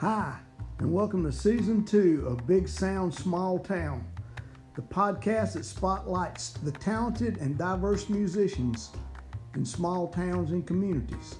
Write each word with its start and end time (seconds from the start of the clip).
Hi, 0.00 0.38
and 0.78 0.92
welcome 0.92 1.24
to 1.24 1.32
season 1.32 1.84
two 1.84 2.24
of 2.24 2.46
Big 2.46 2.68
Sound 2.68 3.12
Small 3.12 3.58
Town, 3.58 4.06
the 4.76 4.82
podcast 4.82 5.54
that 5.54 5.64
spotlights 5.64 6.50
the 6.50 6.70
talented 6.70 7.38
and 7.38 7.58
diverse 7.58 8.08
musicians 8.08 8.92
in 9.56 9.64
small 9.64 10.06
towns 10.06 10.52
and 10.52 10.64
communities. 10.64 11.34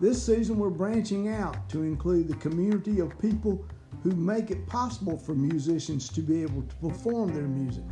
This 0.00 0.24
season, 0.24 0.58
we're 0.58 0.70
branching 0.70 1.28
out 1.28 1.68
to 1.68 1.82
include 1.82 2.28
the 2.28 2.36
community 2.36 3.00
of 3.00 3.18
people 3.18 3.62
who 4.02 4.12
make 4.12 4.50
it 4.50 4.66
possible 4.66 5.18
for 5.18 5.34
musicians 5.34 6.08
to 6.08 6.22
be 6.22 6.40
able 6.40 6.62
to 6.62 6.76
perform 6.76 7.34
their 7.34 7.48
music 7.48 7.84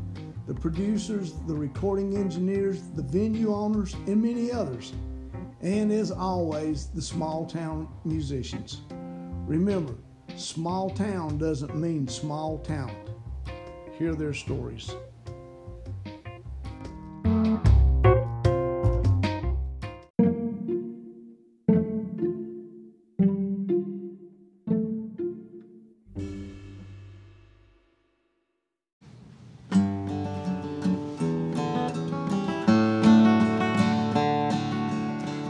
the 0.46 0.54
producers, 0.54 1.34
the 1.46 1.54
recording 1.54 2.16
engineers, 2.16 2.80
the 2.96 3.02
venue 3.02 3.52
owners, 3.52 3.92
and 4.06 4.22
many 4.22 4.50
others. 4.50 4.94
And 5.60 5.92
as 5.92 6.10
always, 6.10 6.86
the 6.86 7.02
small 7.02 7.44
town 7.44 7.88
musicians. 8.06 8.80
Remember, 9.48 9.94
small 10.36 10.90
town 10.90 11.38
doesn't 11.38 11.74
mean 11.74 12.06
small 12.06 12.58
talent. 12.58 12.94
Hear 13.98 14.14
their 14.14 14.34
stories. 14.34 14.94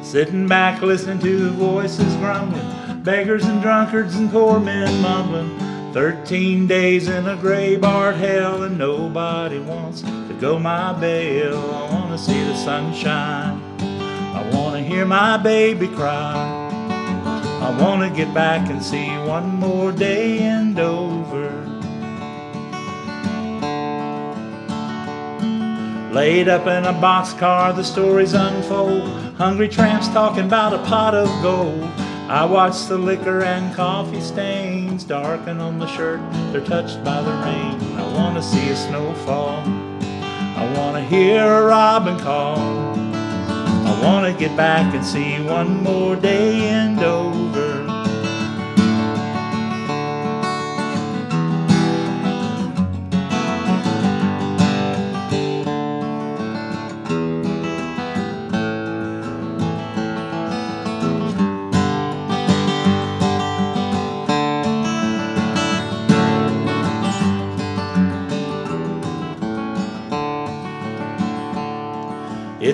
Sitting 0.04 0.46
back 0.46 0.82
listening 0.82 1.18
to 1.18 1.44
the 1.46 1.50
voices 1.50 2.14
grumbling, 2.16 2.77
beggars 3.04 3.44
and 3.44 3.62
drunkards 3.62 4.16
and 4.16 4.30
poor 4.30 4.58
men 4.60 5.00
mumbling. 5.00 5.58
Thirteen 5.92 6.66
days 6.66 7.08
in 7.08 7.26
a 7.26 7.36
gray 7.36 7.76
barred 7.76 8.16
hell, 8.16 8.62
and 8.62 8.76
nobody 8.76 9.58
wants 9.58 10.02
to 10.02 10.36
go 10.40 10.58
my 10.58 10.92
bail. 10.92 11.58
I 11.58 11.94
want 11.94 12.10
to 12.10 12.18
see 12.18 12.40
the 12.44 12.54
sunshine. 12.56 13.62
I 13.80 14.48
want 14.52 14.76
to 14.76 14.82
hear 14.82 15.06
my 15.06 15.36
baby 15.38 15.88
cry. 15.88 16.66
I 17.60 17.76
want 17.80 18.02
to 18.02 18.16
get 18.16 18.32
back 18.34 18.70
and 18.70 18.82
see 18.82 19.08
one 19.26 19.56
more 19.56 19.90
day 19.90 20.38
in 20.46 20.74
Dover. 20.74 21.64
Laid 26.12 26.48
up 26.48 26.66
in 26.66 26.84
a 26.84 26.92
boxcar, 26.92 27.74
the 27.74 27.84
stories 27.84 28.34
unfold. 28.34 29.08
Hungry 29.36 29.68
tramps 29.68 30.08
talking 30.08 30.46
about 30.46 30.72
a 30.72 30.78
pot 30.78 31.14
of 31.14 31.28
gold. 31.42 31.90
I 32.30 32.44
watch 32.44 32.84
the 32.88 32.98
liquor 32.98 33.42
and 33.42 33.74
coffee 33.74 34.20
stains 34.20 35.02
darken 35.02 35.60
on 35.60 35.78
the 35.78 35.86
shirt. 35.86 36.20
They're 36.52 36.60
touched 36.60 37.02
by 37.02 37.22
the 37.22 37.30
rain. 37.30 37.96
I 37.96 38.02
want 38.14 38.36
to 38.36 38.42
see 38.42 38.68
a 38.68 38.76
snowfall. 38.76 39.62
I 39.64 40.74
want 40.76 40.96
to 40.96 41.02
hear 41.02 41.42
a 41.42 41.64
robin 41.64 42.20
call. 42.20 42.58
I 42.58 44.00
want 44.02 44.30
to 44.30 44.38
get 44.38 44.54
back 44.58 44.94
and 44.94 45.02
see 45.02 45.40
one 45.40 45.82
more 45.82 46.16
day 46.16 46.68
in 46.68 46.96
Dover. 46.96 47.67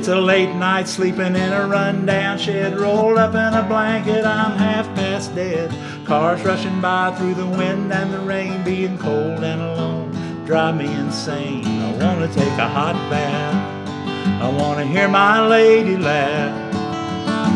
It's 0.04 0.10
a 0.10 0.20
late 0.20 0.54
night 0.56 0.86
sleeping 0.86 1.34
in 1.34 1.52
a 1.54 1.66
rundown 1.66 2.36
shed, 2.36 2.78
rolled 2.78 3.16
up 3.16 3.30
in 3.30 3.54
a 3.58 3.66
blanket. 3.66 4.26
I'm 4.26 4.54
half 4.58 4.84
past 4.94 5.34
dead. 5.34 5.70
Cars 6.04 6.42
rushing 6.42 6.78
by 6.82 7.14
through 7.16 7.32
the 7.32 7.46
wind 7.46 7.90
and 7.90 8.12
the 8.12 8.18
rain, 8.18 8.62
being 8.64 8.98
cold 8.98 9.42
and 9.42 9.62
alone, 9.62 10.44
drive 10.44 10.76
me 10.76 10.92
insane. 10.92 11.64
I 11.64 11.92
want 11.92 12.20
to 12.20 12.38
take 12.38 12.52
a 12.58 12.68
hot 12.68 12.96
bath. 13.08 14.42
I 14.42 14.48
want 14.50 14.78
to 14.78 14.84
hear 14.84 15.08
my 15.08 15.40
lady 15.46 15.96
laugh. 15.96 16.74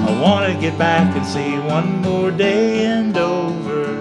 I 0.08 0.18
want 0.18 0.50
to 0.50 0.58
get 0.58 0.78
back 0.78 1.14
and 1.14 1.26
see 1.26 1.58
one 1.68 2.00
more 2.00 2.30
day 2.30 2.86
in 2.86 3.12
Dover. 3.12 4.00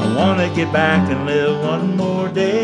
I 0.00 0.14
want 0.16 0.40
to 0.40 0.50
get 0.56 0.72
back 0.72 1.10
and 1.10 1.26
live 1.26 1.60
one 1.60 1.94
more 1.94 2.30
day 2.30 2.63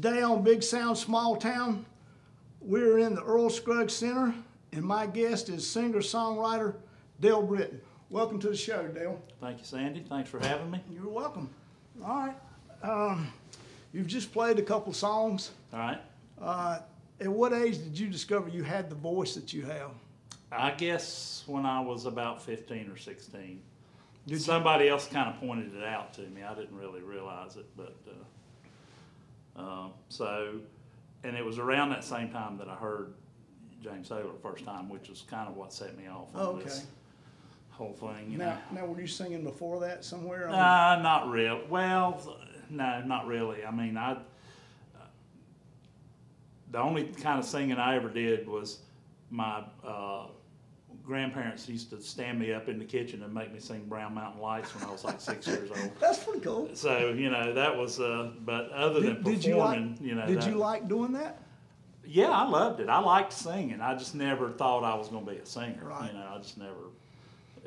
Today 0.00 0.22
on 0.22 0.44
Big 0.44 0.62
Sound 0.62 0.96
Small 0.96 1.34
Town, 1.34 1.84
we're 2.60 3.00
in 3.00 3.16
the 3.16 3.24
Earl 3.24 3.50
Scruggs 3.50 3.92
Center, 3.94 4.32
and 4.70 4.84
my 4.84 5.08
guest 5.08 5.48
is 5.48 5.68
singer 5.68 5.98
songwriter 5.98 6.76
Dale 7.18 7.42
Brittain. 7.44 7.80
Welcome 8.08 8.38
to 8.42 8.48
the 8.50 8.56
show, 8.56 8.86
Dale. 8.86 9.20
Thank 9.40 9.58
you, 9.58 9.64
Sandy. 9.64 10.04
Thanks 10.08 10.30
for 10.30 10.38
having 10.38 10.70
me. 10.70 10.80
You're 10.88 11.08
welcome. 11.08 11.50
All 12.00 12.16
right. 12.16 12.36
Um, 12.84 13.32
you've 13.92 14.06
just 14.06 14.32
played 14.32 14.60
a 14.60 14.62
couple 14.62 14.92
songs. 14.92 15.50
All 15.72 15.80
right. 15.80 16.00
Uh, 16.40 16.78
at 17.20 17.26
what 17.26 17.52
age 17.52 17.78
did 17.78 17.98
you 17.98 18.06
discover 18.06 18.48
you 18.48 18.62
had 18.62 18.90
the 18.90 18.94
voice 18.94 19.34
that 19.34 19.52
you 19.52 19.62
have? 19.64 19.90
I 20.52 20.70
guess 20.70 21.42
when 21.48 21.66
I 21.66 21.80
was 21.80 22.06
about 22.06 22.40
15 22.40 22.88
or 22.88 22.96
16. 22.96 23.42
Did 23.42 23.60
you- 24.32 24.38
Somebody 24.38 24.88
else 24.88 25.08
kind 25.08 25.28
of 25.28 25.40
pointed 25.40 25.74
it 25.74 25.82
out 25.82 26.14
to 26.14 26.20
me. 26.20 26.44
I 26.44 26.54
didn't 26.54 26.76
really 26.78 27.02
realize 27.02 27.56
it, 27.56 27.66
but 27.76 27.96
uh, 28.08 28.12
uh, 29.58 29.88
so, 30.08 30.54
and 31.24 31.36
it 31.36 31.44
was 31.44 31.58
around 31.58 31.90
that 31.90 32.04
same 32.04 32.30
time 32.30 32.56
that 32.58 32.68
I 32.68 32.74
heard 32.74 33.12
James 33.82 34.08
Taylor 34.08 34.24
the 34.32 34.38
first 34.40 34.64
time, 34.64 34.88
which 34.88 35.08
was 35.08 35.22
kind 35.30 35.48
of 35.48 35.56
what 35.56 35.72
set 35.72 35.96
me 35.98 36.06
off 36.08 36.34
on 36.34 36.40
Oh, 36.40 36.46
okay. 36.56 36.64
this 36.64 36.86
whole 37.70 37.92
thing. 37.92 38.30
You 38.30 38.38
Now, 38.38 38.58
know, 38.72 38.80
now, 38.80 38.86
were 38.86 39.00
you 39.00 39.06
singing 39.06 39.44
before 39.44 39.80
that 39.80 40.04
somewhere? 40.04 40.48
I 40.48 40.52
mean- 40.52 40.60
uh, 40.60 41.02
not 41.02 41.30
real. 41.30 41.60
Well, 41.68 42.20
no, 42.70 43.02
not 43.02 43.26
really. 43.26 43.64
I 43.64 43.70
mean, 43.70 43.96
I. 43.96 44.18
The 46.70 46.78
only 46.78 47.04
kind 47.04 47.38
of 47.38 47.46
singing 47.46 47.78
I 47.78 47.96
ever 47.96 48.10
did 48.10 48.46
was 48.46 48.80
my 49.30 49.62
uh, 49.82 50.26
grandparents 51.08 51.66
used 51.68 51.88
to 51.90 52.00
stand 52.02 52.38
me 52.38 52.52
up 52.52 52.68
in 52.68 52.78
the 52.78 52.84
kitchen 52.84 53.22
and 53.22 53.32
make 53.32 53.50
me 53.52 53.58
sing 53.58 53.82
Brown 53.88 54.14
Mountain 54.14 54.42
Lights 54.42 54.74
when 54.74 54.84
I 54.84 54.92
was 54.92 55.04
like 55.04 55.20
six 55.20 55.46
years 55.46 55.70
old. 55.70 55.90
That's 56.00 56.22
pretty 56.22 56.40
cool. 56.40 56.68
So 56.74 57.08
you 57.08 57.30
know 57.30 57.54
that 57.54 57.76
was. 57.76 57.98
Uh, 57.98 58.30
but 58.44 58.70
other 58.70 59.00
than 59.00 59.22
Did, 59.22 59.24
did 59.24 59.44
you 59.44 59.56
like? 59.56 59.78
performing, 59.78 59.98
you 60.00 60.14
know, 60.14 60.26
did 60.26 60.42
that- 60.42 60.48
you 60.50 60.56
like 60.56 60.86
doing 60.86 61.12
that? 61.14 61.42
yeah, 62.04 62.30
I 62.30 62.48
loved 62.48 62.80
it. 62.80 62.88
I 62.88 63.00
liked 63.00 63.32
singing. 63.32 63.80
I 63.82 63.94
just 63.94 64.14
never 64.14 64.50
thought 64.50 64.82
I 64.84 64.94
was 64.94 65.08
going 65.08 65.26
to 65.26 65.30
be 65.32 65.38
a 65.38 65.44
singer. 65.46 65.82
Right. 65.82 66.10
You 66.12 66.18
know, 66.18 66.26
I 66.34 66.38
just 66.38 66.56
never. 66.58 66.72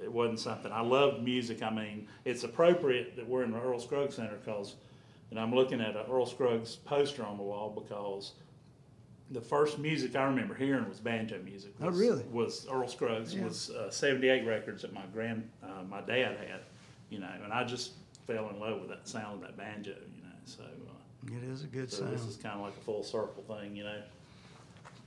It 0.01 0.11
wasn't 0.11 0.39
something 0.39 0.71
I 0.71 0.81
loved 0.81 1.21
music. 1.23 1.61
I 1.61 1.69
mean, 1.69 2.07
it's 2.25 2.43
appropriate 2.43 3.15
that 3.17 3.27
we're 3.27 3.43
in 3.43 3.51
the 3.51 3.59
Earl 3.59 3.79
Scruggs 3.79 4.15
Center 4.15 4.37
because, 4.43 4.75
and 5.29 5.39
I'm 5.39 5.53
looking 5.53 5.79
at 5.81 5.95
an 5.95 6.05
Earl 6.09 6.25
Scruggs 6.25 6.75
poster 6.75 7.23
on 7.23 7.37
the 7.37 7.43
wall 7.43 7.69
because 7.69 8.31
the 9.31 9.41
first 9.41 9.79
music 9.79 10.15
I 10.15 10.23
remember 10.23 10.53
hearing 10.53 10.87
was 10.89 10.99
banjo 10.99 11.39
music. 11.43 11.71
Oh, 11.81 11.87
Was, 11.87 11.97
really? 11.99 12.23
Was 12.31 12.67
Earl 12.71 12.87
Scruggs 12.87 13.33
Yeah. 13.33 13.45
was 13.45 13.69
uh, 13.71 13.89
78 13.89 14.45
records 14.45 14.81
that 14.81 14.93
my 14.93 15.05
grand 15.13 15.49
uh, 15.63 15.83
my 15.89 16.01
dad 16.01 16.37
had, 16.37 16.61
you 17.09 17.19
know, 17.19 17.29
and 17.43 17.53
I 17.53 17.63
just 17.63 17.93
fell 18.27 18.49
in 18.49 18.59
love 18.59 18.79
with 18.81 18.89
that 18.89 19.07
sound 19.07 19.35
of 19.35 19.41
that 19.41 19.57
banjo, 19.57 19.91
you 19.91 20.23
know. 20.23 20.29
So, 20.45 20.63
uh, 20.63 21.37
It 21.37 21.43
is 21.49 21.63
a 21.63 21.67
good 21.67 21.91
so 21.91 22.03
this 22.05 22.21
is 22.25 22.35
kind 22.35 22.55
of 22.55 22.61
like 22.61 22.75
a 22.77 22.81
full 22.81 23.03
circle 23.03 23.43
thing, 23.47 23.75
you 23.75 23.83
know. 23.85 24.01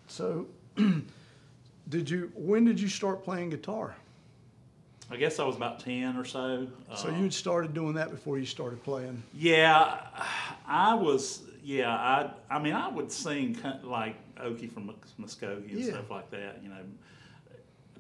So, 0.07 0.47
did 1.89 2.09
you? 2.09 2.33
When 2.35 2.65
did 2.65 2.81
you 2.81 2.89
start 2.89 3.25
playing 3.25 3.51
guitar? 3.51 3.95
I 5.11 5.17
guess 5.17 5.39
I 5.39 5.45
was 5.45 5.57
about 5.57 5.81
ten 5.81 6.17
or 6.17 6.25
so. 6.25 6.67
So 6.97 7.09
Uh, 7.09 7.19
you'd 7.19 7.35
started 7.35 7.75
doing 7.75 7.95
that 7.95 8.11
before 8.11 8.39
you 8.39 8.47
started 8.47 8.83
playing. 8.85 9.23
yeah, 9.35 10.01
I 10.67 10.95
was. 10.95 11.43
Yeah, 11.65 11.91
I. 11.91 12.31
I 12.51 12.59
mean, 12.59 12.75
I 12.75 12.89
would 12.89 13.11
sing 13.11 13.57
like 13.83 14.17
Okie 14.37 14.71
from 14.71 14.95
Muskogee 15.19 15.71
and 15.73 15.81
Yeah. 15.81 15.93
stuff 15.95 16.11
like 16.11 16.31
that, 16.31 16.61
you 16.63 16.69
know. 16.69 16.83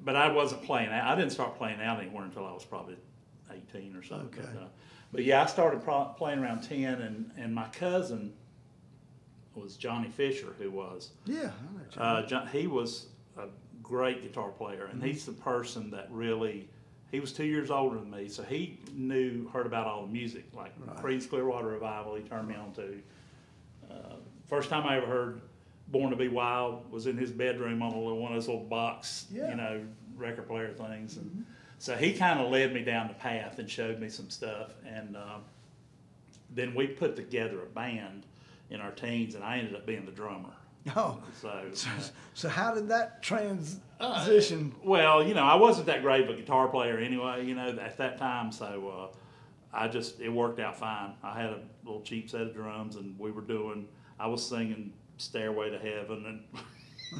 But 0.05 0.17
I 0.17 0.31
wasn't 0.31 0.63
playing 0.65 0.91
out. 0.91 1.07
I 1.11 1.15
didn't 1.19 1.33
start 1.33 1.57
playing 1.57 1.81
out 1.81 1.99
anywhere 2.01 2.25
until 2.25 2.45
I 2.47 2.53
was 2.53 2.65
probably 2.65 2.97
eighteen 3.51 3.97
or 3.97 4.03
so. 4.03 4.17
Okay. 4.17 4.43
But, 4.43 4.63
uh, 4.63 4.67
but 5.13 5.25
yeah, 5.25 5.43
I 5.43 5.47
started 5.47 5.83
pro- 5.83 6.13
playing 6.19 6.41
around 6.41 6.61
ten, 6.63 7.01
and 7.01 7.31
and 7.39 7.55
my 7.55 7.69
cousin 7.69 8.35
was 9.55 9.77
Johnny 9.77 10.09
Fisher, 10.11 10.55
who 10.59 10.71
was 10.71 11.13
Yeah, 11.25 11.39
I 11.39 11.45
know. 11.47 11.81
John. 11.91 12.03
Uh, 12.03 12.27
John, 12.27 12.47
he 12.49 12.67
was 12.67 13.07
a 13.39 13.47
great 13.83 14.23
guitar 14.23 14.51
player, 14.51 14.87
and 14.93 15.03
he's 15.03 15.25
the 15.25 15.33
person 15.33 15.91
that 15.93 16.09
really. 16.11 16.69
He 17.13 17.21
was 17.21 17.33
two 17.33 17.45
years 17.45 17.71
older 17.71 17.97
than 18.01 18.11
me, 18.11 18.29
so 18.29 18.43
he 18.43 18.77
knew, 18.93 19.49
heard 19.51 19.67
about 19.67 19.87
all 19.87 20.05
the 20.05 20.13
music, 20.13 20.45
like 20.53 20.73
Right. 20.85 20.97
Creedence 20.97 21.29
Clearwater 21.31 21.69
Revival. 21.69 22.17
He 22.17 22.25
turned 22.25 22.49
me 22.49 22.57
on 22.57 22.73
to. 22.73 23.01
Uh, 23.95 24.15
first 24.47 24.69
time 24.71 24.87
I 24.87 24.97
ever 24.97 25.07
heard 25.07 25.41
"Born 25.89 26.11
to 26.11 26.17
Be 26.17 26.29
Wild" 26.29 26.91
was 26.91 27.07
in 27.07 27.17
his 27.17 27.31
bedroom 27.31 27.83
on 27.83 27.93
a 27.93 27.99
little 27.99 28.19
one 28.19 28.33
of 28.33 28.37
those 28.37 28.49
little 28.49 28.65
box, 28.65 29.27
Yeah. 29.33 29.51
you 29.51 29.57
know, 29.57 29.81
record 30.17 30.47
player 30.49 30.73
things, 30.73 31.17
and 31.17 31.45
so 31.79 31.95
he 31.97 32.13
kind 32.15 32.41
of 32.41 32.51
led 32.51 32.73
me 32.73 32.83
down 32.83 33.09
the 33.09 33.15
path 33.15 33.59
and 33.59 33.69
showed 33.71 34.01
me 34.01 34.09
some 34.09 34.31
stuff, 34.31 34.71
and 34.87 35.17
uh, 35.17 35.39
then 36.55 36.75
we 36.75 36.87
put 36.87 37.17
together 37.17 37.63
a 37.63 37.67
band 37.67 38.25
in 38.71 38.81
our 38.81 38.93
teens, 38.93 39.35
and 39.35 39.45
I 39.45 39.59
ended 39.59 39.75
up 39.75 39.85
being 39.87 40.05
the 40.07 40.13
drummer. 40.13 40.51
Oh, 40.97 41.19
So. 41.41 41.63
so, 41.73 41.89
uh, 41.91 42.03
so 42.35 42.49
how 42.49 42.75
did 42.75 42.89
that 42.89 43.23
transition? 43.23 44.75
Well, 44.85 45.27
you 45.27 45.33
know, 45.35 45.43
I 45.43 45.55
wasn't 45.55 45.87
that 45.87 46.03
great 46.03 46.25
of 46.25 46.31
a 46.31 46.35
guitar 46.39 46.69
player 46.69 46.99
anyway, 46.99 47.45
you 47.47 47.55
know, 47.55 47.69
at 47.81 47.97
that 47.99 48.19
time. 48.19 48.53
So 48.53 49.11
uh, 49.13 49.17
I 49.75 49.89
just, 49.89 50.21
it 50.21 50.29
worked 50.29 50.61
out 50.61 50.79
fine. 50.79 51.13
I 51.23 51.41
had 51.41 51.51
a 51.51 51.61
little 51.85 52.01
cheap 52.03 52.31
set 52.31 52.43
of 52.43 52.55
drums 52.55 52.97
and 52.97 53.19
we 53.19 53.31
were 53.31 53.43
doing, 53.43 53.89
I 54.19 54.27
was 54.29 54.47
singing 54.47 54.93
Stairway 55.19 55.71
to 55.71 55.79
Heaven 55.79 56.25
and, 56.27 56.65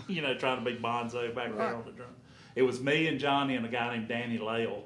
you 0.09 0.23
know, 0.23 0.35
trying 0.35 0.65
to 0.65 0.71
be 0.71 0.77
Bonzo 0.79 1.35
back 1.35 1.57
there 1.57 1.75
on 1.75 1.85
the 1.85 1.93
drum. 1.93 2.11
It 2.55 2.63
was 2.63 2.81
me 2.81 3.09
and 3.09 3.19
Johnny 3.19 3.57
and 3.57 3.67
a 3.67 3.69
guy 3.69 3.97
named 3.97 4.09
Danny 4.09 4.39
Lale. 4.39 4.85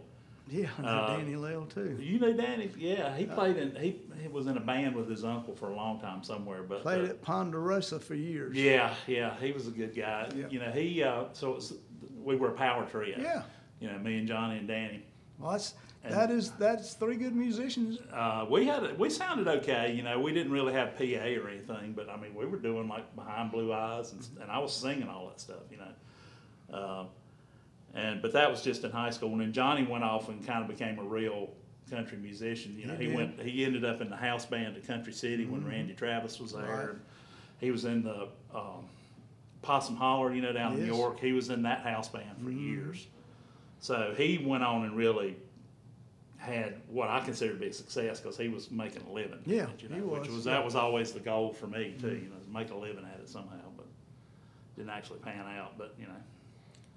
yeah, 0.48 0.68
I 0.78 0.82
know 0.82 0.88
uh, 0.88 1.16
Danny 1.18 1.36
Lale 1.36 1.66
too. 1.66 1.98
You 2.00 2.18
know 2.18 2.32
Danny? 2.32 2.70
Yeah, 2.78 3.14
he 3.14 3.26
played 3.26 3.58
in, 3.58 3.76
he, 3.76 4.00
he 4.22 4.28
was 4.28 4.46
in 4.46 4.56
a 4.56 4.60
band 4.60 4.96
with 4.96 5.08
his 5.10 5.22
uncle 5.24 5.54
for 5.54 5.68
a 5.68 5.76
long 5.76 6.00
time 6.00 6.22
somewhere. 6.22 6.62
But 6.62 6.82
Played 6.82 7.02
uh, 7.02 7.10
at 7.10 7.22
Ponderosa 7.22 8.00
for 8.00 8.14
years. 8.14 8.56
Yeah, 8.56 8.94
yeah, 9.06 9.34
he 9.38 9.52
was 9.52 9.66
a 9.66 9.70
good 9.70 9.94
guy. 9.94 10.30
Yeah. 10.34 10.46
You 10.48 10.60
know, 10.60 10.70
he, 10.70 11.02
uh, 11.02 11.24
so 11.34 11.50
it 11.50 11.54
was, 11.56 11.74
we 12.22 12.36
were 12.36 12.48
a 12.48 12.52
power 12.52 12.86
trio. 12.86 13.18
Yeah. 13.20 13.42
You 13.80 13.92
know, 13.92 13.98
me 13.98 14.18
and 14.18 14.26
Johnny 14.26 14.56
and 14.56 14.66
Danny. 14.66 15.04
Well, 15.38 15.52
that's 15.52 15.74
And- 16.04 16.14
that 16.14 16.30
is 16.30 16.52
that's 16.52 16.94
three 16.94 17.16
good 17.16 17.34
musicians. 17.34 17.98
Uh, 18.12 18.46
we 18.48 18.66
had 18.66 18.98
we 18.98 19.10
sounded 19.10 19.48
okay, 19.48 19.92
you 19.92 20.02
know. 20.02 20.18
We 20.20 20.32
didn't 20.32 20.52
really 20.52 20.72
have 20.72 20.96
PA 20.96 21.04
or 21.04 21.48
anything, 21.48 21.92
but 21.94 22.08
I 22.08 22.16
mean, 22.16 22.34
we 22.34 22.46
were 22.46 22.58
doing 22.58 22.88
like 22.88 23.14
behind 23.16 23.50
blue 23.50 23.72
eyes, 23.72 24.12
and, 24.12 24.26
and 24.40 24.50
I 24.50 24.58
was 24.58 24.72
singing 24.72 25.08
all 25.08 25.26
that 25.28 25.40
stuff, 25.40 25.62
you 25.70 25.78
know. 25.78 26.76
Uh, 26.78 27.04
and 27.94 28.22
but 28.22 28.32
that 28.32 28.50
was 28.50 28.62
just 28.62 28.84
in 28.84 28.90
high 28.90 29.10
school, 29.10 29.32
and 29.32 29.40
then 29.40 29.52
Johnny 29.52 29.84
went 29.84 30.04
off 30.04 30.28
and 30.28 30.46
kind 30.46 30.62
of 30.62 30.68
became 30.68 30.98
a 30.98 31.04
real 31.04 31.50
country 31.90 32.18
musician. 32.18 32.76
You 32.78 32.86
know, 32.86 32.96
He 32.96 33.08
he, 33.10 33.16
went 33.16 33.40
he 33.40 33.64
ended 33.64 33.84
up 33.84 34.00
in 34.00 34.10
the 34.10 34.16
house 34.16 34.46
band 34.46 34.76
at 34.76 34.86
Country 34.86 35.12
City 35.12 35.46
when 35.46 35.66
Randy 35.66 35.94
Travis 35.94 36.38
was 36.38 36.52
there. 36.52 36.62
Right. 36.62 36.88
And 36.90 37.00
he 37.58 37.70
was 37.70 37.84
in 37.84 38.02
the 38.02 38.28
um, 38.54 38.88
Possum 39.62 39.96
Holler, 39.96 40.32
you 40.32 40.42
know, 40.42 40.52
down 40.52 40.74
in 40.74 40.80
New 40.80 40.94
York. 40.94 41.18
He 41.18 41.32
was 41.32 41.50
in 41.50 41.62
that 41.62 41.80
house 41.80 42.08
band 42.08 42.42
for 42.42 42.50
years. 42.50 43.06
So 43.80 44.14
he 44.16 44.38
went 44.38 44.64
on 44.64 44.84
and 44.84 44.96
really 44.96 45.36
had 46.48 46.80
what 46.88 47.08
I 47.08 47.20
consider 47.20 47.52
to 47.54 47.58
be 47.58 47.68
a 47.68 47.72
success 47.72 48.20
because 48.20 48.36
he 48.36 48.48
was 48.48 48.70
making 48.70 49.02
a 49.08 49.12
living. 49.12 49.38
Yeah, 49.46 49.66
you 49.78 49.88
know, 49.88 49.94
he 49.96 50.00
which 50.02 50.20
was, 50.26 50.30
was 50.30 50.46
yeah. 50.46 50.52
that 50.54 50.64
was 50.64 50.74
always 50.74 51.12
the 51.12 51.20
goal 51.20 51.52
for 51.52 51.66
me 51.66 51.94
too. 52.00 52.08
You 52.08 52.28
know, 52.30 52.36
to 52.44 52.52
make 52.52 52.70
a 52.70 52.74
living 52.76 53.04
at 53.14 53.20
it 53.20 53.28
somehow, 53.28 53.56
but 53.76 53.86
didn't 54.76 54.90
actually 54.90 55.18
pan 55.20 55.44
out. 55.58 55.76
But 55.78 55.94
you 55.98 56.06
know, 56.06 56.12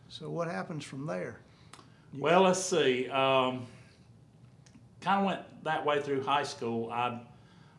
So 0.09 0.29
what 0.29 0.47
happens 0.47 0.83
from 0.83 1.05
there? 1.05 1.37
You 2.13 2.21
well, 2.21 2.41
let's 2.41 2.63
see. 2.63 3.09
Um, 3.09 3.65
kind 5.01 5.19
of 5.21 5.25
went 5.25 5.63
that 5.63 5.85
way 5.85 6.01
through 6.01 6.23
high 6.23 6.43
school. 6.43 6.91
I 6.91 7.19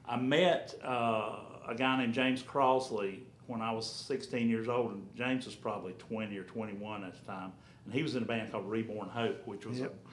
I 0.07 0.17
met 0.17 0.75
uh, 0.85 1.37
a 1.69 1.75
guy 1.77 1.99
named 1.99 2.15
James 2.15 2.43
Crossley 2.43 3.25
when 3.47 3.61
I 3.61 3.73
was 3.73 3.87
16 3.91 4.49
years 4.49 4.69
old, 4.69 4.93
and 4.93 5.07
James 5.17 5.45
was 5.47 5.55
probably 5.55 5.93
20 5.95 6.37
or 6.39 6.45
21 6.45 7.05
at 7.05 7.13
the 7.15 7.27
time, 7.33 7.53
and 7.85 7.93
he 7.93 8.03
was 8.03 8.15
in 8.17 8.23
a 8.23 8.27
band 8.27 8.51
called 8.53 8.69
Reborn 8.71 9.09
Hope, 9.09 9.47
which 9.47 9.67
was 9.67 9.81
Yep. 9.81 9.93
a 9.95 10.12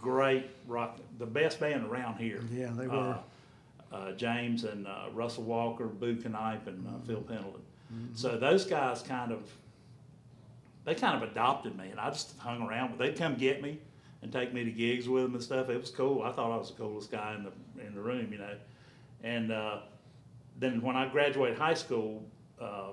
great 0.00 0.46
rock, 0.66 0.98
the 1.18 1.26
best 1.26 1.60
band 1.60 1.84
around 1.86 2.16
here. 2.18 2.40
Yeah, 2.52 2.70
they 2.76 2.86
Uh, 2.86 2.90
were. 2.90 3.18
uh, 3.92 4.12
James 4.12 4.64
and 4.64 4.86
uh, 4.86 5.06
Russell 5.12 5.44
Walker, 5.44 5.86
Boo 5.86 6.14
Knipe, 6.14 6.66
and 6.66 6.84
Mm-hmm. 6.86 6.94
uh, 6.96 6.98
Phil 7.06 7.20
Pendleton. 7.22 7.62
So 8.14 8.38
those 8.38 8.64
guys 8.64 9.02
kind 9.02 9.32
of, 9.32 9.40
they 10.84 10.94
kind 10.94 11.20
of 11.20 11.28
adopted 11.28 11.76
me, 11.76 11.88
and 11.90 11.98
I 11.98 12.10
just 12.10 12.38
hung 12.38 12.62
around. 12.62 12.90
But 12.90 12.98
they'd 12.98 13.16
come 13.16 13.34
get 13.34 13.60
me 13.62 13.78
and 14.22 14.30
take 14.32 14.52
me 14.54 14.62
to 14.64 14.70
gigs 14.70 15.08
with 15.08 15.24
them 15.24 15.34
and 15.34 15.42
stuff. 15.42 15.68
It 15.70 15.80
was 15.80 15.90
cool. 15.90 16.22
I 16.22 16.30
thought 16.30 16.52
I 16.52 16.56
was 16.56 16.70
the 16.70 16.76
coolest 16.76 17.10
guy 17.10 17.34
in 17.34 17.42
the 17.42 17.84
in 17.84 17.94
the 17.96 18.00
room, 18.00 18.32
you 18.32 18.38
know. 18.38 18.54
And 19.24 19.50
uh, 19.50 19.78
then 20.60 20.80
when 20.82 20.94
I 20.94 21.08
graduated 21.08 21.58
high 21.58 21.74
school, 21.74 22.22
uh, 22.60 22.92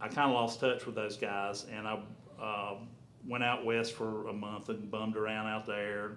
I 0.00 0.06
kind 0.06 0.30
of 0.30 0.34
lost 0.34 0.60
touch 0.60 0.86
with 0.86 0.94
those 0.94 1.16
guys, 1.16 1.66
and 1.72 1.88
I 1.88 1.98
uh, 2.40 2.74
went 3.26 3.44
out 3.44 3.64
west 3.64 3.94
for 3.94 4.28
a 4.28 4.32
month 4.32 4.68
and 4.68 4.90
bummed 4.90 5.16
around 5.16 5.46
out 5.46 5.66
there. 5.66 6.12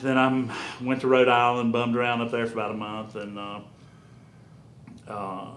Then 0.00 0.16
I 0.16 0.56
went 0.82 1.02
to 1.02 1.08
Rhode 1.08 1.28
Island, 1.28 1.72
bummed 1.72 1.96
around 1.96 2.22
up 2.22 2.30
there 2.30 2.46
for 2.46 2.54
about 2.54 2.70
a 2.70 2.76
month, 2.76 3.14
and 3.14 3.38
uh, 3.38 3.60
uh, 5.06 5.50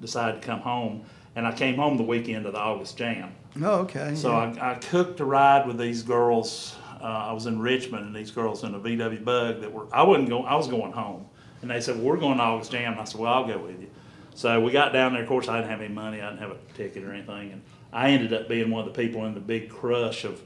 decided 0.00 0.40
to 0.40 0.46
come 0.46 0.60
home. 0.60 1.04
And 1.36 1.46
I 1.46 1.52
came 1.52 1.76
home 1.76 1.96
the 1.96 2.02
weekend 2.02 2.46
of 2.46 2.54
the 2.54 2.58
August 2.58 2.96
Jam. 2.96 3.34
Oh, 3.62 3.80
okay. 3.80 4.14
So 4.14 4.30
yeah. 4.30 4.54
I, 4.60 4.72
I 4.72 4.74
cooked 4.76 5.20
a 5.20 5.24
ride 5.24 5.66
with 5.66 5.78
these 5.78 6.02
girls. 6.02 6.76
Uh, 7.00 7.04
I 7.04 7.32
was 7.32 7.46
in 7.46 7.60
Richmond, 7.60 8.06
and 8.06 8.16
these 8.16 8.30
girls 8.30 8.64
in 8.64 8.74
a 8.74 8.80
VW 8.80 9.22
Bug 9.24 9.60
that 9.60 9.72
were. 9.72 9.86
I 9.92 10.02
wasn't 10.02 10.28
going. 10.28 10.46
I 10.46 10.56
was 10.56 10.66
going 10.66 10.92
home, 10.92 11.26
and 11.62 11.70
they 11.70 11.80
said, 11.80 11.96
well, 11.96 12.06
"We're 12.06 12.16
going 12.16 12.38
to 12.38 12.42
August 12.42 12.72
Jam." 12.72 12.92
And 12.92 13.00
I 13.00 13.04
said, 13.04 13.20
"Well, 13.20 13.32
I'll 13.32 13.46
go 13.46 13.58
with 13.58 13.80
you." 13.80 13.90
So 14.34 14.60
we 14.60 14.72
got 14.72 14.92
down 14.92 15.12
there. 15.12 15.22
Of 15.22 15.28
course, 15.28 15.48
I 15.48 15.58
didn't 15.58 15.70
have 15.70 15.80
any 15.80 15.92
money. 15.92 16.20
I 16.20 16.30
didn't 16.30 16.40
have 16.40 16.52
a 16.52 16.58
ticket 16.74 17.04
or 17.04 17.12
anything, 17.12 17.52
and 17.52 17.62
I 17.92 18.10
ended 18.10 18.32
up 18.32 18.48
being 18.48 18.70
one 18.70 18.86
of 18.86 18.94
the 18.94 19.02
people 19.02 19.24
in 19.26 19.34
the 19.34 19.40
big 19.40 19.70
crush 19.70 20.24
of 20.24 20.42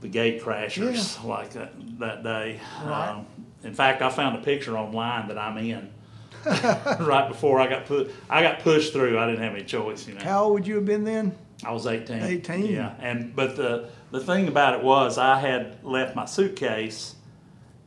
the 0.00 0.08
gate 0.08 0.42
crashers 0.42 1.22
like 1.24 1.50
that 1.52 1.72
that 1.98 2.22
day. 2.22 2.60
Right. 2.84 3.10
Um, 3.10 3.26
in 3.64 3.74
fact, 3.74 4.02
I 4.02 4.10
found 4.10 4.36
a 4.36 4.42
picture 4.42 4.76
online 4.76 5.28
that 5.28 5.38
I'm 5.38 5.58
in. 5.58 5.90
right 6.46 7.26
before 7.28 7.58
I 7.58 7.66
got 7.66 7.86
put, 7.86 8.12
I 8.30 8.40
got 8.40 8.60
pushed 8.60 8.92
through. 8.92 9.18
I 9.18 9.26
didn't 9.26 9.42
have 9.42 9.54
any 9.54 9.64
choice, 9.64 10.06
you 10.06 10.14
know. 10.14 10.22
How 10.22 10.44
old 10.44 10.52
would 10.54 10.66
you 10.66 10.76
have 10.76 10.84
been 10.84 11.02
then? 11.02 11.36
I 11.64 11.72
was 11.72 11.86
18. 11.86 12.22
18? 12.22 12.66
Yeah, 12.66 12.94
and 13.00 13.34
but 13.34 13.56
the 13.56 13.88
the 14.10 14.20
thing 14.20 14.46
about 14.46 14.74
it 14.74 14.84
was 14.84 15.18
I 15.18 15.40
had 15.40 15.82
left 15.82 16.14
my 16.14 16.24
suitcase 16.24 17.16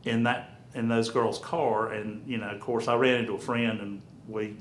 in 0.04 0.24
that 0.24 0.60
in 0.74 0.88
those 0.88 1.08
girls' 1.10 1.38
car, 1.38 1.92
and 1.92 2.26
you 2.28 2.36
know, 2.38 2.50
of 2.50 2.60
course, 2.60 2.88
I 2.88 2.94
ran 2.96 3.20
into 3.20 3.34
a 3.34 3.38
friend, 3.38 3.80
and 3.80 4.02
we. 4.28 4.56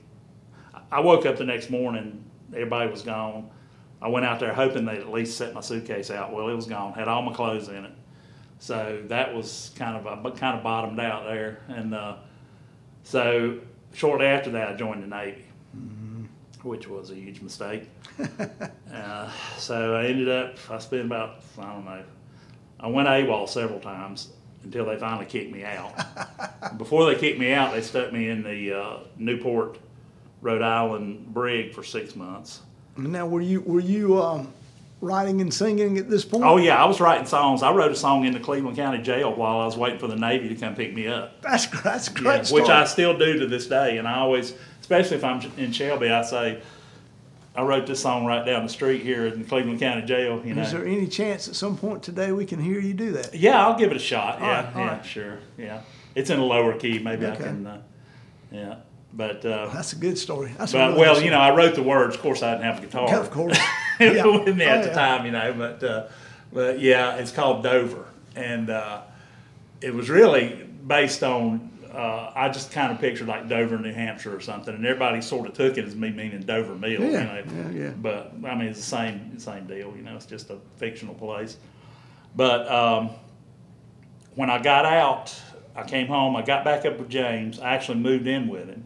I 0.92 1.02
woke 1.02 1.26
up 1.26 1.38
the 1.38 1.46
next 1.46 1.70
morning, 1.70 2.24
everybody 2.52 2.90
was 2.90 3.04
gone. 3.04 3.50
I 4.02 4.08
went 4.08 4.26
out 4.26 4.40
there 4.40 4.54
hoping 4.54 4.86
they'd 4.86 5.00
at 5.00 5.12
least 5.12 5.38
set 5.38 5.54
my 5.54 5.62
suitcase 5.62 6.10
out. 6.10 6.34
Well, 6.34 6.50
it 6.50 6.54
was 6.54 6.66
gone. 6.66 6.94
Had 6.94 7.08
all 7.08 7.22
my 7.22 7.34
clothes 7.34 7.68
in 7.68 7.86
it, 7.86 7.92
so 8.60 9.04
that 9.08 9.36
was 9.36 9.72
kind 9.76 9.98
of 9.98 10.08
I 10.08 10.30
kind 10.32 10.58
of 10.58 10.64
bottomed 10.64 11.00
out 11.00 11.26
there, 11.26 11.60
and 11.68 11.94
uh, 11.94 12.16
so 13.04 13.60
shortly 13.94 14.28
after 14.28 14.52
that, 14.52 14.70
I 14.70 14.76
joined 14.76 15.04
the 15.04 15.08
Navy 15.08 15.46
which 16.64 16.88
was 16.88 17.12
a 17.12 17.16
huge 17.16 17.42
mistake. 17.42 17.90
uh, 18.94 19.32
so 19.58 19.96
I 19.96 20.06
ended 20.06 20.30
up, 20.30 20.58
I 20.70 20.78
spent 20.80 21.06
about, 21.06 21.42
I 21.58 21.74
don't 21.74 21.86
know, 21.86 22.04
I 22.80 22.88
went 22.88 23.08
AWOL 23.08 23.48
several 23.48 23.80
times 23.80 24.30
until 24.64 24.86
they 24.86 24.98
finally 24.98 25.26
kicked 25.26 25.52
me 25.54 25.64
out. 25.64 25.94
Before 26.78 27.06
they 27.06 27.20
kicked 27.20 27.40
me 27.40 27.54
out, 27.54 27.74
they 27.74 27.82
stuck 27.82 28.12
me 28.12 28.30
in 28.30 28.44
the 28.44 28.74
uh, 28.74 28.98
Newport, 29.18 29.80
Rhode 30.42 30.62
Island 30.62 31.34
brig 31.34 31.74
for 31.74 31.84
six 31.84 32.16
months. 32.16 32.62
Now, 32.98 33.26
were 33.28 33.42
you 33.42 33.62
were 33.62 33.80
you 33.80 34.22
um, 34.22 34.52
writing 35.02 35.40
and 35.42 35.54
singing 35.54 35.98
at 35.98 36.10
this 36.10 36.26
point? 36.26 36.44
Oh 36.44 36.58
yeah, 36.58 36.82
I 36.82 36.86
was 36.86 37.00
writing 37.00 37.26
songs. 37.26 37.64
I 37.64 37.72
wrote 37.72 37.92
a 37.92 37.96
song 37.96 38.26
in 38.26 38.34
the 38.34 38.40
Cleveland 38.40 38.76
County 38.76 39.02
Jail 39.02 39.34
while 39.34 39.60
I 39.60 39.66
was 39.66 39.78
waiting 39.78 40.00
for 40.00 40.08
the 40.08 40.16
Navy 40.18 40.50
to 40.50 40.56
come 40.56 40.76
pick 40.76 40.94
me 40.94 41.08
up. 41.08 41.42
that's 41.42 41.66
that's 41.82 42.10
great. 42.10 42.38
Yeah, 42.38 42.44
story. 42.44 42.62
which 42.64 42.70
I 42.72 42.84
still 42.86 43.18
do 43.18 43.40
to 43.40 43.48
this 43.48 43.68
day. 43.68 43.98
And 43.98 44.08
I 44.08 44.18
always, 44.20 44.54
especially 44.82 45.18
if 45.18 45.24
I'm 45.24 45.40
in 45.58 45.72
Shelby, 45.72 46.10
I 46.10 46.22
say, 46.24 46.62
I 47.56 47.64
wrote 47.64 47.88
this 47.88 48.02
song 48.02 48.26
right 48.26 48.46
down 48.46 48.64
the 48.64 48.70
street 48.70 49.02
here 49.02 49.26
in 49.28 49.46
Cleveland 49.46 49.80
County 49.80 50.06
Jail. 50.06 50.42
You 50.46 50.54
know, 50.56 50.62
Is 50.64 50.72
there 50.74 50.86
any 50.86 51.08
chance 51.08 51.48
at 51.48 51.56
some 51.56 51.78
point 51.78 52.04
today 52.04 52.32
we 52.34 52.46
can 52.46 52.60
hear 52.60 52.80
you 52.82 52.94
do 52.94 53.12
that? 53.14 53.34
yeah, 53.34 53.66
I'll 53.66 53.78
give 53.78 53.92
it 53.92 53.98
a 53.98 54.00
shot. 54.00 54.36
All 54.42 54.48
Yeah, 54.48 54.64
right, 54.66 54.76
yeah, 54.76 54.88
right. 54.90 55.06
sure. 55.06 55.40
Yeah, 55.58 55.82
it's 56.16 56.30
in 56.30 56.40
a 56.40 56.46
lower 56.46 56.78
key. 56.78 57.00
Maybe 57.00 57.26
I 57.26 57.36
can. 57.36 57.66
Uh, 57.66 57.82
yeah, 58.52 58.76
but 59.14 59.44
uh, 59.46 59.70
That's 59.74 59.94
a 59.94 59.96
good 59.96 60.18
story. 60.18 60.54
That's 60.58 60.72
but 60.72 60.90
really 60.90 61.00
well, 61.00 61.22
you 61.22 61.32
know, 61.32 61.40
I 61.40 61.56
wrote 61.56 61.76
the 61.76 61.84
words. 61.84 62.16
Of 62.16 62.22
course, 62.22 62.44
I 62.44 62.52
didn't 62.52 62.66
have 62.66 62.78
a 62.80 62.82
guitar. 62.86 63.08
story. 63.08 63.22
of 63.22 63.32
course. 63.32 63.58
Yeah. 64.00 64.26
with 64.28 64.56
me 64.56 64.64
at 64.64 64.80
Oh, 64.86 64.88
the 64.88 64.94
time, 64.94 65.26
you 65.26 65.32
know. 65.34 65.54
But 65.58 65.84
uh, 65.84 66.08
but 66.54 66.80
yeah, 66.80 67.16
it's 67.18 67.32
called 67.34 67.64
Dover, 67.64 68.06
and 68.34 68.70
uh, 68.70 69.02
it 69.82 69.94
was 69.94 70.10
really 70.10 70.66
based 70.88 71.22
on. 71.22 71.70
Uh, 71.94 72.32
I 72.34 72.48
just 72.48 72.72
kind 72.72 72.94
of 72.94 73.00
pictured 73.02 73.28
like 73.28 73.50
Dover, 73.50 73.78
New 73.78 73.92
Hampshire, 73.92 74.34
or 74.34 74.40
something, 74.40 74.74
and 74.74 74.86
everybody 74.86 75.20
sort 75.22 75.48
of 75.50 75.54
took 75.54 75.78
it 75.78 75.84
as 75.84 75.96
me 75.98 76.12
meaning 76.12 76.40
Dover 76.44 76.76
Mill. 76.76 76.92
you 77.02 77.12
Yeah, 77.12 77.24
know. 77.24 77.44
yeah, 77.54 77.70
yeah. 77.72 77.90
But 77.90 78.32
I 78.46 78.56
mean, 78.56 78.70
it's 78.70 78.80
the 78.80 78.86
same 78.86 79.38
same 79.38 79.66
deal. 79.68 79.94
You 79.98 80.04
know, 80.04 80.16
it's 80.16 80.26
just 80.26 80.50
a 80.50 80.60
fictional 80.78 81.16
place. 81.16 81.58
But 82.38 82.72
um, 82.72 83.10
when 84.36 84.50
I 84.50 84.62
got 84.62 84.86
out, 84.86 85.36
I 85.76 85.84
came 85.84 86.08
home. 86.08 86.38
I 86.38 86.42
got 86.42 86.64
back 86.64 86.86
up 86.86 86.98
with 87.00 87.10
James. 87.10 87.60
I 87.60 87.74
actually 87.74 87.98
moved 87.98 88.28
in 88.28 88.48
with 88.48 88.68
him 88.70 88.86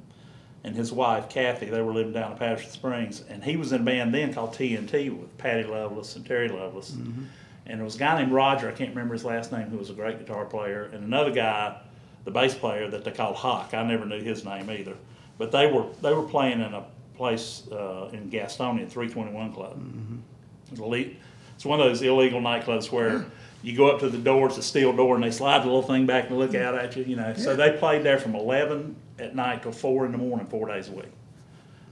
and 0.63 0.75
his 0.75 0.91
wife 0.91 1.29
Kathy. 1.29 1.67
They 1.67 1.81
were 1.81 1.93
living 1.93 2.13
down 2.13 2.31
in 2.31 2.37
Patterson 2.37 2.71
Springs, 2.71 3.23
and 3.29 3.43
he 3.43 3.57
was 3.57 3.71
in 3.71 3.81
a 3.81 3.83
band 3.83 4.13
then 4.13 4.33
called 4.33 4.53
TNT 4.53 5.17
with 5.17 5.37
Patty 5.37 5.63
Lovelace 5.63 6.15
and 6.15 6.25
Terry 6.25 6.49
Lovelace. 6.49 6.91
Mm-hmm. 6.91 7.23
And 7.65 7.79
there 7.79 7.85
was 7.85 7.95
a 7.95 7.99
guy 7.99 8.19
named 8.21 8.31
Roger. 8.33 8.67
I 8.69 8.73
can't 8.73 8.89
remember 8.89 9.13
his 9.13 9.23
last 9.23 9.51
name, 9.51 9.69
who 9.69 9.77
was 9.77 9.89
a 9.89 9.93
great 9.93 10.19
guitar 10.19 10.45
player, 10.45 10.89
and 10.93 11.03
another 11.03 11.31
guy, 11.31 11.77
the 12.25 12.31
bass 12.31 12.53
player 12.55 12.89
that 12.89 13.03
they 13.03 13.11
called 13.11 13.35
Hawk. 13.37 13.73
I 13.73 13.83
never 13.83 14.05
knew 14.05 14.21
his 14.21 14.43
name 14.45 14.69
either. 14.69 14.95
but 15.37 15.51
they 15.51 15.71
were 15.71 15.85
they 16.01 16.13
were 16.13 16.23
playing 16.23 16.61
in 16.61 16.73
a 16.73 16.85
place 17.15 17.63
uh, 17.71 18.09
in 18.11 18.29
Gastonia, 18.29 18.89
321 18.89 19.53
Club. 19.53 19.79
It's 20.71 20.79
elite. 20.79 21.17
It's 21.55 21.65
one 21.65 21.79
of 21.79 21.85
those 21.85 22.01
illegal 22.01 22.41
nightclubs 22.41 22.91
where 22.91 23.25
you 23.61 23.77
go 23.77 23.87
up 23.89 23.99
to 24.01 24.09
the 24.09 24.17
door, 24.17 24.47
it's 24.47 24.57
a 24.57 24.63
steel 24.63 24.91
door, 24.93 25.15
and 25.15 25.23
they 25.23 25.31
slide 25.31 25.61
the 25.61 25.65
little 25.67 25.83
thing 25.83 26.05
back 26.05 26.29
and 26.29 26.37
look 26.37 26.55
out 26.55 26.75
at 26.75 26.95
you. 26.95 27.03
You 27.03 27.15
know, 27.15 27.33
so 27.35 27.55
they 27.55 27.77
played 27.77 28.03
there 28.03 28.17
from 28.19 28.35
11 28.35 28.95
at 29.19 29.35
night 29.35 29.63
till 29.63 29.71
four 29.71 30.05
in 30.05 30.11
the 30.11 30.17
morning, 30.17 30.47
four 30.47 30.67
days 30.67 30.89
a 30.89 30.91
week. 30.91 31.11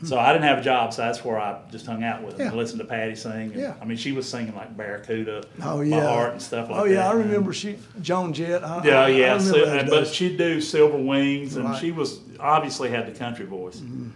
So 0.03 0.17
I 0.17 0.33
didn't 0.33 0.45
have 0.45 0.57
a 0.57 0.61
job, 0.63 0.91
so 0.93 1.03
that's 1.03 1.23
where 1.23 1.37
I 1.39 1.59
just 1.71 1.85
hung 1.85 2.03
out 2.03 2.23
with 2.23 2.35
them, 2.37 2.47
Yeah. 2.51 2.57
listened 2.57 2.79
to 2.79 2.87
Patty 2.87 3.13
sing. 3.13 3.51
and- 3.51 3.53
Yeah. 3.53 3.75
I 3.79 3.85
mean, 3.85 3.97
she 3.97 4.11
was 4.13 4.27
singing 4.27 4.55
like 4.55 4.75
Barracuda, 4.75 5.43
Oh 5.61 5.77
My 5.77 5.83
yeah. 5.83 6.01
Heart, 6.09 6.31
and 6.31 6.41
stuff 6.41 6.69
like 6.71 6.77
that. 6.77 6.81
oh 6.83 6.87
that. 6.87 6.93
yeah, 6.93 7.07
I 7.07 7.11
you 7.13 7.19
know. 7.19 7.25
remember 7.25 7.53
she 7.53 7.77
Joan 8.01 8.33
Jett. 8.33 8.63
I, 8.63 8.83
Yeah, 8.83 9.01
I, 9.01 9.07
yeah. 9.09 9.35
I 9.35 9.37
so- 9.37 9.85
but 9.87 10.07
she'd 10.07 10.37
do 10.39 10.59
Silver 10.59 10.97
Wings, 10.97 11.55
and 11.55 11.65
Right. 11.65 11.79
she 11.79 11.91
was 11.91 12.19
obviously 12.39 12.89
had 12.89 13.05
the 13.05 13.11
country 13.17 13.45
voice. 13.45 13.75
Mm-hmm. 13.77 14.07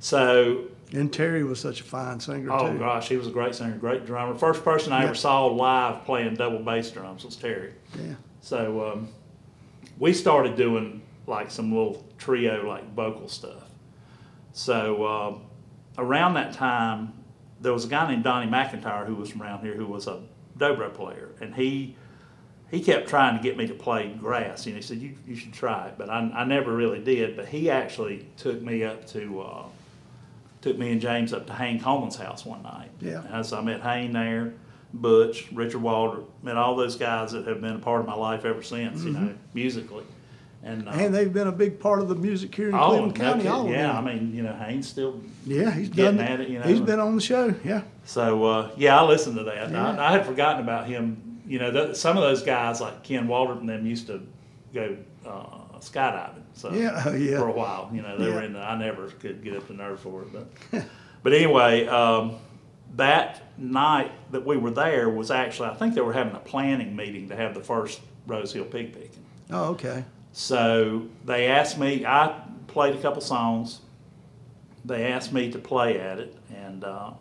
So, 0.00 0.64
and 0.94 1.12
Terry 1.12 1.44
was 1.44 1.60
such 1.60 1.80
a 1.80 1.84
fine 1.84 2.20
singer 2.20 2.50
oh 2.50 2.72
too. 2.72 2.78
gosh, 2.78 3.08
he 3.08 3.16
was 3.18 3.26
a 3.26 3.30
great 3.30 3.54
singer, 3.54 3.76
great 3.76 4.06
drummer. 4.06 4.34
First 4.34 4.64
person 4.64 4.92
I 4.94 5.00
Yeah. 5.00 5.06
ever 5.06 5.14
saw 5.14 5.46
live 5.46 6.04
playing 6.06 6.36
double 6.36 6.60
bass 6.60 6.90
drums 6.90 7.22
was 7.24 7.36
Terry. 7.36 7.72
Yeah. 7.98 8.14
So 8.40 8.92
um, 8.92 9.08
we 9.98 10.12
started 10.14 10.56
doing 10.56 11.02
like 11.26 11.50
some 11.50 11.70
little 11.72 12.03
trio 12.18 12.66
like 12.66 12.94
vocal 12.94 13.28
stuff. 13.28 13.64
So 14.52 15.06
um, 15.06 15.42
around 15.98 16.34
that 16.34 16.52
time, 16.52 17.12
there 17.60 17.72
was 17.72 17.84
a 17.84 17.88
guy 17.88 18.08
named 18.08 18.24
Donnie 18.24 18.50
McIntyre 18.50 19.06
who 19.06 19.14
was 19.14 19.30
from 19.30 19.42
around 19.42 19.64
here 19.64 19.74
who 19.74 19.86
was 19.86 20.06
a 20.06 20.20
dobro 20.58 20.92
player, 20.92 21.30
and 21.40 21.54
he 21.54 21.96
he 22.70 22.80
kept 22.80 23.08
trying 23.08 23.36
to 23.36 23.42
get 23.42 23.56
me 23.56 23.66
to 23.66 23.74
play 23.74 24.08
grass. 24.08 24.66
And 24.66 24.76
he 24.76 24.82
said 24.82 24.98
you 24.98 25.14
you 25.26 25.36
should 25.36 25.52
try 25.52 25.88
it, 25.88 25.94
but 25.98 26.08
I, 26.10 26.18
I 26.34 26.44
never 26.44 26.74
really 26.74 27.00
did. 27.00 27.36
But 27.36 27.46
he 27.46 27.70
actually 27.70 28.26
took 28.36 28.60
me 28.62 28.84
up 28.84 29.06
to. 29.08 29.40
Uh, 29.40 29.64
Took 30.60 30.78
me 30.78 30.92
and 30.92 30.98
James 30.98 31.34
up 31.34 31.46
to 31.48 31.52
Hayne 31.52 31.78
Coleman's 31.78 32.16
house 32.16 32.46
one 32.46 32.62
night. 32.62 32.88
Yeah. 32.98 33.22
And 33.28 33.44
so 33.44 33.58
I 33.58 33.60
met 33.60 33.82
Hayne 33.82 34.12
there, 34.12 34.54
Butch, 34.94 35.52
Richard 35.52 35.82
Walter, 35.82 36.22
met 36.42 36.56
all 36.56 36.74
those 36.74 36.96
guys 36.96 37.32
that 37.32 37.46
have 37.46 37.60
been 37.60 37.76
a 37.76 37.78
part 37.78 38.00
of 38.00 38.06
my 38.06 38.14
life 38.14 38.46
ever 38.46 38.62
since, 38.62 39.04
you 39.04 39.10
know, 39.10 39.34
musically. 39.52 40.04
And, 40.64 40.88
uh. 40.88 40.92
And 40.92 41.14
they've 41.14 41.32
been 41.32 41.46
a 41.46 41.52
big 41.52 41.78
part 41.78 42.00
of 42.00 42.08
the 42.08 42.14
music 42.14 42.54
here 42.54 42.70
in 42.70 42.74
oh, 42.74 42.88
Cleveland 42.88 43.16
County. 43.16 43.48
all 43.48 43.68
yeah, 43.68 43.96
I 43.96 44.00
mean, 44.00 44.34
you 44.34 44.42
know, 44.42 44.54
Hayne's 44.54 44.88
still. 44.88 45.20
yeah, 45.44 45.70
he's 45.70 45.90
getting 45.90 46.16
done 46.16 46.26
at 46.26 46.40
it, 46.40 46.48
you 46.48 46.58
know. 46.58 46.64
He's 46.64 46.80
been 46.80 46.98
on 46.98 47.14
the 47.14 47.20
show. 47.20 47.54
Yeah. 47.62 47.82
So 48.06 48.44
uh, 48.44 48.70
yeah, 48.76 48.98
I 48.98 49.04
listened 49.04 49.36
to 49.36 49.44
that. 49.44 49.70
Yeah. 49.70 49.90
I, 49.90 50.08
I 50.08 50.12
had 50.12 50.24
forgotten 50.24 50.62
about 50.62 50.86
him. 50.86 51.42
You 51.46 51.58
know, 51.58 51.70
th- 51.70 51.96
some 51.96 52.16
of 52.16 52.22
those 52.22 52.42
guys 52.42 52.80
like 52.80 53.02
Ken 53.02 53.28
Walter 53.28 53.52
and 53.52 53.68
them 53.68 53.84
used 53.86 54.06
to 54.06 54.26
go 54.72 54.96
uh, 55.26 55.78
skydiving. 55.80 56.42
So 56.54 56.72
Yeah, 56.72 57.02
oh, 57.04 57.14
yeah. 57.14 57.38
for 57.38 57.48
a 57.48 57.52
while, 57.52 57.90
you 57.92 58.00
know, 58.00 58.16
they 58.16 58.30
were 58.30 58.42
in. 58.42 58.54
The, 58.54 58.60
I 58.60 58.78
never 58.78 59.08
could 59.08 59.44
get 59.44 59.54
up 59.56 59.68
the 59.68 59.74
nerve 59.74 60.00
for 60.00 60.22
it, 60.22 60.28
but 60.32 60.86
but 61.22 61.34
anyway, 61.34 61.86
um, 61.86 62.36
that 62.96 63.42
night 63.58 64.12
that 64.32 64.46
we 64.46 64.56
were 64.56 64.70
there 64.70 65.10
was 65.10 65.30
actually 65.30 65.68
I 65.68 65.74
think 65.74 65.94
they 65.94 66.00
were 66.00 66.14
having 66.14 66.34
a 66.34 66.40
planning 66.40 66.96
meeting 66.96 67.28
to 67.28 67.36
have 67.36 67.52
the 67.52 67.62
first 67.62 68.00
Rose 68.26 68.54
Hill 68.54 68.64
pig 68.64 68.94
picking. 68.94 69.24
Oh, 69.50 69.70
okay. 69.72 70.04
So 70.34 71.06
they 71.24 71.46
asked 71.46 71.78
me, 71.78 72.04
I 72.04 72.40
played 72.66 72.96
a 72.96 72.98
couple 73.00 73.22
songs. 73.22 73.80
They 74.84 75.06
asked 75.12 75.32
me 75.32 75.50
to 75.52 75.58
play 75.60 76.00
at 76.00 76.18
it, 76.18 76.36
and 76.52 76.82
uh, 76.82 77.12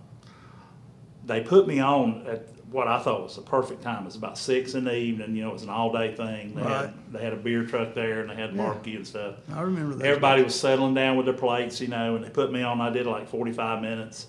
they 1.24 1.41
put 1.41 1.67
me 1.67 1.79
on 1.79 2.25
at 2.27 2.48
what 2.72 2.88
I 2.88 3.00
thought 3.00 3.22
was 3.22 3.36
the 3.36 3.43
perfect 3.43 3.84
time. 3.84 4.01
It 4.01 4.05
was 4.05 4.15
about 4.15 4.36
six 4.36 4.74
in 4.74 4.86
the 4.86 4.96
evening. 4.96 5.36
You 5.36 5.43
know, 5.43 5.51
it 5.51 5.53
was 5.53 5.62
an 5.62 5.70
all 5.70 5.91
day 5.93 6.15
thing. 6.15 6.55
They, 6.55 6.63
Right. 6.63 6.86
had, 6.88 6.93
they 7.13 7.24
had 7.24 7.34
a 7.34 7.38
beer 7.38 7.63
truck 7.65 7.93
there, 7.93 8.22
and 8.22 8.32
they 8.32 8.36
had 8.36 8.55
Yeah. 8.55 8.74
and 8.84 9.05
stuff. 9.08 9.36
I 9.53 9.62
remember 9.62 9.93
that. 9.93 10.08
Everybody 10.08 10.41
was 10.43 10.60
settling 10.60 10.96
down 10.96 11.15
with 11.15 11.27
their 11.27 11.36
plates, 11.36 11.79
you 11.79 11.89
know, 11.89 12.15
and 12.15 12.25
they 12.25 12.32
put 12.32 12.51
me 12.51 12.63
on. 12.63 12.82
I 12.82 12.89
did 12.89 13.05
like 13.05 13.29
45 13.29 13.84
minutes. 13.84 14.25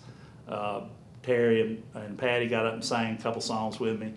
Uh, 0.46 0.82
Terry 1.22 1.62
and, 1.62 1.82
and 1.94 2.18
Patty 2.18 2.48
got 2.48 2.66
up 2.66 2.74
and 2.74 2.84
sang 2.84 3.14
a 3.16 3.18
couple 3.22 3.40
songs 3.40 3.80
with 3.80 3.98
me. 3.98 4.12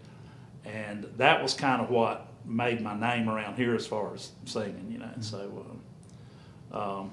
And 0.66 1.06
that 1.16 1.42
was 1.42 1.54
kind 1.54 1.82
of 1.82 1.90
what 1.90 2.27
made 2.48 2.82
my 2.82 2.98
name 2.98 3.30
around 3.30 3.56
here 3.56 3.76
as 3.76 3.86
far 3.86 4.14
as 4.14 4.32
singing, 4.46 4.88
you 4.90 5.00
know. 5.00 5.12
So, 5.20 5.66
uh, 6.72 7.00
um, 7.00 7.12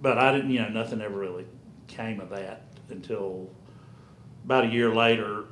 but 0.00 0.18
I 0.18 0.32
didn't, 0.32 0.50
you 0.50 0.60
know, 0.60 0.68
nothing 0.68 1.00
ever 1.00 1.16
really 1.16 1.46
came 1.86 2.20
of 2.20 2.30
that 2.30 2.62
until 2.90 3.48
about 4.44 4.64
a 4.64 4.68
year 4.68 4.94
later. 4.94 5.44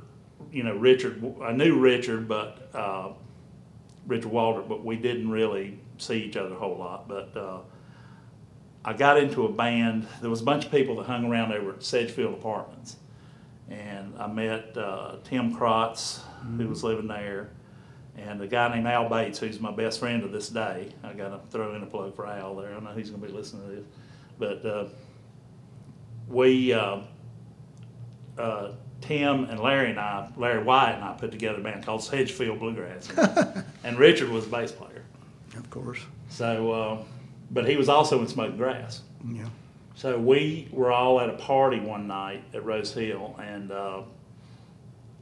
You 0.51 0.63
know, 0.63 0.75
Richard, 0.75 1.23
I 1.41 1.51
knew 1.51 1.79
Richard, 1.79 2.27
but 2.27 2.69
uh, 2.73 3.09
Richard 4.05 4.31
Walter, 4.31 4.61
but 4.61 4.83
we 4.83 4.95
didn't 4.95 5.29
really 5.29 5.79
see 5.97 6.21
each 6.23 6.37
other 6.37 6.53
a 6.53 6.57
whole 6.57 6.77
lot. 6.77 7.07
But 7.07 7.35
uh, 7.35 7.59
I 8.83 8.93
got 8.93 9.17
into 9.17 9.45
a 9.45 9.51
band. 9.51 10.07
There 10.21 10.29
was 10.29 10.41
a 10.41 10.45
bunch 10.45 10.65
of 10.65 10.71
people 10.71 10.97
that 10.97 11.05
hung 11.05 11.25
around 11.25 11.51
over 11.51 11.71
at 11.73 11.83
Sedgefield 11.83 12.33
Apartments, 12.33 12.97
and 13.69 14.13
I 14.19 14.27
met 14.27 14.77
uh, 14.77 15.15
Tim 15.23 15.55
Krotz, 15.55 16.19
who 16.57 16.67
was 16.67 16.83
living 16.83 17.07
there, 17.07 17.49
and 18.17 18.41
a 18.41 18.47
guy 18.47 18.73
named 18.73 18.87
Al 18.87 19.09
Bates, 19.09 19.39
who's 19.39 19.59
my 19.59 19.71
best 19.71 19.99
friend 19.99 20.21
to 20.21 20.27
this 20.27 20.49
day. 20.49 20.89
I 21.03 21.13
got 21.13 21.29
to 21.29 21.51
throw 21.51 21.75
in 21.75 21.83
a 21.83 21.85
plug 21.85 22.15
for 22.15 22.25
Al 22.25 22.55
there. 22.55 22.75
I 22.75 22.79
know 22.79 22.93
he's 22.95 23.09
going 23.09 23.21
to 23.21 23.27
be 23.27 23.33
listening 23.33 23.67
to 23.69 23.75
this, 23.75 23.85
but 24.39 24.65
uh, 24.65 24.85
we. 26.27 26.73
Uh, 26.73 26.99
uh, 28.37 28.71
Tim 29.01 29.45
and 29.45 29.59
Larry 29.59 29.91
and 29.91 29.99
I, 29.99 30.29
Larry 30.35 30.63
White 30.63 30.93
and 30.93 31.03
I 31.03 31.13
put 31.13 31.31
together 31.31 31.59
a 31.59 31.63
band 31.63 31.85
called 31.85 32.03
Sedgefield 32.03 32.59
Bluegrass. 32.59 33.09
and 33.83 33.97
Richard 33.99 34.29
was 34.29 34.45
the 34.45 34.51
bass 34.51 34.71
player. 34.71 35.03
Of 35.55 35.69
course. 35.69 35.99
So, 36.29 36.71
uh, 36.71 37.03
but 37.51 37.67
he 37.69 37.75
was 37.75 37.87
also 37.87 38.19
in 38.21 38.27
Smoking 38.27 38.57
Grass. 38.57 39.01
Yeah. 39.31 39.47
So 39.95 40.17
we 40.17 40.67
were 40.71 40.91
all 40.91 41.21
at 41.21 41.29
a 41.29 41.33
party 41.33 41.79
one 41.79 42.07
night 42.07 42.43
at 42.53 42.65
Rose 42.65 42.93
Hill 42.93 43.35
and 43.41 43.71
uh, 43.71 44.01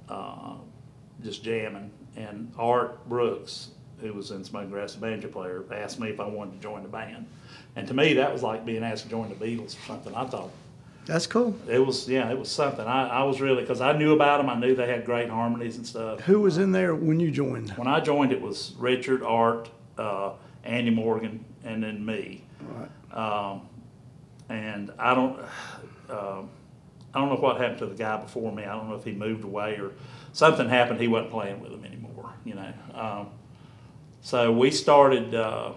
uh, 0.10 0.54
just 1.22 1.44
jamming. 1.44 1.92
And 2.16 2.52
Art 2.58 3.08
Brooks, 3.10 3.70
who 4.00 4.14
was 4.14 4.32
in 4.32 4.44
Smoking 4.44 4.70
Grass, 4.70 4.94
the 4.94 5.02
banjo 5.02 5.28
player, 5.30 5.64
asked 5.72 6.00
me 6.00 6.10
if 6.10 6.20
I 6.20 6.28
wanted 6.28 6.54
to 6.54 6.60
join 6.60 6.84
the 6.84 6.90
band. 6.90 7.26
And 7.76 7.88
to 7.88 7.94
me, 7.94 8.14
that 8.14 8.32
was 8.32 8.44
like 8.44 8.66
being 8.66 8.84
asked 8.84 9.04
to 9.06 9.10
join 9.10 9.30
the 9.30 9.36
Beatles 9.36 9.76
or 9.78 9.82
something. 9.88 10.14
I 10.14 10.26
thought 10.26 10.52
That's 11.06 11.26
cool. 11.26 11.56
it 11.68 11.80
was, 11.80 12.08
yeah, 12.08 12.30
it 12.30 12.38
was 12.38 12.52
something. 12.52 12.86
I, 12.86 13.08
I 13.08 13.24
was 13.24 13.42
really, 13.42 13.62
because 13.62 13.82
I 13.82 13.98
knew 13.98 14.14
about 14.14 14.38
them. 14.38 14.50
I 14.50 14.56
knew 14.60 14.76
they 14.76 14.88
had 14.88 15.06
great 15.06 15.30
harmonies 15.30 15.78
and 15.78 15.88
stuff. 15.88 16.22
Who 16.22 16.42
was 16.42 16.58
in 16.60 16.72
there 16.72 16.94
when 16.94 17.20
you 17.20 17.32
joined? 17.32 17.72
When 17.72 17.88
I 17.88 18.00
joined, 18.00 18.32
it 18.32 18.42
was 18.42 18.74
Richard, 18.78 19.24
Art, 19.24 19.70
uh, 19.98 20.34
Andy 20.64 20.92
Morgan, 20.92 21.44
and 21.64 21.82
then 21.84 22.06
me. 22.06 22.44
Right. 22.62 23.18
Um, 23.52 23.62
and 24.50 24.92
I 25.00 25.14
don't, 25.16 25.40
um 26.10 26.50
I 27.16 27.20
don't 27.20 27.30
know 27.30 27.36
what 27.36 27.58
happened 27.58 27.78
to 27.80 27.86
the 27.86 27.96
guy 27.96 28.18
before 28.18 28.52
me. 28.52 28.64
I 28.64 28.74
don't 28.74 28.90
know 28.90 28.96
if 28.96 29.04
he 29.04 29.12
moved 29.12 29.44
away 29.44 29.76
or 29.76 29.92
something 30.32 30.68
happened. 30.68 31.00
He 31.00 31.08
wasn't 31.08 31.30
playing 31.32 31.62
with 31.62 31.70
them 31.72 31.86
anymore. 31.86 32.03
You 32.46 32.56
know. 32.56 32.74
Um, 32.94 33.28
so 34.22 34.52
we 34.52 34.72
started, 34.72 35.36
uh, 35.36 35.74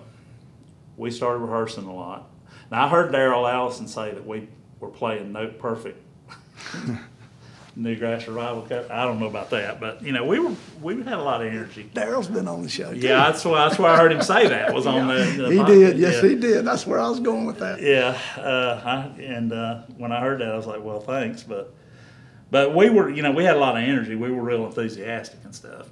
we 0.96 1.10
started 1.10 1.38
rehearsing 1.40 1.84
a 1.84 1.94
lot. 1.94 2.28
Now 2.70 2.84
I 2.86 2.88
heard 2.88 3.12
Daryl 3.12 3.50
Allison 3.50 3.88
say 3.88 4.12
that 4.12 4.26
we 4.26 4.48
were 4.80 4.88
playing 4.88 5.32
Note 5.32 5.58
Perfect. 5.58 6.02
Newgrass 7.78 8.26
Revival 8.26 8.62
Cup. 8.62 8.90
I 8.90 9.04
don't 9.04 9.20
know 9.20 9.26
about 9.26 9.50
that, 9.50 9.78
but 9.80 10.02
you 10.02 10.10
know 10.12 10.24
we 10.24 10.38
were 10.38 10.54
we 10.80 10.94
had 11.02 11.12
a 11.18 11.22
lot 11.22 11.42
of 11.44 11.48
energy. 11.52 11.90
Daryl's 11.94 12.26
been 12.26 12.48
on 12.48 12.62
the 12.62 12.70
show. 12.70 12.90
Too. 12.94 13.00
Yeah, 13.00 13.30
that's 13.30 13.44
why 13.44 13.68
that's 13.68 13.78
why 13.78 13.92
I 13.92 13.96
heard 13.98 14.12
him 14.12 14.22
say 14.22 14.48
that 14.48 14.72
was 14.72 14.86
on 14.86 15.08
the. 15.08 15.14
the 15.14 15.50
He 15.50 15.58
podcast. 15.58 15.66
did. 15.66 15.98
Yes, 15.98 16.22
Yeah. 16.22 16.28
he 16.30 16.34
did. 16.36 16.64
That's 16.64 16.86
where 16.86 16.98
I 16.98 17.06
was 17.08 17.20
going 17.20 17.44
with 17.44 17.58
that. 17.58 17.82
Yeah, 17.82 18.18
uh, 18.38 18.80
I, 18.82 19.20
and 19.20 19.52
uh, 19.52 19.82
when 19.98 20.10
I 20.10 20.20
heard 20.20 20.40
that, 20.40 20.48
I 20.52 20.56
was 20.56 20.66
like, 20.66 20.82
"Well, 20.82 21.00
thanks," 21.00 21.42
but 21.42 21.74
but 22.50 22.74
we 22.74 22.88
were, 22.88 23.10
you 23.10 23.20
know, 23.22 23.32
we 23.32 23.44
had 23.44 23.56
a 23.56 23.60
lot 23.60 23.76
of 23.76 23.82
energy. 23.82 24.14
We 24.14 24.30
were 24.30 24.42
real 24.42 24.64
enthusiastic 24.64 25.40
and 25.44 25.54
stuff. 25.54 25.90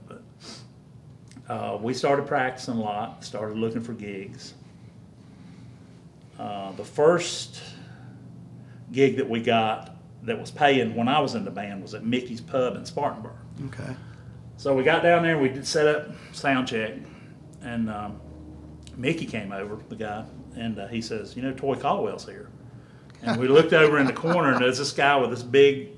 Uh, 1.49 1.79
we 1.81 1.93
started 1.93 2.27
practicing 2.27 2.75
a 2.75 2.81
lot. 2.81 3.25
Started 3.25 3.59
looking 3.59 3.81
for 3.81 3.93
gigs. 3.93 4.55
Uh, 6.39 6.73
the 6.73 6.85
first 6.85 7.63
gig 8.93 9.17
that 9.17 9.29
we 9.29 9.41
got 9.41 9.97
that 10.23 10.41
was 10.41 10.51
paying 10.51 10.95
when 10.95 11.07
I 11.07 11.21
was 11.21 11.35
in 11.35 11.45
the 11.45 11.51
band 11.51 11.83
was 11.83 11.95
at 11.95 12.05
Mickey's 12.05 12.41
Pub 12.41 12.77
in 12.77 12.85
Spartanburg. 12.87 13.33
Okay. 13.67 13.95
So 14.57 14.75
we 14.75 14.83
got 14.83 15.03
down 15.03 15.23
there, 15.23 15.33
and 15.33 15.43
we 15.43 15.49
did 15.49 15.67
set 15.67 15.87
up 15.87 16.11
sound 16.33 16.69
check, 16.69 16.95
and 17.63 17.91
um, 17.91 18.21
Mickey 18.97 19.27
came 19.27 19.53
over, 19.53 19.79
the 19.89 19.97
guy, 19.97 20.25
and 20.57 20.79
uh, 20.79 20.87
he 20.89 21.03
says, 21.03 21.37
"You 21.37 21.43
know, 21.43 21.53
Toy 21.53 21.75
Caldwell's 21.75 22.25
here." 22.25 22.49
And 23.23 23.41
we 23.41 23.49
looked 23.49 23.73
over 23.73 23.99
in 23.99 24.07
the 24.07 24.13
corner, 24.13 24.53
and 24.53 24.61
there's 24.63 24.79
this 24.79 24.93
guy 24.93 25.17
with 25.17 25.31
this 25.31 25.43
big 25.43 25.91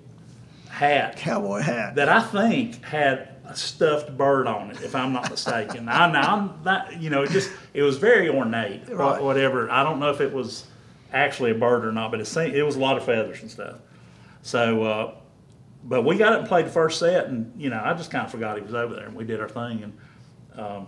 hat 0.69 1.17
Cowboy 1.17 1.61
hat. 1.61 1.95
that 1.97 2.09
I 2.09 2.23
think 2.23 2.85
had 2.85 3.36
a 3.49 3.57
stuffed 3.57 4.17
bird 4.17 4.47
on 4.47 4.71
it, 4.71 4.83
if 4.83 4.95
I'm 4.95 5.13
not 5.13 5.31
mistaken. 5.31 5.89
I, 5.89 6.11
know 6.11 6.21
I'm 6.21 6.63
not, 6.65 7.01
you 7.01 7.11
know, 7.11 7.23
it 7.23 7.31
just 7.31 7.51
it 7.75 7.83
was 7.83 7.97
very 7.99 8.29
ornate, 8.29 8.89
Right. 8.89 9.23
whatever. 9.23 9.71
I 9.71 9.83
don't 9.85 10.01
know 10.01 10.11
if 10.11 10.21
it 10.21 10.33
was 10.33 10.67
actually 11.13 11.53
a 11.53 11.55
bird 11.55 11.85
or 11.85 11.93
not, 11.93 12.11
but 12.11 12.21
it 12.21 12.27
seemed, 12.27 12.55
it 12.55 12.63
was 12.63 12.77
a 12.77 12.81
lot 12.81 12.97
of 12.97 13.05
feathers 13.05 13.41
and 13.43 13.51
stuff. 13.51 13.77
So, 14.43 14.83
uh, 14.83 15.15
but 15.85 16.03
we 16.03 16.17
got 16.17 16.33
up 16.33 16.41
and 16.41 16.49
played 16.49 16.67
the 16.67 16.71
first 16.71 16.99
set, 16.99 17.27
and 17.27 17.53
you 17.61 17.71
know, 17.71 17.81
I 17.83 17.95
just 17.95 18.11
kind 18.11 18.25
of 18.25 18.31
forgot 18.31 18.57
he 18.57 18.63
was 18.63 18.75
over 18.75 18.95
there, 18.95 19.07
and 19.07 19.15
we 19.15 19.25
did 19.25 19.41
our 19.41 19.49
thing, 19.49 19.83
and 19.85 20.61
um, 20.61 20.87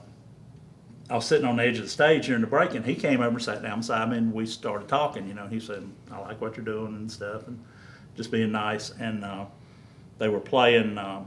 I 1.08 1.14
was 1.14 1.26
sitting 1.26 1.46
on 1.46 1.56
the 1.56 1.62
edge 1.64 1.76
of 1.78 1.84
the 1.84 1.88
stage 1.88 2.26
during 2.26 2.40
the 2.40 2.46
break, 2.48 2.74
and 2.74 2.84
he 2.84 2.94
came 2.94 3.20
over 3.20 3.28
and 3.36 3.42
sat 3.42 3.62
down 3.62 3.78
beside 3.78 4.10
me, 4.10 4.18
and 4.18 4.32
we 4.32 4.46
started 4.46 4.88
talking. 4.88 5.26
You 5.28 5.34
know, 5.34 5.46
he 5.46 5.60
said, 5.60 5.88
"I 6.10 6.18
like 6.18 6.40
what 6.40 6.56
you're 6.56 6.64
doing 6.66 6.94
and 6.96 7.10
stuff," 7.10 7.46
and 7.46 7.62
just 8.16 8.30
being 8.32 8.50
nice. 8.52 8.90
And 8.98 9.24
uh, 9.24 9.46
they 10.18 10.28
were 10.28 10.40
playing. 10.40 10.98
Um, 10.98 11.26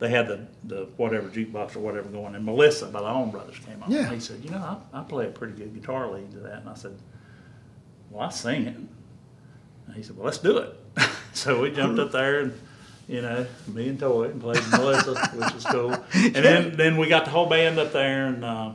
they 0.00 0.08
had 0.08 0.26
the, 0.26 0.46
the 0.64 0.88
whatever 0.96 1.28
jukebox 1.28 1.76
or 1.76 1.80
whatever 1.80 2.08
going, 2.08 2.34
and 2.34 2.44
Melissa 2.44 2.86
by 2.86 3.00
the 3.00 3.06
Allman 3.06 3.30
Brothers 3.30 3.58
came 3.58 3.82
on. 3.82 3.90
Yeah. 3.90 4.04
And 4.04 4.14
he 4.14 4.20
said, 4.20 4.42
"You 4.42 4.50
know, 4.50 4.80
I, 4.92 5.00
I 5.00 5.02
play 5.04 5.26
a 5.26 5.30
pretty 5.30 5.52
good 5.52 5.74
guitar 5.74 6.10
lead 6.10 6.32
to 6.32 6.38
that," 6.38 6.60
and 6.60 6.68
I 6.68 6.74
said, 6.74 6.98
"Well, 8.10 8.26
I 8.26 8.30
sing 8.30 8.66
it." 8.66 8.76
And 8.76 9.94
he 9.94 10.02
said, 10.02 10.16
"Well, 10.16 10.24
let's 10.24 10.38
do 10.38 10.58
it." 10.58 10.76
so 11.32 11.60
we 11.60 11.70
jumped 11.70 12.00
up 12.00 12.10
there 12.10 12.40
and. 12.40 12.60
You 13.08 13.22
know, 13.22 13.44
me 13.66 13.88
and 13.88 13.98
Toy 13.98 14.26
and 14.26 14.40
played 14.40 14.62
Melissa, 14.70 15.16
which 15.34 15.52
was 15.52 15.64
cool. 15.64 15.90
And 16.14 16.32
then, 16.32 16.76
then 16.76 16.96
we 16.96 17.08
got 17.08 17.24
the 17.24 17.32
whole 17.32 17.46
band 17.48 17.76
up 17.76 17.90
there, 17.90 18.26
and 18.26 18.44
uh, 18.44 18.72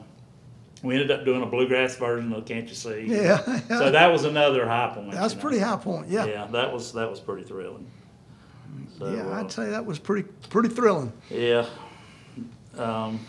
we 0.84 0.96
ended 0.96 1.10
up 1.10 1.24
doing 1.24 1.41
a 1.41 1.46
bluegrass 1.46 1.96
version 1.96 2.34
of 2.34 2.46
"Can't 2.46 2.67
You 2.67 2.75
See." 2.75 3.05
Yeah, 3.08 3.38
So 3.70 3.91
that 3.91 4.12
was 4.12 4.25
another 4.25 4.67
high 4.67 4.91
point. 4.94 5.12
that's 5.12 5.34
you 5.34 5.38
know. 5.38 5.41
pretty 5.41 5.60
high 5.60 5.77
point. 5.77 6.10
Yeah, 6.10 6.25
yeah, 6.25 6.32
Yeah, 6.32 6.48
that 6.48 6.74
was 6.74 6.91
that 6.94 7.10
was 7.10 7.22
pretty 7.22 7.44
thrilling. 7.44 7.89
So, 9.00 9.05
uh, 9.05 9.34
I'd 9.39 9.51
say 9.51 9.70
that 9.70 9.86
was 9.86 10.00
pretty 10.00 10.27
pretty 10.50 10.70
thrilling. 10.70 11.12
yeah. 11.29 11.65
Um, 12.77 13.20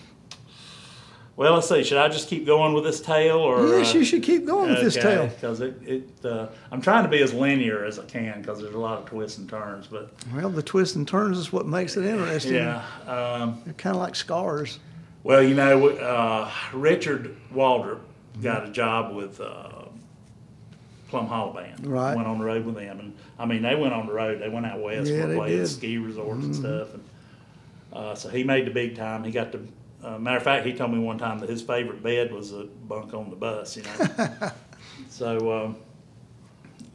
well, 1.37 1.53
let's 1.55 1.69
see. 1.69 1.85
Should 1.85 1.99
I 1.99 2.09
just 2.09 2.29
keep 2.29 2.47
going 2.47 2.73
with 2.73 2.85
this 2.85 3.01
tale, 3.01 3.37
or 3.39 3.67
yes, 3.79 3.95
uh, 3.95 3.99
you 3.99 4.05
should 4.05 4.23
keep 4.23 4.47
going 4.47 4.71
with 4.71 4.81
this 4.81 4.95
tale. 4.95 5.27
Because 5.27 5.61
it, 5.61 5.77
it 5.83 6.25
uh, 6.25 6.49
I'm 6.73 6.81
trying 6.81 7.05
to 7.05 7.11
be 7.11 7.21
as 7.23 7.35
linear 7.35 7.85
as 7.85 7.99
I 7.99 8.05
can 8.07 8.41
because 8.41 8.59
there's 8.61 8.75
a 8.75 8.79
lot 8.79 8.99
of 8.99 9.05
twists 9.05 9.37
and 9.39 9.49
turns. 9.49 9.87
But 9.87 10.15
Well, 10.35 10.49
the 10.49 10.63
twists 10.63 10.97
and 10.97 11.07
turns 11.07 11.37
is 11.39 11.53
what 11.53 11.67
makes 11.67 11.97
it 11.99 12.07
interesting. 12.07 12.55
yeah, 12.55 12.83
um, 13.07 13.61
They're 13.65 13.75
kind 13.75 13.95
of 13.95 14.01
like 14.01 14.15
scars. 14.17 14.79
well, 15.25 15.43
you 15.43 15.55
know, 15.55 15.89
uh, 15.89 16.51
Richard 16.73 17.37
Waldrop 17.55 18.01
got 18.43 18.67
a 18.67 18.71
job 18.71 19.15
with 19.15 19.39
uh, 19.41 19.86
Plum 21.09 21.27
Hollow 21.27 21.53
Band. 21.53 21.87
Right. 21.87 22.15
Went 22.15 22.27
on 22.27 22.39
the 22.39 22.45
road 22.45 22.65
with 22.65 22.75
them, 22.75 22.99
and 23.01 23.15
I 23.39 23.47
mean, 23.47 23.63
they 23.63 23.75
went 23.75 23.95
on 23.95 24.07
the 24.07 24.13
road. 24.13 24.41
They 24.41 24.49
went 24.49 24.67
out 24.67 24.81
west, 24.81 25.11
Yeah, 25.11 25.27
they 25.27 25.37
playing 25.37 25.57
did. 25.59 25.65
Mm-hmm. 25.67 25.77
ski 25.77 25.99
resorts 25.99 26.45
and 26.45 26.55
stuff, 26.57 26.95
and 26.95 27.05
uh, 27.93 28.15
so 28.15 28.29
he 28.29 28.45
made 28.45 28.67
the 28.67 28.71
big 28.71 28.97
time. 28.97 29.25
He 29.25 29.31
got 29.31 29.53
the. 29.53 29.61
Uh, 30.05 30.19
matter 30.19 30.37
of 30.37 30.43
fact, 30.43 30.65
he 30.67 30.73
told 30.73 30.93
me 30.93 30.99
one 30.99 31.19
time 31.19 31.39
that 31.41 31.49
his 31.49 31.63
favorite 31.63 32.03
bed 32.03 32.33
was 32.33 32.53
a 32.53 32.65
bunk 32.65 33.13
on 33.15 33.31
the 33.31 33.37
bus. 33.37 33.77
You 33.77 33.83
know. 33.85 34.51
so 35.09 35.75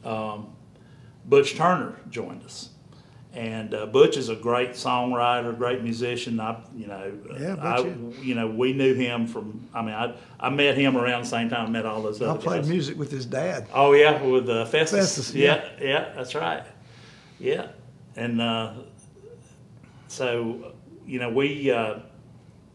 um, 0.04 0.10
um, 0.10 0.46
Butch 1.26 1.54
Turner 1.56 1.98
joined 2.10 2.42
us. 2.44 2.70
And 3.34 3.72
uh, 3.72 3.86
Butch 3.86 4.18
is 4.18 4.28
a 4.28 4.36
great 4.36 4.72
songwriter, 4.72 5.56
great 5.56 5.82
musician. 5.82 6.38
I, 6.38 6.60
you 6.76 6.86
know, 6.86 7.12
Yeah, 7.40 7.56
I, 7.58 7.82
Butch 7.82 8.18
you 8.22 8.34
know, 8.34 8.46
we 8.46 8.74
knew 8.74 8.92
him 8.92 9.26
from. 9.26 9.66
I 9.72 9.80
mean, 9.80 9.94
I 9.94 10.14
I 10.38 10.50
met 10.50 10.76
him 10.76 10.98
around 10.98 11.22
the 11.22 11.28
same 11.28 11.48
time 11.48 11.66
I 11.66 11.70
met 11.70 11.86
all 11.86 12.02
those 12.02 12.20
I 12.20 12.26
other 12.26 12.38
played 12.40 12.62
guys. 12.62 12.68
music 12.68 12.98
with 12.98 13.10
his 13.10 13.24
dad. 13.24 13.68
Oh 13.72 13.92
yeah, 13.94 14.22
with 14.22 14.50
uh, 14.50 14.66
Festus. 14.66 15.16
Festus, 15.16 15.34
yeah. 15.34 15.64
yeah, 15.80 16.12
that's 16.14 16.34
right. 16.34 16.64
Yeah, 17.40 17.68
and 18.16 18.38
uh, 18.40 18.74
so 20.08 20.74
you 21.06 21.18
know 21.18 21.30
we 21.30 21.70
uh, 21.70 22.00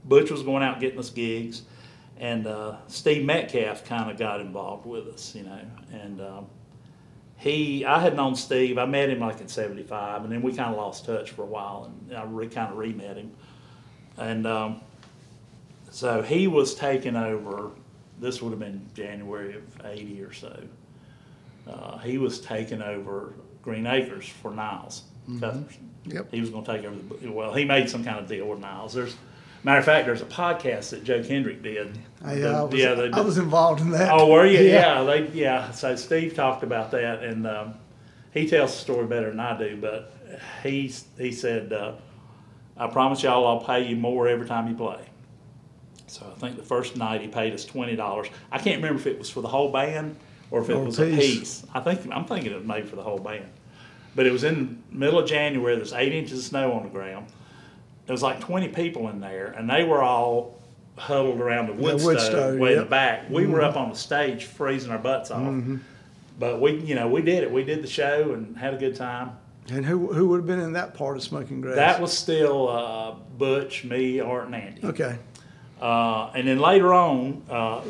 Butch 0.05 0.31
was 0.31 0.41
going 0.43 0.63
out 0.63 0.79
getting 0.79 0.97
us 0.97 1.09
gigs, 1.11 1.63
and 2.19 2.47
uh, 2.47 2.77
Steve 2.87 3.23
Metcalf 3.25 3.85
kind 3.85 4.09
of 4.09 4.17
got 4.17 4.41
involved 4.41 4.85
with 4.87 5.07
us, 5.07 5.35
you 5.35 5.43
know, 5.43 5.59
and 5.93 6.19
um, 6.19 6.47
he 7.38 7.86
I 7.86 8.00
had 8.00 8.15
known 8.15 8.36
Steve. 8.36 8.77
I 8.77 8.86
met 8.86 9.10
him 9.10 9.20
like 9.20 9.39
in 9.39 9.48
'75, 9.48 10.24
and 10.24 10.32
then 10.32 10.41
we 10.41 10.53
kind 10.53 10.72
of 10.72 10.77
lost 10.77 11.06
touch 11.06 11.32
for 11.32 11.44
a 11.44 11.46
while, 11.46 11.91
and 12.10 12.17
I 12.17 12.24
re, 12.24 12.48
kind 12.48 12.72
of 12.72 12.77
re-met 12.77 13.17
him, 13.17 13.32
and 14.17 14.48
um, 14.48 14.82
so 15.91 16.22
he 16.22 16.48
was 16.48 16.75
taking 16.75 17.15
over. 17.15 17.72
This 18.20 18.41
would 18.41 18.50
have 18.50 18.60
been 18.60 18.84
January 18.96 19.56
of 19.56 19.63
'80 19.86 20.24
or 20.24 20.34
so. 20.34 20.63
Uh, 21.67 21.97
he 22.00 22.17
was 22.17 22.39
taking 22.39 22.82
over 22.82 23.34
Green 23.62 23.86
Acres 23.86 24.28
for 24.28 24.52
Niles 24.52 25.04
Cuthbertson. 25.39 25.89
Yep. 26.06 26.32
He 26.32 26.39
was 26.39 26.50
going 26.50 26.63
to 26.63 26.71
take 26.71 26.86
over 26.86 26.95
the. 26.95 27.30
Well, 27.30 27.54
he 27.54 27.65
made 27.65 27.89
some 27.89 28.04
kind 28.04 28.17
of 28.17 28.28
deal 28.28 28.47
with 28.47 28.60
Niles. 28.60 28.93
There's, 28.93 29.15
matter 29.67 29.80
of 29.80 29.86
fact, 29.86 30.06
there's 30.06 30.21
a 30.21 30.25
podcast 30.25 30.89
that 30.91 31.03
Joe 31.03 31.23
Kendrick 31.23 31.62
did. 31.62 31.97
I, 32.23 32.36
The- 32.36 32.49
I, 32.49 32.63
was, 32.63 32.73
yeah, 32.73 32.93
they 32.95 33.12
I 33.12 33.19
was 33.21 33.38
involved 33.38 33.82
in 33.82 33.91
that. 33.91 34.10
Oh, 34.12 34.27
were 34.32 34.45
you? 34.45 34.60
Yeah. 34.60 35.03
they 35.03 35.27
yeah. 35.30 35.71
So 35.71 35.95
Steve 35.95 36.34
talked 36.34 36.63
about 36.63 36.91
that, 36.91 37.23
and 37.23 37.45
um, 37.45 37.75
he 38.34 38.47
tells 38.47 38.73
the 38.73 38.80
story 38.80 39.08
better 39.08 39.30
than 39.30 39.39
I 39.39 39.58
do. 39.58 39.77
But 39.80 40.13
he 40.63 40.91
he 41.17 41.32
said, 41.32 41.71
uh, 41.73 41.93
"I 42.77 42.88
promise 42.88 43.23
y'all, 43.23 43.45
I'll 43.47 43.63
pay 43.63 43.88
you 43.88 43.95
more 43.95 44.27
every 44.27 44.47
time 44.47 44.67
you 44.67 44.75
play." 44.75 44.99
So 46.08 46.25
I 46.34 46.39
think 46.39 46.56
the 46.56 46.63
first 46.63 46.95
night 46.95 47.21
he 47.21 47.27
paid 47.27 47.53
us 47.53 47.65
twenty 47.65 47.95
dollars. 47.95 48.27
I 48.51 48.58
can't 48.60 48.77
remember 48.77 48.99
if 48.99 49.08
it 49.08 49.19
was 49.19 49.30
for 49.30 49.41
the 49.41 49.47
whole 49.49 49.71
band 49.71 50.15
or 50.51 50.62
if 50.62 50.69
it 50.69 50.73
Or 50.73 50.84
a 50.84 50.86
was 50.86 50.99
a 50.99 51.06
piece. 51.06 51.39
piece. 51.39 51.65
I 51.73 51.82
think 51.82 52.08
I'm 52.12 52.23
thinking 52.25 52.51
it 52.51 52.56
was 52.58 52.65
made 52.65 52.88
for 52.88 52.95
the 52.95 53.03
whole 53.03 53.19
band. 53.19 53.45
But 54.15 54.25
it 54.25 54.32
was 54.32 54.43
in 54.45 54.82
the 54.89 54.97
middle 54.97 55.19
of 55.19 55.27
January. 55.30 55.75
There's 55.75 55.93
eight 55.93 56.13
inches 56.13 56.39
of 56.39 56.45
snow 56.45 56.71
on 56.71 56.84
the 56.84 56.89
ground. 56.89 57.27
There 58.08 58.13
was 58.13 58.24
like 58.24 58.39
20 58.39 58.70
people 58.70 59.10
in 59.10 59.20
there, 59.20 59.48
and 59.58 59.70
they 59.70 59.84
were 59.84 60.02
all 60.02 60.58
huddled 60.98 61.39
around 61.39 61.67
the 61.67 61.74
wood, 61.74 62.02
wood 62.02 62.20
stove, 62.20 62.22
stove, 62.22 62.60
way 62.60 62.74
in 62.74 62.80
the 62.80 62.86
back. 62.86 63.30
We 63.30 63.46
were 63.46 63.62
up 63.62 63.76
on 63.76 63.89
the 63.89 63.96
stage 63.96 64.46
freezing 64.46 64.91
our 64.91 64.98
butts 64.98 65.30
off. 65.30 65.41
Mm-hmm. 65.41 65.78
But 66.39 66.62
we, 66.62 66.80
you 66.80 66.96
know, 66.96 67.08
we 67.08 67.22
did 67.22 67.43
it. 67.43 67.52
We 67.52 67.63
did 67.63 67.84
the 67.84 67.88
show 67.88 68.34
and 68.34 68.58
had 68.58 68.74
a 68.74 68.78
good 68.78 68.96
time. 68.96 69.32
And 69.70 69.86
who 69.86 70.13
who 70.13 70.30
would 70.30 70.38
have 70.38 70.48
been 70.48 70.62
in 70.62 70.74
that 70.74 70.93
part 70.93 71.17
of 71.17 71.24
Smoking 71.24 71.60
Grass? 71.60 71.76
That 71.76 72.02
was 72.02 72.17
still 72.17 72.70
uh, 72.70 73.15
Butch, 73.38 73.84
me, 73.84 74.22
Art, 74.22 74.46
and 74.46 74.56
Andy. 74.56 74.86
okay. 74.86 75.17
Uh, 75.82 76.32
and 76.34 76.48
then 76.48 76.60
later 76.60 76.93
on, 76.93 77.43
uh, 77.50 77.82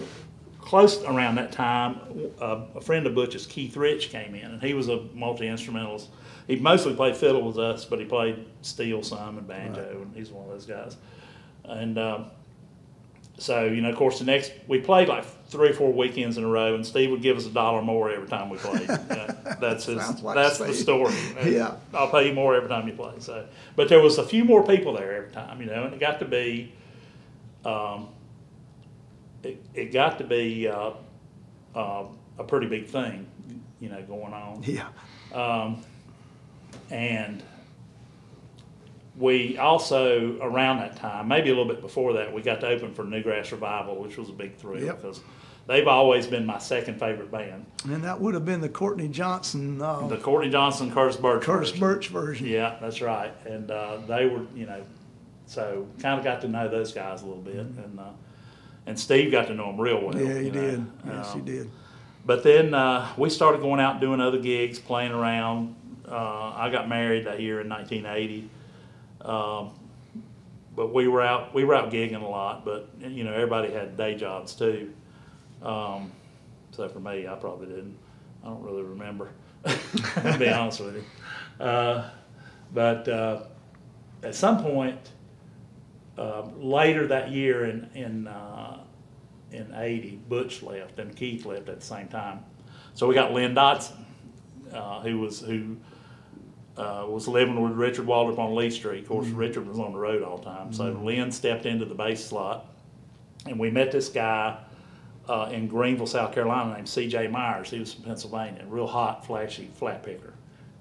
close 0.59 1.01
around 1.03 1.35
that 1.35 1.51
time, 1.51 1.99
uh, 2.41 2.61
a 2.75 2.81
friend 2.81 3.05
of 3.05 3.15
Butch's, 3.15 3.45
Keith 3.45 3.77
Rich, 3.77 4.09
came 4.09 4.35
in, 4.35 4.51
and 4.51 4.61
he 4.61 4.73
was 4.73 4.89
a 4.89 5.03
multi 5.13 5.47
instrumentalist. 5.47 6.09
He 6.47 6.55
mostly 6.55 6.95
played 6.95 7.15
fiddle 7.17 7.41
with 7.41 7.59
us, 7.59 7.83
but 7.85 7.99
he 7.99 8.05
played 8.05 8.45
steel 8.61 9.03
some 9.03 9.37
and 9.37 9.47
banjo, 9.47 10.01
and 10.01 10.15
he's 10.15 10.31
one 10.31 10.45
of 10.45 10.51
those 10.51 10.65
guys. 10.65 10.95
And 11.65 11.99
um, 11.99 12.25
so, 13.37 13.65
you 13.65 13.81
know, 13.81 13.89
of 13.89 13.97
course, 13.97 14.19
the 14.19 14.25
next 14.25 14.53
we 14.67 14.79
played 14.79 15.09
like 15.09 15.25
three 15.49 15.69
or 15.69 15.73
four 15.73 15.91
weekends 15.91 16.37
in 16.37 16.43
a 16.43 16.47
row, 16.47 16.73
and 16.73 16.85
Steve 16.85 17.11
would 17.11 17.21
give 17.21 17.37
us 17.37 17.45
a 17.45 17.49
dollar 17.49 17.81
more 17.81 18.09
every 18.09 18.27
time 18.27 18.49
we 18.49 18.57
played. 18.57 18.87
You 18.89 19.15
know, 19.15 19.55
that's 19.59 19.85
his. 19.85 20.21
Like 20.23 20.35
that's 20.35 20.57
the 20.57 20.73
Steve. 20.73 20.75
story. 20.77 21.13
Yeah. 21.51 21.75
I'll 21.93 22.09
pay 22.09 22.27
you 22.29 22.33
more 22.33 22.55
every 22.55 22.69
time 22.69 22.87
you 22.87 22.93
play. 22.93 23.13
So, 23.19 23.45
but 23.75 23.89
there 23.89 24.01
was 24.01 24.17
a 24.17 24.23
few 24.23 24.43
more 24.43 24.65
people 24.65 24.93
there 24.93 25.15
every 25.15 25.31
time, 25.31 25.59
you 25.59 25.67
know, 25.67 25.83
and 25.83 25.93
it 25.93 25.99
got 25.99 26.19
to 26.19 26.25
be, 26.25 26.73
um, 27.65 28.09
it, 29.43 29.61
it 29.73 29.91
got 29.91 30.17
to 30.17 30.23
be 30.23 30.67
uh, 30.67 30.91
uh, 31.75 32.05
a 32.39 32.43
pretty 32.43 32.67
big 32.67 32.87
thing, 32.87 33.27
you 33.79 33.89
know, 33.89 34.01
going 34.03 34.33
on. 34.33 34.63
Yeah. 34.63 34.87
Um, 35.33 35.83
and 36.91 37.43
we 39.17 39.57
also, 39.57 40.37
around 40.41 40.77
that 40.77 40.95
time, 40.95 41.27
maybe 41.27 41.49
a 41.49 41.53
little 41.55 41.67
bit 41.71 41.81
before 41.81 42.13
that, 42.13 42.31
we 42.31 42.41
got 42.41 42.61
to 42.61 42.67
open 42.67 42.93
for 42.93 43.03
Newgrass 43.03 43.51
Revival, 43.51 43.95
which 43.95 44.17
was 44.17 44.29
a 44.29 44.33
big 44.33 44.55
thrill 44.57 44.83
Yep. 44.83 45.01
because 45.01 45.21
they've 45.65 45.87
always 45.87 46.27
been 46.27 46.45
my 46.45 46.59
second 46.59 46.99
favorite 46.99 47.31
band. 47.31 47.65
And 47.85 48.03
that 48.03 48.21
would 48.21 48.35
have 48.35 48.45
been 48.45 48.61
the 48.61 48.69
Courtney 48.69 49.07
Johnson, 49.07 49.81
uh, 49.81 50.05
The 50.07 50.17
Courtney 50.17 50.51
Johnson, 50.51 50.91
Curtis 50.91 51.15
Burch. 51.17 51.43
Curtis 51.43 51.69
version. 51.71 51.79
Burch 51.79 52.07
version. 52.09 52.45
Yeah, 52.47 52.75
that's 52.79 53.01
right. 53.01 53.33
And 53.47 53.71
uh, 53.71 53.97
they 54.07 54.27
were, 54.27 54.41
you 54.55 54.67
know, 54.67 54.83
so 55.47 55.87
kind 55.99 56.19
of 56.19 56.23
got 56.23 56.41
to 56.41 56.47
know 56.47 56.67
those 56.67 56.91
guys 56.93 57.23
a 57.23 57.25
little 57.25 57.41
bit, 57.41 57.55
and 57.55 57.99
uh, 57.99 58.03
and 58.85 58.99
Steve 58.99 59.31
got 59.31 59.47
to 59.47 59.53
know 59.55 59.67
them 59.67 59.79
real 59.81 59.99
well. 60.01 60.13
Mm-hmm. 60.13 60.27
Yeah, 60.27 60.39
he 60.39 60.45
you 60.47 60.51
know. 60.51 60.61
did. 60.61 60.85
Yes, 61.07 61.33
he 61.33 61.39
Um, 61.39 61.45
did. 61.45 61.71
But 62.25 62.43
then 62.43 62.73
uh, 62.73 63.07
we 63.17 63.29
started 63.29 63.61
going 63.61 63.79
out 63.79 63.93
and 63.93 64.01
doing 64.01 64.19
other 64.19 64.37
gigs, 64.39 64.77
playing 64.77 65.13
around. 65.13 65.73
Uh, 66.07 66.53
I 66.55 66.69
got 66.71 66.87
married 66.87 67.25
that 67.25 67.39
year 67.41 67.61
in 67.61 67.69
1980. 67.69 68.49
Um, 69.21 69.71
but 70.75 70.93
we 70.93 71.07
were 71.07 71.21
out 71.21 71.53
we 71.53 71.65
were 71.65 71.73
out 71.75 71.91
gigging 71.91 72.21
a 72.21 72.27
lot. 72.27 72.63
But 72.63 72.89
you 72.99 73.23
know 73.23 73.33
everybody 73.33 73.71
had 73.73 73.97
day 73.97 74.15
jobs 74.15 74.53
too. 74.53 74.93
Um, 75.61 76.11
so 76.71 76.87
for 76.87 76.99
me, 76.99 77.27
I 77.27 77.35
probably 77.35 77.67
didn't. 77.67 77.97
I 78.43 78.47
don't 78.47 78.61
really 78.61 78.83
remember. 78.83 79.31
to 79.65 80.37
be 80.37 80.47
honest 80.47 80.79
with 80.79 80.95
you. 80.95 81.65
Uh, 81.65 82.09
but 82.73 83.07
uh, 83.07 83.43
at 84.23 84.35
some 84.35 84.61
point 84.61 85.11
uh, 86.17 86.43
later 86.57 87.07
that 87.07 87.31
year 87.31 87.65
in 87.65 87.89
in 87.95 88.27
uh, 88.27 88.79
in 89.51 89.73
'80, 89.73 90.21
Butch 90.29 90.61
left 90.61 90.99
and 90.99 91.15
Keith 91.15 91.45
left 91.45 91.69
at 91.69 91.79
the 91.79 91.85
same 91.85 92.07
time. 92.07 92.45
So 92.93 93.07
we 93.07 93.15
got 93.15 93.33
Lynn 93.33 93.55
Dodson, 93.55 94.05
uh, 94.71 95.01
who 95.01 95.19
was 95.19 95.39
who 95.39 95.77
uh, 96.77 97.05
was 97.07 97.27
living 97.27 97.61
with 97.61 97.73
Richard 97.73 98.05
Waldrop 98.05 98.37
on 98.37 98.55
Lee 98.55 98.69
Street. 98.69 99.03
Of 99.03 99.09
course, 99.09 99.27
Richard 99.27 99.67
was 99.67 99.79
on 99.79 99.93
the 99.93 99.97
road 99.97 100.23
all 100.23 100.37
the 100.37 100.45
time. 100.45 100.71
So 100.71 100.91
Lynn 100.91 101.31
stepped 101.31 101.65
into 101.65 101.85
the 101.85 101.95
bass 101.95 102.23
slot, 102.23 102.67
and 103.45 103.59
we 103.59 103.71
met 103.71 103.91
this 103.91 104.09
guy 104.09 104.57
uh, 105.27 105.49
in 105.51 105.67
Greenville, 105.67 106.07
South 106.07 106.33
Carolina, 106.33 106.75
named 106.75 106.87
C.J. 106.87 107.27
Myers. 107.27 107.69
He 107.69 107.79
was 107.79 107.93
from 107.93 108.03
Pennsylvania, 108.03 108.63
real 108.67 108.87
hot, 108.87 109.25
flashy 109.25 109.69
flat 109.75 110.03
picker, 110.03 110.33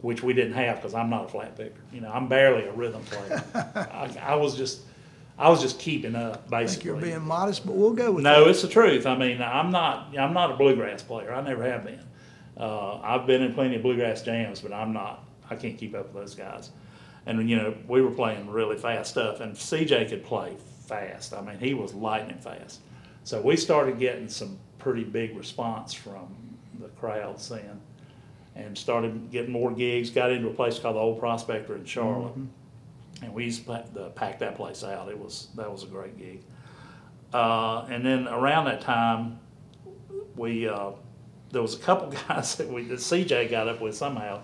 which 0.02 0.22
we 0.22 0.32
didn't 0.34 0.54
have 0.54 0.76
because 0.76 0.94
I'm 0.94 1.10
not 1.10 1.24
a 1.24 1.28
flat 1.28 1.56
picker. 1.56 1.80
You 1.92 2.02
know, 2.02 2.10
I'm 2.12 2.28
barely 2.28 2.64
a 2.64 2.72
rhythm 2.72 3.02
player. 3.04 3.42
I, 3.74 4.32
I 4.32 4.34
was 4.36 4.54
just, 4.54 4.82
I 5.38 5.48
was 5.48 5.62
just 5.62 5.78
keeping 5.78 6.14
up, 6.14 6.32
I 6.32 6.36
think 6.36 6.50
basically. 6.50 6.90
you're 6.90 7.00
being 7.00 7.26
modest, 7.26 7.66
but 7.66 7.74
we'll 7.74 7.92
go 7.92 8.12
with 8.12 8.24
that. 8.24 8.38
No, 8.38 8.44
that. 8.44 8.50
it's 8.50 8.62
the 8.62 8.68
truth. 8.68 9.06
I 9.06 9.16
mean, 9.16 9.40
I'm 9.40 9.70
not. 9.70 10.16
I'm 10.16 10.34
not 10.34 10.50
a 10.50 10.56
bluegrass 10.56 11.02
player. 11.02 11.32
I 11.32 11.40
never 11.40 11.62
have 11.64 11.84
been. 11.84 12.00
Uh, 12.56 13.00
I've 13.02 13.26
been 13.26 13.42
in 13.42 13.52
plenty 13.52 13.76
of 13.76 13.82
bluegrass 13.82 14.22
jams, 14.22 14.60
but 14.60 14.72
I'm 14.72 14.92
not. 14.92 15.25
I 15.50 15.56
can't 15.56 15.78
keep 15.78 15.94
up 15.94 16.06
with 16.06 16.14
those 16.14 16.34
guys. 16.34 16.70
And 17.26 17.48
you 17.48 17.56
know, 17.56 17.74
we 17.88 18.02
were 18.02 18.10
playing 18.10 18.48
really 18.48 18.76
fast 18.76 19.10
stuff, 19.10 19.40
and 19.40 19.54
CJ 19.54 20.08
could 20.08 20.24
play 20.24 20.56
fast. 20.86 21.34
I 21.34 21.40
mean, 21.40 21.58
he 21.58 21.74
was 21.74 21.92
lightning 21.92 22.38
fast. 22.38 22.80
So 23.24 23.40
we 23.40 23.56
started 23.56 23.98
getting 23.98 24.28
some 24.28 24.58
pretty 24.78 25.02
big 25.02 25.36
response 25.36 25.92
from 25.92 26.28
the 26.78 26.88
crowds 26.88 27.48
then, 27.48 27.80
and 28.54 28.78
started 28.78 29.30
getting 29.32 29.50
more 29.50 29.72
gigs. 29.72 30.10
Got 30.10 30.30
into 30.30 30.48
a 30.48 30.52
place 30.52 30.78
called 30.78 30.96
the 30.96 31.00
Old 31.00 31.18
Prospector 31.18 31.74
in 31.74 31.84
Charlotte, 31.84 32.36
and 33.22 33.34
we 33.34 33.44
used 33.46 33.66
to 33.66 34.12
pack 34.14 34.38
that 34.38 34.56
place 34.56 34.84
out. 34.84 35.08
It 35.08 35.18
was 35.18 35.48
that 35.56 35.70
was 35.70 35.82
a 35.82 35.86
great 35.86 36.16
gig. 36.16 36.42
Uh, 37.32 37.86
and 37.90 38.06
then 38.06 38.28
around 38.28 38.66
that 38.66 38.80
time, 38.80 39.40
we 40.36 40.68
uh, 40.68 40.92
there 41.50 41.62
was 41.62 41.74
a 41.74 41.78
couple 41.78 42.08
guys 42.28 42.54
that 42.56 42.68
we 42.68 42.84
that 42.84 42.98
CJ 42.98 43.50
got 43.50 43.68
up 43.68 43.80
with 43.80 43.96
somehow, 43.96 44.42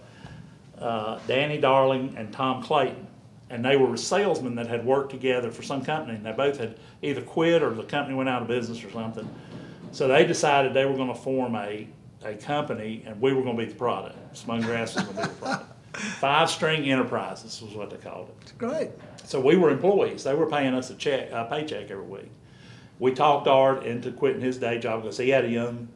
uh, 0.78 1.18
Danny 1.26 1.58
Darling 1.58 2.14
and 2.16 2.32
Tom 2.32 2.62
Clayton, 2.62 3.06
and 3.50 3.64
they 3.64 3.76
were 3.76 3.96
salesmen 3.96 4.54
that 4.56 4.66
had 4.66 4.84
worked 4.84 5.10
together 5.10 5.50
for 5.50 5.62
some 5.62 5.84
company, 5.84 6.16
and 6.16 6.24
they 6.24 6.32
both 6.32 6.58
had 6.58 6.78
either 7.02 7.22
quit 7.22 7.62
or 7.62 7.70
the 7.70 7.82
company 7.82 8.16
went 8.16 8.28
out 8.28 8.42
of 8.42 8.48
business 8.48 8.82
or 8.84 8.90
something. 8.90 9.28
So 9.92 10.08
they 10.08 10.24
decided 10.24 10.72
they 10.74 10.86
were 10.86 10.96
going 10.96 11.08
to 11.08 11.14
form 11.14 11.54
a 11.54 11.86
a 12.24 12.34
company, 12.34 13.02
and 13.06 13.20
we 13.20 13.32
were 13.32 13.42
going 13.42 13.56
to 13.56 13.64
be 13.64 13.68
the 13.68 13.76
product. 13.76 14.36
Smoking 14.36 14.66
Grass 14.66 14.94
was 14.94 15.04
going 15.04 15.16
to 15.16 15.22
be 15.22 15.28
the 15.28 15.40
product. 15.40 15.72
Five 15.96 16.50
String 16.50 16.84
Enterprises 16.90 17.60
was 17.60 17.74
what 17.74 17.90
they 17.90 17.96
called 17.96 18.30
it. 18.30 18.52
Great. 18.58 18.90
So 19.24 19.40
we 19.40 19.56
were 19.56 19.70
employees. 19.70 20.24
They 20.24 20.34
were 20.34 20.46
paying 20.46 20.74
us 20.74 20.90
a 20.90 20.94
check, 20.94 21.30
a 21.30 21.44
paycheck 21.44 21.90
every 21.90 22.04
week. 22.04 22.30
We 22.98 23.12
talked 23.12 23.46
Art 23.46 23.84
into 23.84 24.10
quitting 24.12 24.40
his 24.40 24.58
day 24.58 24.78
job 24.78 25.02
because 25.02 25.18
he 25.18 25.28
had 25.28 25.44
a 25.44 25.48
young, 25.48 25.88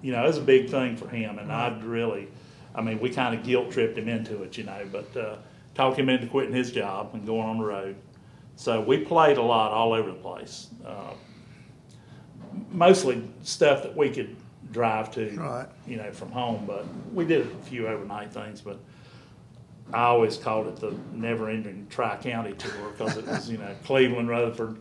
you 0.00 0.12
know, 0.12 0.22
it 0.24 0.28
was 0.28 0.38
a 0.38 0.42
big 0.42 0.70
thing 0.70 0.96
for 0.96 1.08
him. 1.08 1.38
And 1.38 1.52
I'd 1.52 1.84
really, 1.84 2.28
I 2.74 2.80
mean, 2.80 2.98
we 3.00 3.10
kind 3.10 3.38
of 3.38 3.44
guilt 3.44 3.70
tripped 3.70 3.98
him 3.98 4.08
into 4.08 4.42
it, 4.42 4.56
you 4.56 4.64
know, 4.64 4.86
but 4.90 5.16
uh, 5.16 5.36
talked 5.74 5.98
him 5.98 6.08
into 6.08 6.26
quitting 6.26 6.54
his 6.54 6.70
job 6.72 7.10
and 7.14 7.24
going 7.26 7.42
on 7.46 7.58
the 7.58 7.64
road. 7.64 7.96
So 8.56 8.80
we 8.80 8.98
played 8.98 9.38
a 9.38 9.42
lot 9.42 9.72
all 9.72 9.92
over 9.92 10.08
the 10.10 10.16
place. 10.18 10.68
Uh, 10.84 11.12
mostly 12.70 13.22
stuff 13.42 13.82
that 13.82 13.96
we 13.96 14.10
could 14.10 14.36
drive 14.72 15.10
to, 15.12 15.30
Right. 15.38 15.66
you 15.86 15.96
know, 15.96 16.10
from 16.12 16.30
home. 16.30 16.64
But 16.66 16.86
we 17.12 17.24
did 17.24 17.46
a 17.46 17.48
few 17.64 17.86
overnight 17.88 18.32
things. 18.32 18.60
But 18.60 18.78
I 19.92 20.04
always 20.04 20.36
called 20.36 20.66
it 20.68 20.76
the 20.76 20.94
never-ending 21.12 21.88
tri-county 21.90 22.54
tour 22.54 22.70
because 22.96 23.16
it 23.16 23.26
was, 23.26 23.50
you 23.50 23.58
know, 23.58 23.74
Cleveland, 23.84 24.28
Rutherford, 24.28 24.78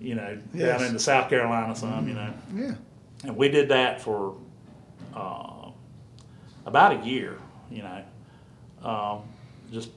you 0.00 0.14
know, 0.14 0.38
Yes. 0.54 0.78
down 0.78 0.86
into 0.86 0.98
South 1.00 1.28
Carolina 1.28 1.74
some, 1.74 2.06
you 2.08 2.14
know. 2.14 2.32
Yeah. 2.54 2.74
And 3.24 3.36
we 3.36 3.48
did 3.48 3.68
that 3.70 4.00
for 4.00 4.36
uh, 5.14 5.70
about 6.66 7.02
a 7.02 7.06
year, 7.06 7.38
you 7.70 7.82
know. 7.82 8.04
Um, 8.82 9.22
just 9.72 9.90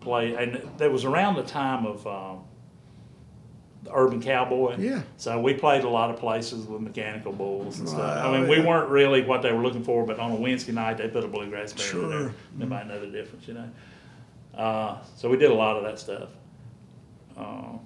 play, 0.00 0.34
and 0.34 0.56
it 0.80 0.90
was 0.90 1.04
around 1.04 1.36
the 1.36 1.42
time 1.42 1.84
of 1.86 2.06
um, 2.06 2.44
the 3.84 3.94
Urban 3.94 4.20
Cowboy. 4.20 4.76
Yeah. 4.78 5.02
So 5.16 5.40
we 5.40 5.54
played 5.54 5.84
a 5.84 5.88
lot 5.88 6.10
of 6.10 6.16
places 6.16 6.66
with 6.66 6.80
mechanical 6.80 7.32
bulls 7.32 7.78
and 7.78 7.88
stuff. 7.88 8.24
I 8.24 8.32
mean, 8.32 8.46
oh, 8.46 8.50
we 8.50 8.60
weren't 8.60 8.88
really 8.90 9.22
what 9.22 9.42
they 9.42 9.52
were 9.52 9.62
looking 9.62 9.84
for, 9.84 10.04
but 10.06 10.18
on 10.18 10.32
a 10.32 10.36
Wednesday 10.36 10.72
night 10.72 10.96
they 10.98 11.08
put 11.08 11.24
a 11.24 11.28
bluegrass 11.28 11.72
band 11.72 11.80
in 11.82 11.86
Sure. 11.86 12.08
there. 12.08 12.34
Nobody 12.56 12.88
know 12.88 13.00
the 13.00 13.06
difference, 13.06 13.46
you 13.46 13.54
know. 13.54 13.70
Uh, 14.54 14.98
so 15.16 15.28
we 15.28 15.36
did 15.36 15.50
a 15.50 15.54
lot 15.54 15.76
of 15.76 15.84
that 15.84 15.98
stuff. 15.98 16.30
Uh, 17.36 17.78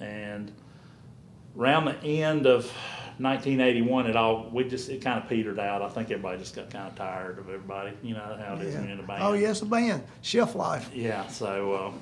and 0.00 0.50
around 1.56 1.84
the 1.84 2.22
end 2.22 2.46
of 2.46 2.72
1981, 3.18 4.06
it 4.06 4.16
all 4.16 4.48
we 4.52 4.64
just 4.64 4.88
it 4.88 5.00
kind 5.02 5.22
of 5.22 5.28
petered 5.28 5.58
out. 5.60 5.82
I 5.82 5.88
think 5.88 6.10
everybody 6.10 6.38
just 6.38 6.56
got 6.56 6.70
kind 6.70 6.88
of 6.88 6.94
tired 6.96 7.38
of 7.38 7.48
everybody. 7.48 7.92
You 8.02 8.14
know 8.14 8.38
how 8.44 8.54
it 8.54 8.62
is 8.62 8.74
when 8.74 8.84
you're 8.84 8.92
in 8.94 9.00
a 9.00 9.02
band. 9.04 9.22
Oh, 9.22 9.32
yes, 9.34 9.62
a 9.62 9.66
band. 9.66 10.02
Shelf 10.22 10.54
life. 10.54 10.90
Yeah, 10.92 11.26
so 11.28 11.72
uh, 11.72 11.92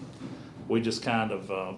we 0.68 0.80
just 0.80 1.02
kind 1.02 1.30
of. 1.30 1.50
Uh, 1.50 1.72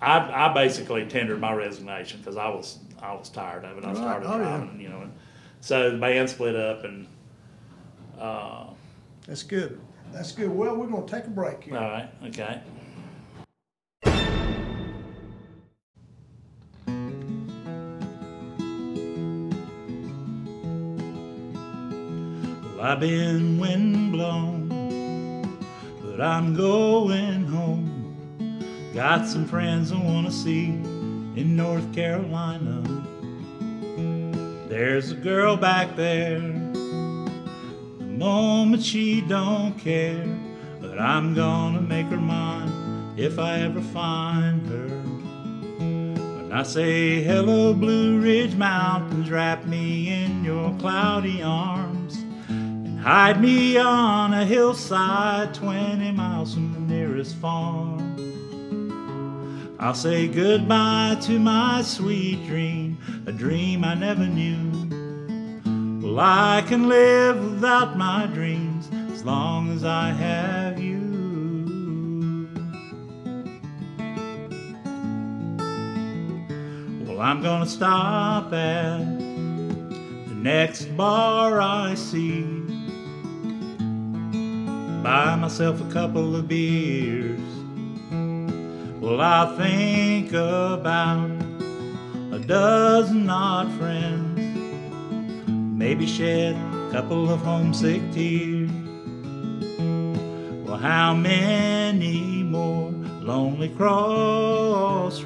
I, 0.00 0.48
I 0.50 0.52
basically 0.52 1.04
tendered 1.06 1.40
my 1.40 1.52
resignation 1.54 2.18
because 2.20 2.36
I 2.36 2.48
was 2.48 2.78
I 3.00 3.12
was 3.14 3.28
tired 3.30 3.64
of 3.64 3.78
it. 3.78 3.84
I 3.84 3.90
was 3.90 3.98
Right. 4.00 4.06
tired 4.06 4.22
of 4.24 4.30
Oh, 4.30 4.38
yeah. 4.74 4.80
you 4.82 4.88
know. 4.88 5.00
And 5.02 5.12
so 5.60 5.90
the 5.90 5.98
band 5.98 6.28
split 6.28 6.56
up, 6.56 6.84
and 6.84 7.06
uh, 8.18 8.64
That's 9.26 9.42
good. 9.42 9.80
That's 10.12 10.32
good. 10.32 10.50
Well, 10.50 10.76
we're 10.76 10.86
going 10.86 11.06
to 11.06 11.10
take 11.10 11.24
a 11.26 11.30
break 11.30 11.64
here. 11.64 11.74
right, 11.74 12.08
okay. 12.26 12.60
I've 22.84 23.00
been 23.00 23.58
windblown, 23.58 24.68
but 26.02 26.20
I'm 26.20 26.54
going 26.54 27.46
home. 27.46 28.90
Got 28.92 29.26
some 29.26 29.46
friends 29.46 29.90
I 29.90 29.96
want 29.96 30.26
to 30.26 30.32
see 30.32 30.66
in 30.66 31.56
North 31.56 31.94
Carolina. 31.94 32.82
There's 34.68 35.12
a 35.12 35.14
girl 35.14 35.56
back 35.56 35.96
there. 35.96 36.40
The 36.40 38.04
moment 38.04 38.82
she 38.82 39.22
don't 39.22 39.78
care, 39.78 40.26
but 40.78 40.98
I'm 40.98 41.32
gonna 41.32 41.80
make 41.80 42.08
her 42.08 42.18
mine 42.18 43.14
if 43.16 43.38
I 43.38 43.60
ever 43.60 43.80
find 43.80 44.60
her. 44.66 44.88
When 45.78 46.52
I 46.52 46.62
say 46.62 47.22
hello, 47.22 47.72
Blue 47.72 48.20
Ridge 48.20 48.56
Mountains, 48.56 49.30
wrap 49.30 49.64
me 49.64 50.12
in 50.12 50.44
your 50.44 50.76
cloudy 50.78 51.42
arms 51.42 52.03
hide 53.04 53.38
me 53.38 53.76
on 53.76 54.32
a 54.32 54.46
hillside 54.46 55.52
20 55.52 56.10
miles 56.12 56.54
from 56.54 56.72
the 56.72 56.80
nearest 56.80 57.36
farm. 57.36 58.00
I'll 59.78 59.92
say 59.92 60.26
goodbye 60.26 61.18
to 61.24 61.38
my 61.38 61.82
sweet 61.82 62.46
dream, 62.46 62.96
a 63.26 63.32
dream 63.32 63.84
I 63.84 63.92
never 63.92 64.26
knew. 64.26 64.88
Well, 66.00 66.18
I 66.18 66.64
can 66.66 66.88
live 66.88 67.44
without 67.44 67.98
my 67.98 68.24
dreams 68.24 68.88
as 69.12 69.22
long 69.22 69.70
as 69.74 69.84
I 69.84 70.08
have 70.08 70.80
you. 70.80 71.02
Well, 77.06 77.20
I'm 77.20 77.42
gonna 77.42 77.66
stop 77.66 78.50
at 78.54 79.18
the 79.18 80.34
next 80.34 80.86
bar 80.96 81.60
I 81.60 81.96
see. 81.96 82.63
Buy 85.04 85.36
myself 85.36 85.80
a 85.82 85.92
couple 85.92 86.34
of 86.34 86.48
beers. 86.48 87.38
Well, 89.02 89.20
I'll 89.20 89.54
think 89.54 90.32
about 90.32 91.30
a 92.32 92.38
dozen 92.38 93.28
odd 93.28 93.70
friends. 93.74 94.40
Maybe 95.46 96.06
shed 96.06 96.56
a 96.56 96.90
couple 96.90 97.30
of 97.30 97.40
homesick 97.40 98.00
tears. 98.14 98.70
Well, 100.66 100.78
how 100.78 101.12
many 101.12 102.42
more 102.42 102.90
lonely 103.20 103.68
crossroads? 103.76 105.20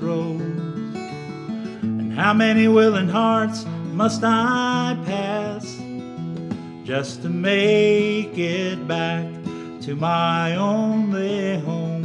And 1.83 2.13
how 2.15 2.35
many 2.35 2.67
willing 2.67 3.09
hearts 3.09 3.65
must 3.93 4.25
I 4.25 4.99
pass 5.07 5.81
just 6.83 7.23
to 7.23 7.29
make 7.29 8.37
it 8.37 8.89
back 8.89 9.38
to 9.89 9.97
my 9.97 10.55
only 10.55 11.59
home? 11.61 12.05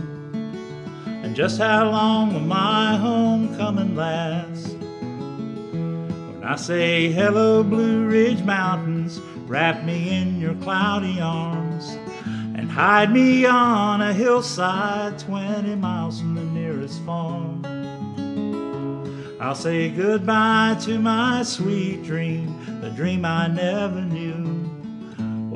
And 1.06 1.36
just 1.36 1.60
how 1.60 1.92
long 1.92 2.34
will 2.34 2.40
my 2.40 2.96
homecoming 2.96 3.94
last? 3.94 4.78
When 5.74 6.44
I 6.46 6.56
say 6.56 7.12
hello, 7.12 7.62
Blue 7.62 8.08
Ridge 8.08 8.42
Mountains, 8.44 9.20
wrap 9.48 9.84
me 9.84 10.18
in 10.18 10.40
your 10.40 10.56
cloudy 10.56 11.20
arms 11.20 11.98
and 12.56 12.72
hide 12.72 13.12
me 13.12 13.46
on 13.46 14.02
a 14.02 14.14
hillside 14.14 15.20
20 15.20 15.76
miles 15.76 16.22
from 16.22 16.36
the 16.36 16.46
nearest 16.46 17.04
farm. 17.04 17.66
I'll 19.42 19.56
say 19.56 19.90
goodbye 19.90 20.78
to 20.84 21.00
my 21.00 21.44
sweet 21.44 22.06
dream, 22.06 22.80
the 22.80 22.92
dream 22.92 23.26
I 23.26 23.48
never 23.48 24.00
knew. 24.00 24.33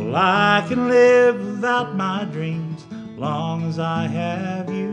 Well, 0.07 0.15
I 0.15 0.65
can 0.69 0.87
live 0.87 1.35
without 1.45 1.97
my 1.97 2.23
dreams 2.23 2.85
long 3.17 3.67
as 3.67 3.77
I 3.77 4.07
have 4.07 4.69
you. 4.73 4.86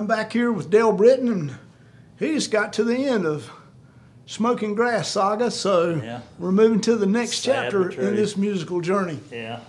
I'm 0.00 0.06
back 0.06 0.32
here 0.32 0.50
with 0.50 0.70
Dale 0.70 0.96
Brittain, 0.96 1.30
and 1.30 1.58
he 2.18 2.32
just 2.32 2.50
got 2.50 2.72
to 2.72 2.84
the 2.84 2.96
end 2.96 3.26
of 3.26 3.50
Smoking 4.24 4.74
Grass 4.74 5.08
Saga, 5.10 5.50
so 5.50 6.00
Yeah. 6.02 6.22
we're 6.38 6.52
moving 6.52 6.80
to 6.80 6.96
the 6.96 7.04
next 7.04 7.40
Sad 7.42 7.64
chapter 7.64 7.90
in 7.90 8.16
this 8.16 8.34
musical 8.34 8.80
journey. 8.80 9.20
Yeah. 9.30 9.60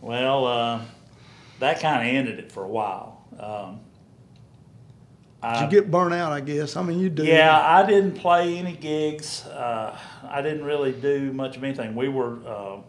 Well, 0.00 0.46
uh, 0.46 0.82
that 1.58 1.80
kind 1.80 2.08
of 2.08 2.14
ended 2.14 2.38
it 2.38 2.52
for 2.52 2.62
a 2.62 2.68
while. 2.68 3.24
Um, 3.36 3.80
Did 5.42 5.48
I, 5.48 5.64
you 5.64 5.70
get 5.70 5.90
burnt 5.90 6.14
out? 6.14 6.30
I 6.30 6.38
guess. 6.38 6.76
I 6.76 6.82
mean, 6.84 7.00
you 7.00 7.10
do. 7.10 7.24
yeah, 7.24 7.60
I 7.60 7.84
didn't 7.84 8.14
play 8.14 8.56
any 8.58 8.76
gigs. 8.76 9.44
Uh, 9.44 9.98
I 10.22 10.40
didn't 10.40 10.64
really 10.64 10.92
do 10.92 11.32
much 11.32 11.56
of 11.56 11.64
anything. 11.64 11.96
We 11.96 12.08
were, 12.08 12.38
uh, 12.46 12.76
I 12.76 12.80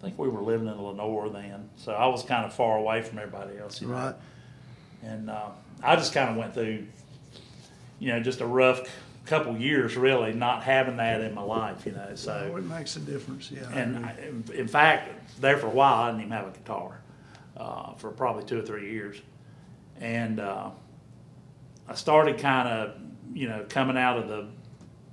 think 0.00 0.16
we 0.16 0.28
were 0.28 0.42
living 0.42 0.68
in 0.68 0.80
Lenoir 0.80 1.28
then, 1.28 1.70
so 1.74 1.90
I 1.90 2.06
was 2.06 2.22
kind 2.22 2.44
of 2.44 2.54
far 2.54 2.78
away 2.78 3.02
from 3.02 3.18
everybody 3.18 3.58
else. 3.58 3.80
You 3.80 3.88
know? 3.88 3.94
Right. 3.94 4.14
And 5.02 5.28
uh, 5.28 5.48
I 5.84 5.96
just 5.96 6.12
kind 6.12 6.30
of 6.30 6.36
went 6.36 6.54
through, 6.54 6.86
you 7.98 8.08
know, 8.08 8.20
just 8.20 8.40
a 8.40 8.46
rough 8.46 8.88
couple 9.26 9.56
years, 9.56 9.96
really, 9.96 10.32
not 10.32 10.62
having 10.62 10.96
that 10.98 11.20
in 11.20 11.34
my 11.34 11.42
life. 11.42 11.86
You 11.86 11.92
know, 11.92 12.10
so. 12.14 12.50
Oh, 12.52 12.56
it 12.56 12.64
makes 12.64 12.96
a 12.96 13.00
difference. 13.00 13.50
Yeah. 13.50 13.68
And. 13.72 14.04
I, 14.04 14.14
in, 14.22 14.44
in 14.54 14.68
fact, 14.68 15.40
there 15.40 15.56
for 15.58 15.66
a 15.66 15.70
while, 15.70 16.02
I 16.02 16.10
didn't 16.10 16.22
even 16.22 16.32
have 16.32 16.48
a 16.48 16.50
guitar 16.50 17.00
uh, 17.56 17.94
for 17.94 18.10
probably 18.10 18.44
two 18.44 18.58
or 18.58 18.62
three 18.62 18.90
years. 18.90 19.20
And 20.00 20.40
uh, 20.40 20.70
I 21.88 21.94
started 21.94 22.38
kind 22.38 22.68
of, 22.68 22.94
you 23.32 23.48
know, 23.48 23.64
coming 23.68 23.96
out 23.96 24.18
of 24.18 24.28
the 24.28 24.48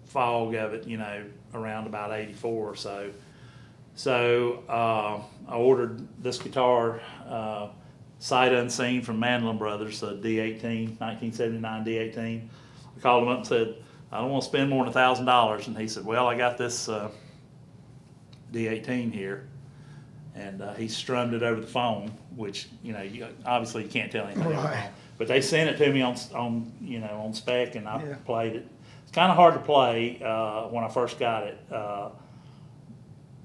fog 0.06 0.56
of 0.56 0.74
it, 0.74 0.88
you 0.88 0.98
know, 0.98 1.24
around 1.54 1.88
about 1.88 2.12
84 2.12 2.68
or 2.70 2.76
so. 2.76 3.12
So 3.96 4.64
uh, 4.68 5.22
I 5.48 5.56
ordered 5.56 6.08
this 6.22 6.40
guitar, 6.40 7.02
uh, 7.28 7.68
sight 8.22 8.54
unseen 8.54 9.02
from 9.02 9.20
Mandolin 9.20 9.58
Brothers, 9.58 10.00
the 10.00 10.14
D18, 10.14 11.00
1979 11.00 11.84
D18. 11.86 12.42
I 12.96 13.00
called 13.02 13.24
him 13.24 13.30
up 13.30 13.38
and 13.40 13.48
said, 13.48 13.76
I 14.12 14.20
don't 14.20 14.30
want 14.30 14.44
to 14.44 14.48
spend 14.50 14.70
more 14.70 14.86
than 14.86 14.94
$1,000. 14.94 15.68
And 15.68 15.78
he 15.78 15.88
said, 15.88 16.06
Well, 16.06 16.28
I 16.28 16.38
got 16.38 16.58
this. 16.58 16.88
Uh, 16.88 17.10
D18 18.54 19.14
here, 19.14 19.48
and 20.36 20.62
uh, 20.62 20.74
he 20.74 20.88
strummed 20.90 21.34
it 21.34 21.42
over 21.42 21.62
the 21.62 21.68
phone, 21.68 22.12
which 22.36 22.68
you 22.84 22.92
know, 22.92 23.02
you, 23.02 23.26
obviously 23.46 23.84
you 23.84 23.90
can't 23.90 24.12
tell 24.12 24.26
anything. 24.26 24.44
Right. 24.50 24.90
But 25.18 25.28
they 25.30 25.40
sent 25.40 25.70
it 25.70 25.78
to 25.78 25.94
me 25.94 26.02
on 26.02 26.18
on 26.36 26.72
you 26.82 27.00
know 27.00 27.22
on 27.26 27.34
spec, 27.34 27.76
and 27.76 27.88
I 27.88 28.04
Yeah. 28.04 28.16
played 28.26 28.56
it. 28.58 28.68
It's 29.04 29.12
kind 29.14 29.32
of 29.32 29.38
hard 29.38 29.54
to 29.54 29.62
play 29.62 30.22
uh, 30.22 30.64
when 30.68 30.84
I 30.84 30.90
first 30.90 31.18
got 31.18 31.44
it, 31.44 31.60
uh, 31.72 32.10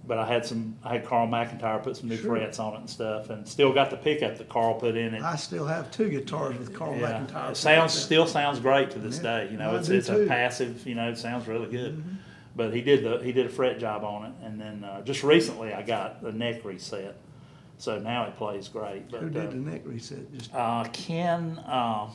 but 0.06 0.18
I 0.18 0.26
had 0.26 0.44
some. 0.46 0.76
I 0.84 0.94
had 0.94 1.04
Carl 1.04 1.26
McIntyre 1.26 1.82
put 1.82 1.96
some 1.96 2.08
new 2.08 2.16
Sure. 2.16 2.36
frets 2.36 2.58
on 2.58 2.74
it 2.74 2.80
and 2.80 2.90
stuff, 2.90 3.30
and 3.30 3.46
still 3.46 3.72
got 3.72 3.90
the 3.90 3.96
pickup 3.96 4.38
that 4.38 4.48
Carl 4.48 4.74
put 4.74 4.96
in 4.96 5.14
it. 5.14 5.22
I 5.22 5.36
still 5.36 5.66
have 5.66 5.90
two 5.90 6.08
guitars 6.08 6.56
with 6.58 6.72
Carl 6.74 6.96
Yeah, 6.96 7.24
McIntyre. 7.26 7.50
it 7.50 7.56
sounds 7.56 7.92
still 7.92 8.26
sounds 8.26 8.60
great 8.60 8.90
to 8.92 8.98
this 8.98 9.16
Yeah, 9.18 9.44
day. 9.44 9.48
You 9.50 9.58
know, 9.58 9.74
it's 9.76 9.88
do 9.88 9.94
it's 9.96 10.06
too. 10.06 10.14
Mm-hmm. 10.14 10.24
a 10.24 10.28
passive. 10.28 10.86
You 10.86 10.94
know, 10.94 11.08
it 11.10 11.18
sounds 11.18 11.48
really 11.48 11.68
good. 11.70 12.02
But 12.54 12.72
he 12.72 12.80
did 12.80 13.04
the 13.04 13.22
he 13.24 13.32
did 13.32 13.46
a 13.46 13.50
fret 13.50 13.78
job 13.78 14.02
on 14.04 14.26
it, 14.26 14.32
and 14.44 14.60
then 14.60 14.84
uh, 14.84 15.02
just 15.02 15.22
recently 15.22 15.74
I 15.74 15.82
got 15.82 16.22
the 16.22 16.32
neck 16.32 16.64
reset, 16.64 17.16
so 17.76 17.98
now 17.98 18.24
it 18.26 18.36
plays 18.36 18.68
great. 18.68 19.10
But 19.10 19.20
Who 19.20 19.28
did 19.30 19.46
uh, 19.48 19.50
the 19.50 19.56
neck 19.56 19.82
reset? 19.84 20.32
Just 20.32 20.54
uh, 20.54 20.84
Ken, 20.92 21.58
uh, 21.66 22.08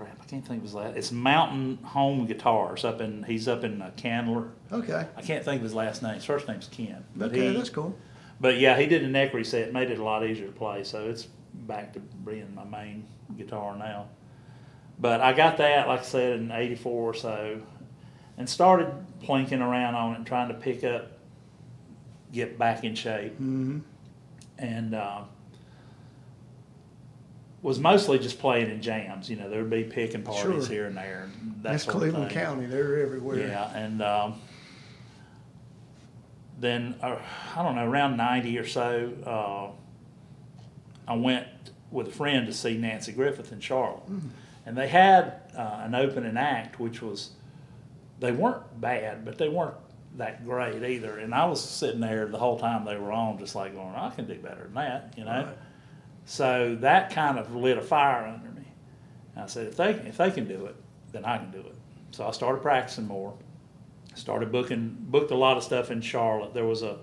crap, 0.00 0.18
I 0.20 0.24
can't 0.24 0.46
think 0.46 0.58
of 0.58 0.62
his 0.64 0.74
last. 0.74 0.96
It's 0.96 1.12
Mountain 1.12 1.78
Home 1.84 2.26
Guitars 2.26 2.84
up 2.84 3.00
in 3.00 3.22
he's 3.24 3.46
up 3.48 3.64
in 3.64 3.82
uh, 3.82 3.90
Candler. 3.96 4.48
okay. 4.72 5.06
I 5.16 5.22
can't 5.22 5.44
think 5.44 5.58
of 5.58 5.62
his 5.62 5.74
last 5.74 6.02
name. 6.02 6.14
His 6.14 6.24
first 6.24 6.48
name's 6.48 6.68
Ken. 6.68 7.04
But 7.14 7.30
Okay, 7.30 7.48
he, 7.48 7.56
that's 7.56 7.68
cool. 7.70 7.94
but 8.40 8.58
yeah, 8.58 8.78
he 8.78 8.86
did 8.86 9.04
a 9.04 9.08
neck 9.08 9.34
reset, 9.34 9.72
made 9.72 9.90
it 9.90 9.98
a 9.98 10.04
lot 10.04 10.24
easier 10.24 10.46
to 10.46 10.52
play. 10.52 10.84
So 10.84 11.08
it's 11.10 11.24
back 11.52 11.92
to 11.94 12.00
being 12.00 12.54
my 12.54 12.64
main 12.64 13.06
guitar 13.36 13.76
now. 13.76 14.06
But 14.98 15.20
I 15.20 15.32
got 15.32 15.56
that, 15.58 15.86
like 15.88 16.00
I 16.00 16.04
said, 16.04 16.40
in 16.40 16.50
'84 16.50 16.92
or 17.10 17.14
so, 17.14 17.60
and 18.38 18.48
started 18.48 18.88
plinking 19.22 19.60
around 19.60 19.94
on 19.94 20.12
it, 20.12 20.16
and 20.16 20.26
trying 20.26 20.48
to 20.48 20.54
pick 20.54 20.82
up, 20.84 21.12
get 22.32 22.58
back 22.58 22.84
in 22.84 22.94
shape, 22.94 23.34
hmm 23.36 23.80
and 24.58 24.94
uh, 24.94 25.22
was 27.62 27.78
mostly 27.78 28.18
just 28.18 28.38
playing 28.38 28.70
in 28.70 28.80
jams. 28.82 29.28
You 29.28 29.36
know, 29.36 29.48
there 29.50 29.60
would 29.60 29.70
be 29.70 29.84
picking 29.84 30.22
parties 30.22 30.42
Sure. 30.66 30.74
here 30.74 30.86
and 30.86 30.96
there, 30.96 31.24
and 31.24 31.54
that 31.62 31.72
That's 31.72 31.84
Cleveland. 31.84 32.30
County. 32.30 32.66
They're 32.66 33.00
everywhere. 33.02 33.38
Yeah, 33.38 33.70
and 33.76 34.00
um, 34.02 34.40
then 36.58 36.94
uh, 37.02 37.16
I 37.56 37.62
don't 37.62 37.76
know, 37.76 37.86
around 37.88 38.16
ninety 38.16 38.58
or 38.58 38.66
so, 38.66 39.12
uh, 39.26 41.10
I 41.10 41.14
went 41.16 41.46
with 41.90 42.08
a 42.08 42.12
friend 42.12 42.46
to 42.46 42.52
see 42.52 42.76
Nanci 42.76 43.14
Griffith 43.14 43.52
in 43.52 43.60
Charlotte, 43.60 44.02
and 44.66 44.76
they 44.76 44.88
had 44.88 45.34
uh, 45.56 45.80
an 45.84 45.94
opening 45.94 46.36
act, 46.36 46.78
which 46.78 47.02
was 47.02 47.30
they 48.20 48.32
weren't 48.32 48.80
bad, 48.80 49.24
but 49.24 49.38
they 49.38 49.48
weren't 49.48 49.74
that 50.16 50.44
great 50.44 50.82
either. 50.82 51.18
And 51.18 51.34
I 51.34 51.46
was 51.46 51.62
sitting 51.62 52.00
there 52.00 52.26
the 52.26 52.38
whole 52.38 52.58
time 52.58 52.84
they 52.84 52.96
were 52.96 53.12
on, 53.12 53.38
just 53.38 53.54
like 53.54 53.74
going, 53.74 53.94
I 53.94 54.10
can 54.10 54.26
do 54.26 54.34
better 54.34 54.64
than 54.64 54.74
that, 54.74 55.14
you 55.16 55.24
know. 55.24 55.30
Right. 55.46 55.58
So 56.30 56.76
that 56.80 57.10
kind 57.10 57.40
of 57.40 57.56
lit 57.56 57.76
a 57.76 57.82
fire 57.82 58.24
under 58.24 58.48
me. 58.52 58.64
And 59.34 59.42
I 59.42 59.46
said, 59.48 59.66
if 59.66 59.76
they 59.76 59.90
if 59.90 60.16
they 60.16 60.30
can 60.30 60.46
do 60.46 60.66
it, 60.66 60.76
then 61.10 61.24
I 61.24 61.38
can 61.38 61.50
do 61.50 61.58
it. 61.58 61.74
So 62.12 62.24
I 62.24 62.30
started 62.30 62.62
practicing 62.62 63.08
more. 63.08 63.34
Started 64.14 64.52
booking 64.52 64.96
booked 65.00 65.32
a 65.32 65.36
lot 65.36 65.56
of 65.56 65.64
stuff 65.64 65.90
in 65.90 66.00
Charlotte. 66.00 66.54
There 66.54 66.64
was 66.66 66.82
a 66.82 66.98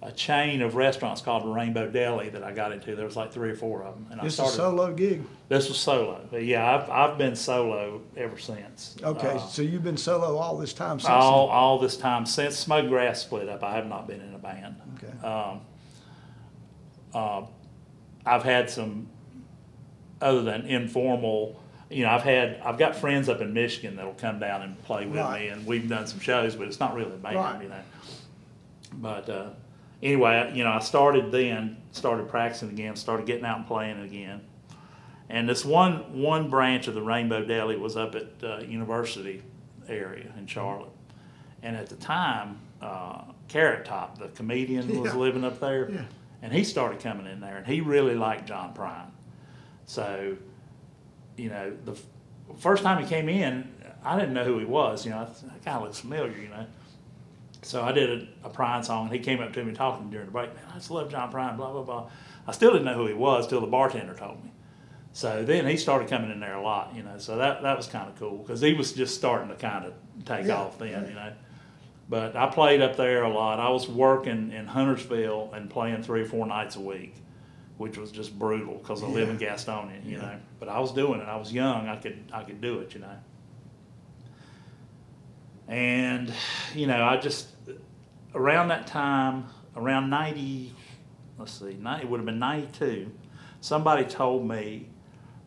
a 0.00 0.12
chain 0.12 0.62
of 0.62 0.76
restaurants 0.76 1.20
called 1.20 1.44
Rainbow 1.44 1.90
Deli 1.90 2.28
that 2.28 2.44
I 2.44 2.52
got 2.52 2.70
into. 2.70 2.94
There 2.94 3.04
was 3.04 3.16
like 3.16 3.32
three 3.32 3.50
or 3.50 3.56
four 3.56 3.82
of 3.82 3.94
them, 3.96 4.06
and 4.12 4.20
I 4.20 4.24
This 4.24 4.34
is 4.34 4.38
a 4.38 4.42
started. 4.42 4.56
solo 4.56 4.94
gig. 4.94 5.22
this 5.48 5.68
was 5.68 5.76
solo. 5.76 6.24
But 6.30 6.44
yeah, 6.44 6.76
I've 6.76 6.88
I've 6.88 7.18
been 7.18 7.34
solo 7.34 8.02
ever 8.16 8.38
since. 8.38 8.94
Okay, 9.02 9.26
Uh, 9.30 9.38
so 9.38 9.62
you've 9.62 9.82
been 9.82 9.96
solo 9.96 10.36
all 10.36 10.56
this 10.56 10.72
time 10.72 11.00
since. 11.00 11.10
all 11.10 11.48
all 11.48 11.80
this 11.80 11.96
time 11.96 12.26
since 12.26 12.56
Smoke 12.56 12.86
Grass 12.88 13.22
split 13.22 13.48
up, 13.48 13.64
I 13.64 13.74
have 13.74 13.88
not 13.88 14.06
been 14.06 14.20
in 14.20 14.34
a 14.34 14.38
band. 14.38 14.76
Okay. 15.02 15.26
Um, 15.26 15.60
uh, 17.12 17.42
I've 18.28 18.42
had 18.44 18.68
some, 18.70 19.08
other 20.20 20.42
than 20.42 20.66
informal, 20.66 21.60
you 21.90 22.04
know, 22.04 22.10
I've 22.10 22.22
had, 22.22 22.60
I've 22.64 22.78
got 22.78 22.94
friends 22.96 23.28
up 23.28 23.40
in 23.40 23.54
Michigan 23.54 23.96
that'll 23.96 24.12
come 24.14 24.38
down 24.38 24.62
and 24.62 24.80
play 24.84 25.06
with 25.06 25.18
Right. 25.18 25.42
me, 25.42 25.48
and 25.48 25.66
we've 25.66 25.88
done 25.88 26.06
some 26.06 26.20
shows, 26.20 26.54
but 26.54 26.66
it's 26.68 26.80
not 26.80 26.94
really 26.94 27.12
a 27.12 27.16
band, 27.16 27.36
Right. 27.36 27.62
you 27.62 27.68
know. 27.68 27.80
But 28.94 29.28
uh, 29.30 29.50
anyway, 30.02 30.52
you 30.54 30.64
know, 30.64 30.70
I 30.72 30.80
started 30.80 31.32
then, 31.32 31.78
started 31.92 32.28
practicing 32.28 32.70
again, 32.70 32.96
started 32.96 33.26
getting 33.26 33.44
out 33.44 33.58
and 33.58 33.66
playing 33.66 34.02
again. 34.02 34.40
And 35.30 35.46
this 35.48 35.62
one 35.64 36.20
one 36.22 36.48
branch 36.48 36.88
of 36.88 36.94
the 36.94 37.02
Rainbow 37.02 37.44
Deli 37.44 37.76
was 37.76 37.96
up 37.98 38.14
at 38.14 38.28
uh, 38.42 38.58
University 38.66 39.42
area 39.86 40.32
in 40.38 40.46
Charlotte, 40.46 40.88
and 41.62 41.76
at 41.76 41.88
the 41.90 41.96
time, 41.96 42.58
uh, 42.80 43.22
Carrot 43.46 43.84
Top, 43.84 44.16
the 44.18 44.28
comedian, 44.28 44.88
was 45.02 45.12
Yeah. 45.12 45.18
living 45.18 45.44
up 45.44 45.60
there, 45.60 45.90
Yeah. 45.90 46.00
And 46.42 46.52
he 46.52 46.64
started 46.64 47.00
coming 47.00 47.26
in 47.26 47.40
there, 47.40 47.56
and 47.56 47.66
he 47.66 47.80
really 47.80 48.14
liked 48.14 48.46
John 48.46 48.74
Prine. 48.74 49.10
So, 49.86 50.36
you 51.36 51.48
know, 51.50 51.76
the 51.84 51.92
f- 51.92 52.02
first 52.58 52.82
time 52.82 53.02
he 53.02 53.08
came 53.08 53.28
in, 53.28 53.72
I 54.04 54.18
didn't 54.18 54.34
know 54.34 54.44
who 54.44 54.58
he 54.58 54.64
was. 54.64 55.04
You 55.04 55.12
know, 55.12 55.22
I 55.22 55.24
th- 55.24 55.40
that 55.42 55.64
guy 55.64 55.80
looks 55.80 55.98
familiar. 56.00 56.36
You 56.36 56.48
know, 56.48 56.66
so 57.62 57.82
I 57.82 57.92
did 57.92 58.28
a, 58.44 58.46
a 58.46 58.50
Prine 58.50 58.84
song, 58.84 59.06
and 59.06 59.14
he 59.14 59.20
came 59.20 59.40
up 59.40 59.52
to 59.54 59.64
me 59.64 59.72
talking 59.72 60.10
during 60.10 60.26
the 60.26 60.32
break. 60.32 60.54
Man, 60.54 60.64
I 60.70 60.74
just 60.74 60.90
love 60.90 61.10
John 61.10 61.32
Prine. 61.32 61.56
Blah 61.56 61.72
blah 61.72 61.82
blah. 61.82 62.10
I 62.46 62.52
still 62.52 62.72
didn't 62.72 62.86
know 62.86 62.94
who 62.94 63.06
he 63.06 63.14
was 63.14 63.46
till 63.46 63.60
the 63.60 63.66
bartender 63.66 64.14
told 64.14 64.42
me. 64.44 64.52
So 65.12 65.42
then 65.42 65.66
he 65.66 65.76
started 65.76 66.08
coming 66.08 66.30
in 66.30 66.38
there 66.38 66.54
a 66.54 66.62
lot, 66.62 66.94
you 66.94 67.02
know. 67.02 67.18
So 67.18 67.36
that 67.38 67.62
that 67.62 67.76
was 67.76 67.86
kind 67.86 68.08
of 68.08 68.16
cool 68.18 68.38
because 68.38 68.60
he 68.60 68.74
was 68.74 68.92
just 68.92 69.14
starting 69.16 69.48
to 69.48 69.56
kind 69.56 69.84
of 69.86 69.94
take 70.24 70.46
Yeah, 70.46 70.56
off 70.58 70.78
then, 70.78 71.06
you 71.08 71.14
know. 71.14 71.32
But 72.08 72.36
I 72.36 72.46
played 72.46 72.80
up 72.80 72.96
there 72.96 73.22
a 73.24 73.28
lot. 73.28 73.60
I 73.60 73.68
was 73.68 73.86
working 73.88 74.52
in 74.52 74.66
Huntersville 74.66 75.50
and 75.52 75.68
playing 75.68 76.02
three 76.02 76.22
or 76.22 76.24
four 76.24 76.46
nights 76.46 76.76
a 76.76 76.80
week, 76.80 77.14
which 77.76 77.98
was 77.98 78.10
just 78.10 78.38
brutal 78.38 78.74
because 78.78 79.02
I 79.02 79.06
live 79.08 79.28
in 79.28 79.38
Gastonia, 79.38 80.02
you 80.04 80.12
Yeah. 80.16 80.22
know. 80.22 80.36
But 80.58 80.68
I 80.70 80.78
was 80.80 80.92
doing 80.92 81.20
it. 81.20 81.28
I 81.28 81.36
was 81.36 81.52
young. 81.52 81.86
I 81.86 81.96
could 81.96 82.18
I 82.32 82.44
could 82.44 82.60
do 82.62 82.78
it, 82.78 82.94
you 82.94 83.00
know. 83.00 83.16
And 85.66 86.32
you 86.74 86.86
know, 86.86 87.04
I 87.04 87.18
just 87.18 87.48
around 88.34 88.68
that 88.68 88.86
time, 88.86 89.44
around 89.76 90.08
ninety, 90.08 90.74
let's 91.38 91.52
see, 91.52 91.74
90, 91.78 92.04
it 92.04 92.08
would 92.08 92.18
have 92.20 92.26
been 92.26 92.38
ninety 92.38 92.68
two. 92.72 93.12
Somebody 93.60 94.04
told 94.04 94.46
me 94.48 94.88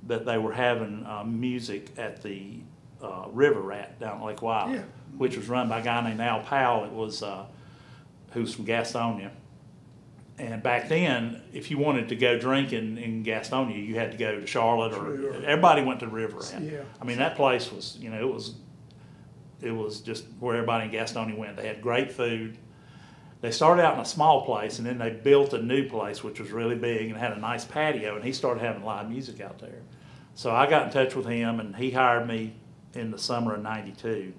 that 0.07 0.25
they 0.25 0.37
were 0.37 0.53
having 0.53 1.05
uh, 1.05 1.23
music 1.23 1.91
at 1.97 2.21
the 2.21 2.59
uh, 3.01 3.25
River 3.31 3.61
Rat 3.61 3.99
down 3.99 4.19
at 4.19 4.25
Lake 4.25 4.41
Wylie, 4.41 4.75
Yeah. 4.75 4.83
Which 5.17 5.37
was 5.37 5.47
run 5.49 5.69
by 5.69 5.79
a 5.79 5.83
guy 5.83 6.01
named 6.03 6.19
Al 6.21 6.41
Powell. 6.41 6.85
It 6.85 6.91
was 6.91 7.21
uh, 7.23 7.45
who's 8.31 8.53
from 8.53 8.65
Gastonia. 8.65 9.31
And 10.39 10.63
back 10.63 10.89
then, 10.89 11.41
if 11.53 11.69
you 11.69 11.77
wanted 11.77 12.09
to 12.09 12.15
go 12.15 12.39
drinking 12.39 12.97
in 12.97 13.23
Gastonia, 13.23 13.85
you 13.85 13.95
had 13.95 14.11
to 14.11 14.17
go 14.17 14.39
to 14.39 14.47
Charlotte, 14.47 14.93
or 14.93 15.15
Sure. 15.17 15.33
everybody 15.45 15.83
went 15.83 15.99
to 15.99 16.07
River 16.07 16.37
Rat. 16.39 16.61
Yeah. 16.63 16.79
I 16.99 17.05
mean, 17.05 17.19
that 17.19 17.35
place 17.35 17.71
was, 17.71 17.97
you 17.99 18.09
know, 18.09 18.19
it 18.19 18.33
was, 18.33 18.55
it 19.61 19.71
was 19.71 20.01
just 20.01 20.25
where 20.39 20.55
everybody 20.55 20.85
in 20.85 20.91
Gastonia 20.91 21.37
went. 21.37 21.57
They 21.57 21.67
had 21.67 21.81
great 21.81 22.11
food. 22.11 22.57
They 23.41 23.51
started 23.51 23.83
out 23.83 23.95
in 23.95 23.99
a 23.99 24.05
small 24.05 24.43
place, 24.45 24.79
and 24.79 24.87
then 24.87 24.97
they 24.97 25.11
built 25.11 25.53
a 25.53 25.61
new 25.61 25.87
place, 25.87 26.23
which 26.23 26.39
was 26.39 26.51
really 26.51 26.75
big 26.75 27.09
and 27.09 27.17
had 27.17 27.33
a 27.33 27.39
nice 27.39 27.65
patio. 27.65 28.15
And 28.15 28.23
he 28.23 28.31
started 28.33 28.61
having 28.63 28.83
live 28.83 29.09
music 29.09 29.41
out 29.41 29.59
there. 29.59 29.81
So 30.33 30.49
I 30.51 30.67
got 30.67 30.85
in 30.87 30.91
touch 30.91 31.15
with 31.15 31.25
him, 31.27 31.59
and 31.59 31.75
he 31.75 31.91
hired 31.91 32.27
me 32.27 32.55
in 32.95 33.11
the 33.11 33.17
summer 33.19 33.53
of 33.55 33.61
'92. 33.61 34.33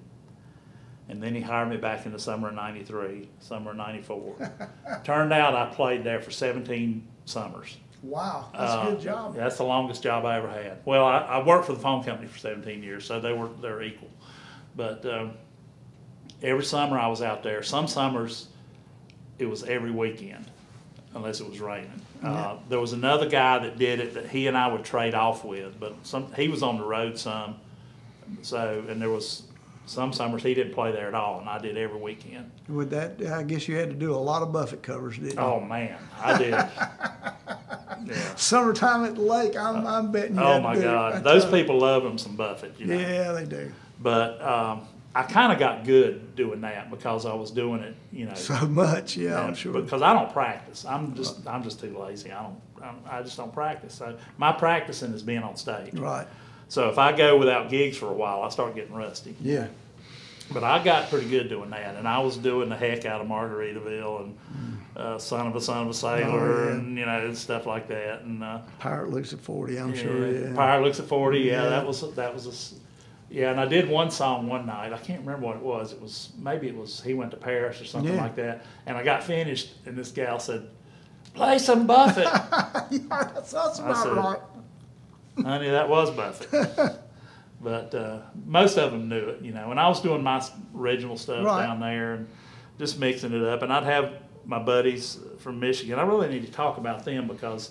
And 1.12 1.22
then 1.22 1.34
he 1.34 1.42
hired 1.42 1.68
me 1.68 1.76
back 1.76 2.06
in 2.06 2.12
the 2.12 2.18
summer 2.18 2.48
of 2.48 2.54
'93, 2.54 3.28
summer 3.38 3.72
of 3.72 3.76
'94. 3.76 4.50
Turned 5.04 5.30
out 5.30 5.54
I 5.54 5.66
played 5.66 6.04
there 6.04 6.22
for 6.22 6.30
17 6.30 7.06
summers. 7.26 7.76
Wow, 8.02 8.48
that's 8.54 8.72
a 8.72 8.76
Uh, 8.76 8.90
good 8.92 9.00
job. 9.02 9.36
That's 9.36 9.58
the 9.58 9.64
longest 9.64 10.02
job 10.02 10.24
I 10.24 10.38
ever 10.38 10.48
had. 10.48 10.78
Well, 10.86 11.04
I, 11.04 11.18
I 11.18 11.44
worked 11.44 11.66
for 11.66 11.74
the 11.74 11.78
phone 11.80 12.02
company 12.02 12.28
for 12.28 12.38
17 12.38 12.82
years, 12.82 13.04
so 13.04 13.20
they 13.20 13.34
were 13.34 13.50
they're 13.60 13.82
equal. 13.82 14.08
But 14.74 15.04
um, 15.04 15.32
every 16.42 16.64
summer 16.64 16.98
I 16.98 17.08
was 17.08 17.20
out 17.20 17.42
there. 17.42 17.62
Some 17.62 17.86
summers 17.88 18.48
it 19.38 19.44
was 19.44 19.64
every 19.64 19.90
weekend, 19.90 20.46
unless 21.14 21.40
it 21.40 21.48
was 21.48 21.60
raining. 21.60 22.00
Uh, 22.24 22.56
there 22.70 22.80
was 22.80 22.94
another 22.94 23.28
guy 23.28 23.58
that 23.58 23.76
did 23.76 24.00
it 24.00 24.14
that 24.14 24.30
he 24.30 24.46
and 24.46 24.56
I 24.56 24.66
would 24.72 24.82
trade 24.84 25.14
off 25.14 25.44
with, 25.44 25.78
but 25.78 25.94
some 26.06 26.32
he 26.32 26.48
was 26.48 26.62
on 26.62 26.78
the 26.78 26.84
road 26.84 27.18
some. 27.18 27.56
So 28.40 28.82
and 28.88 29.00
there 29.02 29.10
was 29.10 29.42
some 29.86 30.12
summers 30.12 30.42
he 30.42 30.54
didn't 30.54 30.74
play 30.74 30.92
there 30.92 31.08
at 31.08 31.14
all, 31.14 31.40
and 31.40 31.48
I 31.48 31.58
did 31.58 31.76
every 31.76 32.00
weekend. 32.00 32.50
With 32.68 32.90
that, 32.90 33.20
I 33.32 33.42
guess 33.42 33.68
you 33.68 33.76
had 33.76 33.90
to 33.90 33.96
do 33.96 34.14
a 34.14 34.16
lot 34.16 34.42
of 34.42 34.52
Buffett 34.52 34.82
covers, 34.82 35.16
didn't 35.16 35.34
you? 35.34 35.38
Oh 35.38 35.60
man, 35.60 35.98
I 36.20 36.38
did. 36.38 36.50
yeah. 38.06 38.34
Summertime 38.36 39.04
at 39.04 39.14
the 39.14 39.22
lake, 39.22 39.56
I'm, 39.56 39.86
I'm 39.86 40.12
betting 40.12 40.36
you 40.36 40.42
Oh 40.42 40.60
my. 40.60 40.78
God, 40.78 41.24
those 41.24 41.44
people 41.44 41.78
love 41.78 42.02
them 42.02 42.18
some 42.18 42.36
Buffett. 42.36 42.78
You 42.78 42.86
know? 42.86 42.98
Yeah, 42.98 43.32
they 43.32 43.44
do. 43.44 43.72
But 44.00 44.40
um, 44.42 44.86
I 45.14 45.22
kind 45.24 45.52
of 45.52 45.58
got 45.58 45.84
good 45.84 46.34
doing 46.34 46.62
that 46.62 46.90
because 46.90 47.26
I 47.26 47.34
was 47.34 47.50
doing 47.50 47.82
it, 47.82 47.94
you 48.10 48.26
know, 48.26 48.34
So 48.34 48.66
much, 48.66 49.16
yeah, 49.16 49.40
I'm 49.40 49.54
sure. 49.54 49.72
because 49.80 50.02
I 50.02 50.12
don't 50.12 50.32
practice. 50.32 50.84
I'm 50.84 51.14
just 51.14 51.46
I'm 51.46 51.62
just 51.62 51.80
too 51.80 51.96
lazy. 51.98 52.32
I 52.32 52.42
don't 52.42 52.60
I'm, 52.82 52.96
I 53.08 53.22
just 53.22 53.36
don't 53.36 53.52
practice. 53.52 53.94
So 53.94 54.16
my 54.38 54.52
practicing 54.52 55.12
is 55.12 55.22
being 55.22 55.42
on 55.42 55.56
stage. 55.56 55.94
Right, 55.94 56.26
So 56.72 56.88
if 56.88 56.96
I 56.96 57.12
go 57.14 57.36
without 57.36 57.68
gigs 57.68 57.98
for 57.98 58.06
a 58.08 58.14
while, 58.14 58.40
I 58.40 58.48
start 58.48 58.74
getting 58.74 58.94
rusty. 58.94 59.36
yeah. 59.42 59.66
But 60.50 60.64
I 60.64 60.82
got 60.82 61.10
pretty 61.10 61.28
good 61.28 61.50
doing 61.50 61.68
that, 61.68 61.96
and 61.96 62.08
I 62.08 62.18
was 62.20 62.38
doing 62.38 62.70
the 62.70 62.76
heck 62.76 63.04
out 63.04 63.20
of 63.20 63.26
Margaritaville 63.26 64.20
and 64.24 64.38
uh, 64.96 65.18
Son 65.18 65.46
of 65.46 65.54
a 65.54 65.60
Son 65.60 65.82
of 65.82 65.88
a 65.90 65.94
Sailor, 65.94 66.30
Oh, 66.30 66.64
yeah. 66.68 66.72
and 66.72 66.96
you 66.98 67.04
know 67.04 67.30
stuff 67.34 67.66
like 67.66 67.88
that, 67.88 68.22
and. 68.22 68.42
Uh, 68.42 68.60
Pirate 68.78 69.10
looks 69.10 69.34
at 69.34 69.40
40, 69.40 69.78
I'm 69.78 69.94
yeah, 69.94 70.00
sure, 70.02 70.30
yeah. 70.30 70.54
Fire 70.54 70.82
looks 70.82 70.98
at 70.98 71.06
forty. 71.06 71.40
Yeah, 71.40 71.62
Yeah. 71.64 71.68
that 71.68 71.86
was 71.86 72.14
that 72.14 72.32
was 72.34 72.46
a. 72.46 73.34
Yeah, 73.34 73.50
and 73.50 73.60
I 73.60 73.66
did 73.66 73.88
one 73.88 74.10
song 74.10 74.46
one 74.46 74.64
night. 74.64 74.94
I 74.94 74.98
can't 74.98 75.20
remember 75.20 75.46
what 75.46 75.56
it 75.56 75.62
was. 75.62 75.92
It 75.92 76.00
was 76.00 76.30
maybe 76.38 76.68
it 76.68 76.76
was 76.76 77.02
he 77.02 77.12
went 77.12 77.30
to 77.32 77.36
Paris 77.36 77.80
or 77.82 77.84
something 77.84 78.16
like 78.16 78.36
that. 78.36 78.64
And 78.86 78.96
I 78.96 79.02
got 79.02 79.22
finished, 79.22 79.72
and 79.84 79.94
this 79.96 80.10
gal 80.10 80.38
said, 80.38 80.68
"Play 81.34 81.58
some 81.58 81.86
Buffett." 81.86 82.24
yeah, 82.90 83.30
that's, 83.34 83.52
that's 83.52 83.78
I 83.80 83.90
about 83.90 84.16
right. 84.16 84.40
Honey, 85.40 85.70
that 85.70 85.88
was 85.88 86.10
Buffett. 86.10 86.98
but 87.60 87.94
uh, 87.94 88.18
most 88.46 88.76
of 88.76 88.92
them 88.92 89.08
knew 89.08 89.28
it, 89.28 89.42
you 89.42 89.52
know. 89.52 89.70
And 89.70 89.78
I 89.80 89.88
was 89.88 90.00
doing 90.00 90.22
my 90.22 90.44
original 90.76 91.16
stuff 91.16 91.44
Right. 91.44 91.66
down 91.66 91.80
there 91.80 92.14
and 92.14 92.28
just 92.78 92.98
mixing 92.98 93.32
it 93.32 93.42
up. 93.42 93.62
And 93.62 93.72
I'd 93.72 93.84
have 93.84 94.12
my 94.44 94.58
buddies 94.58 95.18
from 95.38 95.60
Michigan. 95.60 95.98
I 95.98 96.02
really 96.02 96.28
need 96.28 96.44
to 96.46 96.52
talk 96.52 96.76
about 96.78 97.04
them 97.04 97.28
because 97.28 97.70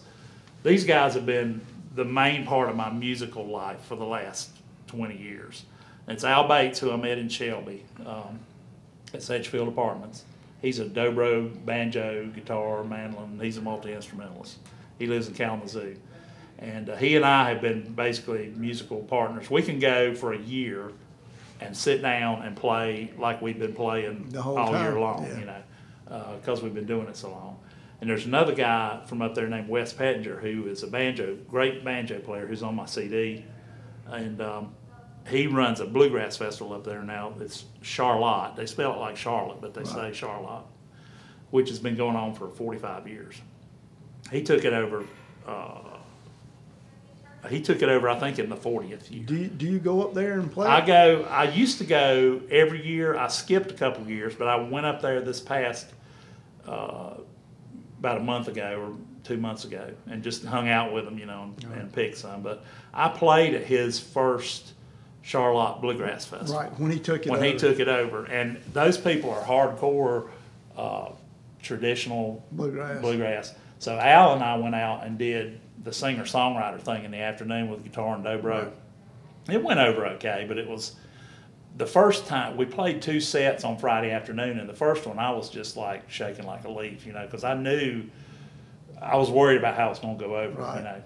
these 0.64 0.86
guys 0.86 1.14
have 1.14 1.26
been 1.26 1.62
the 1.96 2.06
main 2.06 2.46
part 2.46 2.70
of 2.70 2.76
my 2.76 2.90
musical 2.90 3.46
life 3.46 3.82
for 3.84 3.96
the 3.96 4.06
last 4.06 4.50
20 4.88 5.18
years. 5.18 5.66
It's 6.08 6.24
Al 6.24 6.48
Bates, 6.48 6.80
who 6.80 6.92
I 6.92 6.96
met 6.96 7.18
in 7.18 7.30
Shelby 7.30 7.84
um, 8.06 8.40
at 9.14 9.22
Sedgefield 9.22 9.68
Apartments. 9.68 10.24
He's 10.62 10.80
a 10.80 10.86
dobro, 10.86 11.50
banjo, 11.66 12.28
guitar, 12.34 12.84
mandolin. 12.84 13.40
He's 13.42 13.58
a 13.58 13.62
multi 13.62 13.94
instrumentalist. 13.94 14.58
He 15.00 15.08
lives 15.08 15.28
in 15.28 15.34
Kalamazoo. 15.34 15.96
And 16.62 16.92
uh, 16.92 16.96
he 16.96 17.16
and 17.16 17.26
I 17.26 17.50
have 17.50 17.62
been 17.62 17.92
basically 17.94 18.54
musical 18.56 19.00
partners. 19.00 19.50
We 19.50 19.64
can 19.64 19.80
go 19.80 20.14
for 20.14 20.34
a 20.34 20.38
year 20.38 20.92
and 21.60 21.76
sit 21.76 22.02
down 22.02 22.44
and 22.44 22.56
play 22.56 23.12
like 23.18 23.42
we've 23.42 23.60
been 23.60 23.74
playing 23.74 24.34
all 24.38 24.72
year 24.80 25.00
long, 25.00 25.26
yeah. 25.26 25.40
you 25.40 25.46
know, 25.46 26.36
because 26.40 26.62
we've 26.62 26.74
been 26.74 26.86
doing 26.86 27.08
it 27.08 27.18
so 27.18 27.32
long. 27.32 27.60
And 28.00 28.10
there's 28.10 28.26
another 28.26 28.54
guy 28.54 29.02
from 29.06 29.22
up 29.22 29.36
there 29.36 29.48
named 29.48 29.70
Wes 29.70 29.94
Pettinger 29.94 30.40
who 30.40 30.68
is 30.68 30.82
a 30.82 30.88
banjo, 30.88 31.38
great 31.48 31.84
banjo 31.84 32.20
player 32.20 32.48
who's 32.48 32.64
on 32.64 32.76
my 32.76 32.86
CD. 32.86 33.46
And 34.08 34.42
um, 34.42 34.74
he 35.28 35.46
runs 35.46 35.80
a 35.80 35.86
bluegrass 35.86 36.38
festival 36.38 36.74
up 36.74 36.84
there 36.84 37.04
now. 37.04 37.34
It's 37.40 37.66
Charlotte. 37.82 38.56
They 38.56 38.66
spell 38.66 38.94
it 38.94 38.98
like 38.98 39.18
Charlotte, 39.18 39.62
but 39.62 39.76
they 39.76 39.84
say 39.84 40.14
Charlotte, 40.14 40.66
which 41.52 41.70
has 41.70 41.78
been 41.78 41.96
going 41.96 42.16
on 42.16 42.34
for 42.34 42.50
45 42.50 43.08
years. 43.08 43.40
He 44.32 44.42
took 44.44 44.66
it 44.66 44.74
over. 44.74 45.06
Uh, 45.48 45.91
he 47.50 47.62
took 47.62 47.82
it 47.82 47.90
over, 47.90 48.08
I 48.08 48.20
think, 48.20 48.40
in 48.40 48.50
the 48.50 48.56
40th 48.56 49.12
year. 49.12 49.24
Do 49.26 49.36
you, 49.36 49.48
do 49.48 49.66
you 49.66 49.80
go 49.80 50.04
up 50.04 50.14
there 50.14 50.40
and 50.40 50.52
play? 50.52 50.68
I 50.68 50.86
go. 50.86 51.24
I 51.24 51.46
used 51.46 51.80
to 51.80 51.86
go 51.86 52.42
every 52.52 52.86
year. 52.86 53.18
I 53.18 53.28
skipped 53.28 53.72
a 53.72 53.74
couple 53.74 54.04
of 54.04 54.10
years, 54.10 54.36
but 54.36 54.48
I 54.48 54.58
went 54.58 54.86
up 54.86 55.02
there 55.02 55.22
this 55.22 55.40
past 55.40 55.88
uh, 56.68 57.16
about 58.00 58.18
a 58.18 58.24
month 58.24 58.48
ago 58.48 58.80
or 58.80 58.98
two 59.24 59.38
months 59.38 59.66
ago, 59.66 59.92
and 60.08 60.24
just 60.24 60.44
hung 60.46 60.70
out 60.70 60.94
with 60.94 61.06
him, 61.08 61.18
you 61.18 61.26
know, 61.26 61.54
and, 61.64 61.74
and 61.74 61.94
picked 61.94 62.18
some. 62.18 62.42
But 62.42 62.64
I 62.94 63.08
played 63.10 63.54
at 63.54 63.64
his 63.64 64.00
first 64.00 64.74
Charlotte 65.22 65.82
Bluegrass 65.82 66.26
Festival 66.26 66.62
right, 66.62 66.80
when 66.80 66.92
he 66.92 67.00
took 67.00 67.26
it 67.26 67.32
when 67.32 67.44
he 67.44 67.50
over. 67.50 67.58
took 67.60 67.80
it 67.80 67.88
over, 67.88 68.26
and 68.26 68.58
those 68.74 68.98
people 68.98 69.32
are 69.32 69.44
hardcore 69.44 70.30
uh, 70.78 71.12
traditional 71.62 72.46
Bluegrass. 72.52 73.02
bluegrass. 73.02 73.56
So 73.82 73.98
Al 73.98 74.36
and 74.36 74.44
I 74.44 74.58
went 74.58 74.76
out 74.76 75.08
and 75.08 75.18
did 75.18 75.60
the 75.84 75.92
singer 75.92 76.22
songwriter 76.24 76.80
thing 76.80 77.04
in 77.04 77.10
the 77.10 77.18
afternoon 77.18 77.68
with 77.68 77.84
guitar 77.84 78.14
and 78.14 78.24
dobro. 78.24 78.70
It 79.50 79.64
went 79.64 79.80
over 79.80 80.06
okay, 80.06 80.46
but 80.48 80.60
it 80.60 80.70
was 80.70 80.96
the 81.78 81.88
first 81.88 82.28
time 82.28 82.58
we 82.58 82.66
played 82.66 83.02
two 83.02 83.20
sets 83.20 83.64
on 83.64 83.80
Friday 83.80 84.12
afternoon, 84.12 84.60
and 84.60 84.70
the 84.70 84.74
first 84.76 85.08
one 85.08 85.18
I 85.18 85.32
was 85.32 85.50
just 85.50 85.78
like 85.78 86.08
shaking 86.12 86.46
like 86.46 86.64
a 86.66 86.70
leaf, 86.70 87.08
you 87.08 87.14
know, 87.14 87.26
because 87.26 87.44
I 87.44 87.56
knew 87.56 88.04
I 89.02 89.18
was 89.18 89.32
worried 89.32 89.58
about 89.58 89.76
how 89.76 89.90
it's 89.90 90.00
going 90.00 90.16
to 90.16 90.24
go 90.24 90.36
over, 90.38 90.62
Right. 90.62 90.78
you 90.78 90.84
know. 90.84 91.02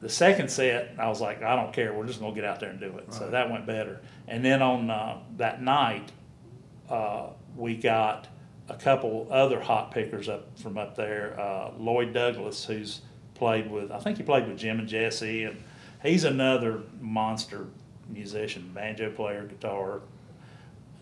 The 0.00 0.08
second 0.08 0.50
set, 0.50 0.96
I 0.98 1.08
was 1.08 1.20
like, 1.20 1.44
I 1.44 1.54
don't 1.54 1.72
care, 1.72 1.92
we're 1.92 2.06
just 2.08 2.18
going 2.18 2.34
to 2.34 2.40
get 2.40 2.48
out 2.48 2.58
there 2.58 2.70
and 2.70 2.80
do 2.80 2.96
it. 2.98 3.14
So 3.14 3.30
that 3.30 3.52
went 3.52 3.66
better. 3.66 4.00
And 4.26 4.44
then 4.44 4.62
on 4.62 4.90
uh, 4.90 5.18
that 5.36 5.62
night, 5.62 6.10
uh, 6.90 7.28
we 7.56 7.76
got 7.76 8.26
a 8.68 8.74
couple 8.74 9.26
other 9.30 9.60
hot 9.60 9.90
pickers 9.90 10.28
up 10.28 10.58
from 10.58 10.76
up 10.78 10.96
there. 10.96 11.38
Uh, 11.38 11.70
Lloyd 11.78 12.12
Douglas, 12.12 12.64
who's 12.64 13.00
played 13.34 13.70
with, 13.70 13.90
I 13.90 13.98
think 13.98 14.16
he 14.18 14.22
played 14.22 14.46
with 14.48 14.58
Jim 14.58 14.78
and 14.78 14.88
Jesse, 14.88 15.44
and 15.44 15.62
he's 16.02 16.24
another 16.24 16.82
monster 17.00 17.66
musician, 18.08 18.70
banjo 18.74 19.10
player, 19.10 19.44
guitar, 19.46 20.00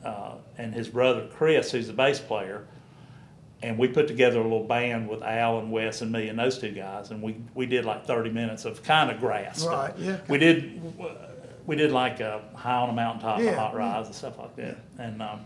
uh, 0.04 0.34
and 0.58 0.74
his 0.74 0.88
brother 0.88 1.28
Chris, 1.34 1.70
who's 1.72 1.86
the 1.86 1.92
bass 1.92 2.20
player. 2.20 2.66
And 3.62 3.78
we 3.78 3.88
put 3.88 4.06
together 4.06 4.38
a 4.38 4.42
little 4.42 4.64
band 4.64 5.08
with 5.08 5.22
Al 5.22 5.58
and 5.58 5.72
Wes 5.72 6.02
and 6.02 6.12
me 6.12 6.28
and 6.28 6.38
those 6.38 6.58
two 6.58 6.72
guys, 6.72 7.10
and 7.10 7.22
we, 7.22 7.36
we 7.54 7.64
did 7.64 7.84
like 7.86 8.04
30 8.06 8.30
minutes 8.30 8.66
of 8.66 8.82
kind 8.82 9.10
of 9.10 9.18
grass 9.18 9.62
stuff. 9.62 9.72
Right, 9.72 9.98
yeah. 9.98 10.18
We 10.28 10.36
did 10.38 10.82
we 11.66 11.74
did 11.74 11.90
like 11.90 12.20
uh, 12.20 12.40
high 12.54 12.76
on 12.76 12.90
a 12.90 12.92
mountaintop, 12.92 13.40
Yeah, 13.40 13.52
a 13.52 13.56
hot 13.58 13.74
rise, 13.74 14.06
and 14.06 14.14
stuff 14.14 14.38
like 14.38 14.54
that, 14.56 14.78
and 14.98 15.20
um, 15.22 15.40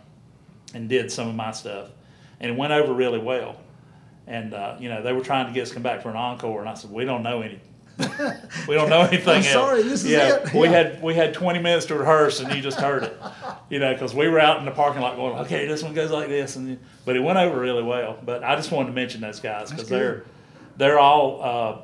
and 0.75 0.89
did 0.89 1.11
some 1.11 1.29
of 1.29 1.35
my 1.37 1.53
stuff, 1.53 1.89
and 2.41 2.53
it 2.53 2.57
went 2.57 2.73
over 2.73 2.93
really 2.93 3.19
well. 3.19 3.57
And 4.27 4.55
uh, 4.55 4.77
you 4.79 4.89
know 4.89 5.03
they 5.03 5.13
were 5.13 5.23
trying 5.23 5.47
to 5.47 5.53
get 5.53 5.63
us 5.63 5.69
to 5.69 5.75
come 5.75 5.83
back 5.83 6.03
for 6.03 6.11
an 6.11 6.17
encore, 6.17 6.61
and 6.61 6.69
I 6.69 6.75
said 6.75 6.91
we 6.91 7.05
don't 7.05 7.23
know 7.23 7.43
any, 7.43 7.61
we 8.69 8.75
don't 8.75 8.89
know 8.89 9.01
anything 9.01 9.29
I'm 9.29 9.37
else. 9.37 9.47
sorry, 9.47 9.83
this 9.83 10.05
is 10.05 10.11
yeah, 10.11 10.37
it. 10.37 10.55
we 10.55 10.69
had 10.69 11.03
we 11.03 11.15
had 11.15 11.35
20 11.35 11.59
minutes 11.59 11.87
to 11.87 11.97
rehearse, 11.97 12.41
and 12.41 12.55
you 12.55 12.63
just 12.63 12.79
heard 12.79 13.03
it, 13.03 13.21
you 13.71 13.79
know, 13.81 13.93
because 13.93 14.15
we 14.15 14.29
were 14.29 14.39
out 14.39 14.59
in 14.59 14.65
the 14.65 14.71
parking 14.71 15.03
lot 15.03 15.17
going, 15.17 15.39
okay, 15.41 15.67
this 15.67 15.83
one 15.83 15.95
goes 15.95 16.11
like 16.11 16.29
this, 16.29 16.57
and 16.57 16.79
but 17.05 17.17
it 17.17 17.21
went 17.21 17.39
over 17.39 17.59
really 17.59 17.83
well. 17.83 18.19
But 18.25 18.45
I 18.45 18.55
just 18.57 18.71
wanted 18.71 18.89
to 18.89 18.95
mention 18.95 19.21
those 19.21 19.41
guys 19.41 19.71
because 19.71 19.89
they're 19.89 20.25
they're 20.77 20.99
all 20.99 21.43
uh, 21.43 21.79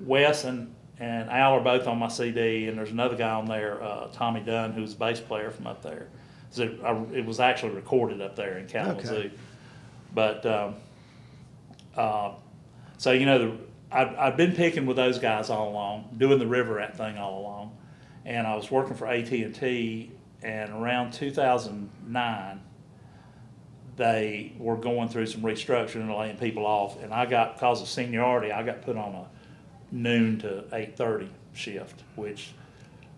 Wes 0.00 0.44
and 0.44 0.74
and 1.00 1.30
Al 1.30 1.54
are 1.54 1.60
both 1.60 1.86
on 1.86 1.98
my 1.98 2.08
CD, 2.08 2.68
and 2.68 2.76
there's 2.76 2.90
another 2.90 3.16
guy 3.16 3.30
on 3.30 3.46
there, 3.46 3.82
uh, 3.82 4.08
Tommy 4.12 4.40
Dunn, 4.40 4.72
who's 4.72 4.94
a 4.94 4.96
bass 4.96 5.20
player 5.20 5.50
from 5.50 5.66
up 5.66 5.82
there. 5.82 6.08
So 6.50 6.64
I, 6.84 7.16
it 7.16 7.24
was 7.24 7.40
actually 7.40 7.72
recorded 7.74 8.20
up 8.20 8.34
there 8.36 8.58
in 8.58 8.66
Kalamazoo. 8.66 9.14
Okay. 9.14 9.30
But 10.14 10.44
um, 10.46 10.74
uh, 11.96 12.32
so 12.96 13.12
you 13.12 13.26
know, 13.26 13.38
the, 13.38 13.56
I've, 13.90 14.16
I've 14.18 14.36
been 14.36 14.52
picking 14.52 14.86
with 14.86 14.96
those 14.96 15.18
guys 15.18 15.50
all 15.50 15.68
along, 15.70 16.14
doing 16.18 16.38
the 16.38 16.46
River 16.46 16.74
Rat 16.74 16.96
thing 16.96 17.18
all 17.18 17.40
along, 17.40 17.76
and 18.24 18.46
I 18.46 18.54
was 18.56 18.70
working 18.70 18.94
for 18.96 19.06
AT 19.06 19.30
and 19.30 19.54
T, 19.54 20.10
and 20.42 20.70
around 20.70 21.12
2009 21.12 22.60
they 23.96 24.52
were 24.58 24.76
going 24.76 25.08
through 25.08 25.26
some 25.26 25.42
restructuring 25.42 26.02
and 26.02 26.14
laying 26.14 26.36
people 26.36 26.64
off, 26.64 27.02
and 27.02 27.12
I 27.12 27.26
got 27.26 27.54
because 27.54 27.82
of 27.82 27.88
seniority, 27.88 28.52
I 28.52 28.62
got 28.62 28.82
put 28.82 28.96
on 28.96 29.14
a 29.14 29.26
noon 29.90 30.38
to 30.40 30.64
eight 30.72 30.96
thirty 30.96 31.28
shift, 31.52 32.02
which 32.14 32.52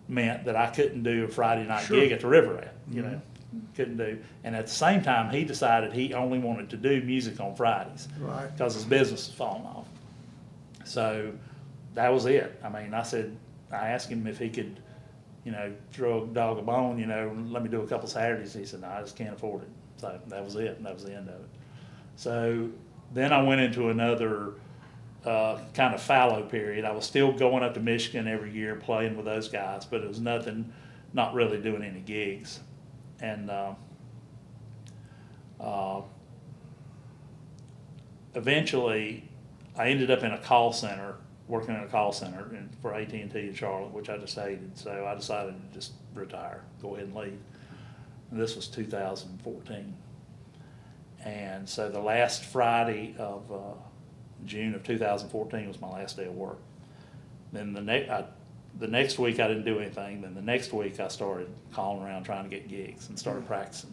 meant 0.08 0.44
that 0.46 0.56
I 0.56 0.68
couldn't 0.68 1.02
do 1.02 1.24
a 1.24 1.28
Friday 1.28 1.66
night 1.66 1.84
Sure. 1.84 2.00
gig 2.00 2.12
at 2.12 2.20
the 2.20 2.28
River 2.28 2.54
Rat, 2.54 2.74
you 2.90 3.02
know, 3.02 3.20
couldn't 3.74 3.96
do. 3.96 4.18
And 4.44 4.54
at 4.54 4.66
the 4.66 4.72
same 4.72 5.02
time, 5.02 5.30
he 5.32 5.44
decided 5.44 5.92
he 5.92 6.14
only 6.14 6.38
wanted 6.38 6.70
to 6.70 6.76
do 6.76 7.02
music 7.02 7.40
on 7.40 7.54
Fridays 7.54 8.08
Right. 8.20 8.50
because 8.56 8.74
his 8.74 8.84
business 8.84 9.26
was 9.26 9.34
falling 9.34 9.64
off. 9.66 9.86
So 10.84 11.32
that 11.94 12.12
was 12.12 12.26
it. 12.26 12.58
I 12.64 12.68
mean, 12.68 12.94
I 12.94 13.02
said, 13.02 13.36
I 13.72 13.88
asked 13.88 14.08
him 14.08 14.26
if 14.26 14.38
he 14.38 14.48
could, 14.48 14.80
you 15.44 15.52
know, 15.52 15.72
throw 15.92 16.24
a 16.24 16.26
dog 16.26 16.58
a 16.58 16.62
bone, 16.62 16.98
you 16.98 17.06
know, 17.06 17.34
let 17.48 17.62
me 17.62 17.68
do 17.68 17.80
a 17.82 17.86
couple 17.86 18.08
Saturdays. 18.08 18.54
He 18.54 18.64
said, 18.64 18.80
no, 18.82 18.88
I 18.88 19.00
just 19.00 19.16
can't 19.16 19.34
afford 19.34 19.62
it. 19.62 19.68
So 19.98 20.18
that 20.28 20.44
was 20.44 20.56
it. 20.56 20.82
That 20.82 20.94
was 20.94 21.04
the 21.04 21.14
end 21.14 21.28
of 21.28 21.34
it. 21.34 21.48
So 22.16 22.68
then 23.12 23.32
I 23.32 23.42
went 23.42 23.60
into 23.60 23.90
another 23.90 24.54
uh, 25.24 25.58
kind 25.74 25.94
of 25.94 26.00
fallow 26.00 26.42
period. 26.42 26.84
I 26.84 26.92
was 26.92 27.04
still 27.04 27.32
going 27.32 27.62
up 27.62 27.74
to 27.74 27.80
Michigan 27.80 28.26
every 28.26 28.52
year, 28.52 28.76
playing 28.76 29.16
with 29.16 29.26
those 29.26 29.48
guys, 29.48 29.84
but 29.84 30.00
it 30.02 30.08
was 30.08 30.20
nothing, 30.20 30.72
not 31.12 31.34
really 31.34 31.58
doing 31.60 31.82
any 31.82 32.00
gigs. 32.00 32.60
And 33.20 33.50
uh, 33.50 33.74
uh, 35.60 36.02
eventually, 38.34 39.28
I 39.76 39.88
ended 39.88 40.10
up 40.10 40.22
in 40.22 40.32
a 40.32 40.38
call 40.38 40.72
center, 40.72 41.16
working 41.48 41.74
in 41.74 41.82
a 41.82 41.88
call 41.88 42.12
center 42.12 42.54
in, 42.54 42.70
for 42.80 42.94
AT 42.94 43.12
and 43.12 43.30
T 43.30 43.40
in 43.40 43.54
Charlotte, 43.54 43.92
which 43.92 44.08
I 44.08 44.16
just 44.16 44.36
hated. 44.36 44.76
So 44.76 45.06
I 45.06 45.14
decided 45.14 45.54
to 45.54 45.74
just 45.74 45.92
retire, 46.14 46.62
go 46.80 46.94
ahead 46.94 47.08
and 47.08 47.16
leave. 47.16 47.38
And 48.30 48.40
this 48.40 48.56
was 48.56 48.68
2014. 48.68 49.94
And 51.24 51.68
so 51.68 51.90
the 51.90 52.00
last 52.00 52.44
Friday 52.44 53.14
of 53.18 53.50
uh, 53.52 53.74
June 54.46 54.74
of 54.74 54.82
2014 54.82 55.68
was 55.68 55.80
my 55.80 55.90
last 55.90 56.16
day 56.16 56.26
of 56.26 56.34
work. 56.34 56.58
Then 57.52 57.72
the 57.72 57.82
next, 57.82 58.10
the 58.78 58.86
next 58.86 59.18
week 59.18 59.40
I 59.40 59.48
didn't 59.48 59.64
do 59.64 59.78
anything. 59.78 60.22
Then 60.22 60.34
the 60.34 60.42
next 60.42 60.72
week 60.72 61.00
I 61.00 61.08
started 61.08 61.48
calling 61.72 62.02
around 62.02 62.24
trying 62.24 62.44
to 62.44 62.50
get 62.50 62.68
gigs 62.68 63.08
and 63.08 63.18
started 63.18 63.46
practicing. 63.46 63.92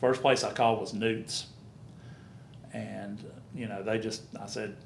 First 0.00 0.20
place 0.20 0.44
I 0.44 0.52
called 0.52 0.80
was 0.80 0.94
Newts, 0.94 1.46
and 2.72 3.18
you 3.54 3.66
know 3.66 3.82
they 3.82 3.98
just 3.98 4.22
I 4.40 4.46
said, 4.46 4.76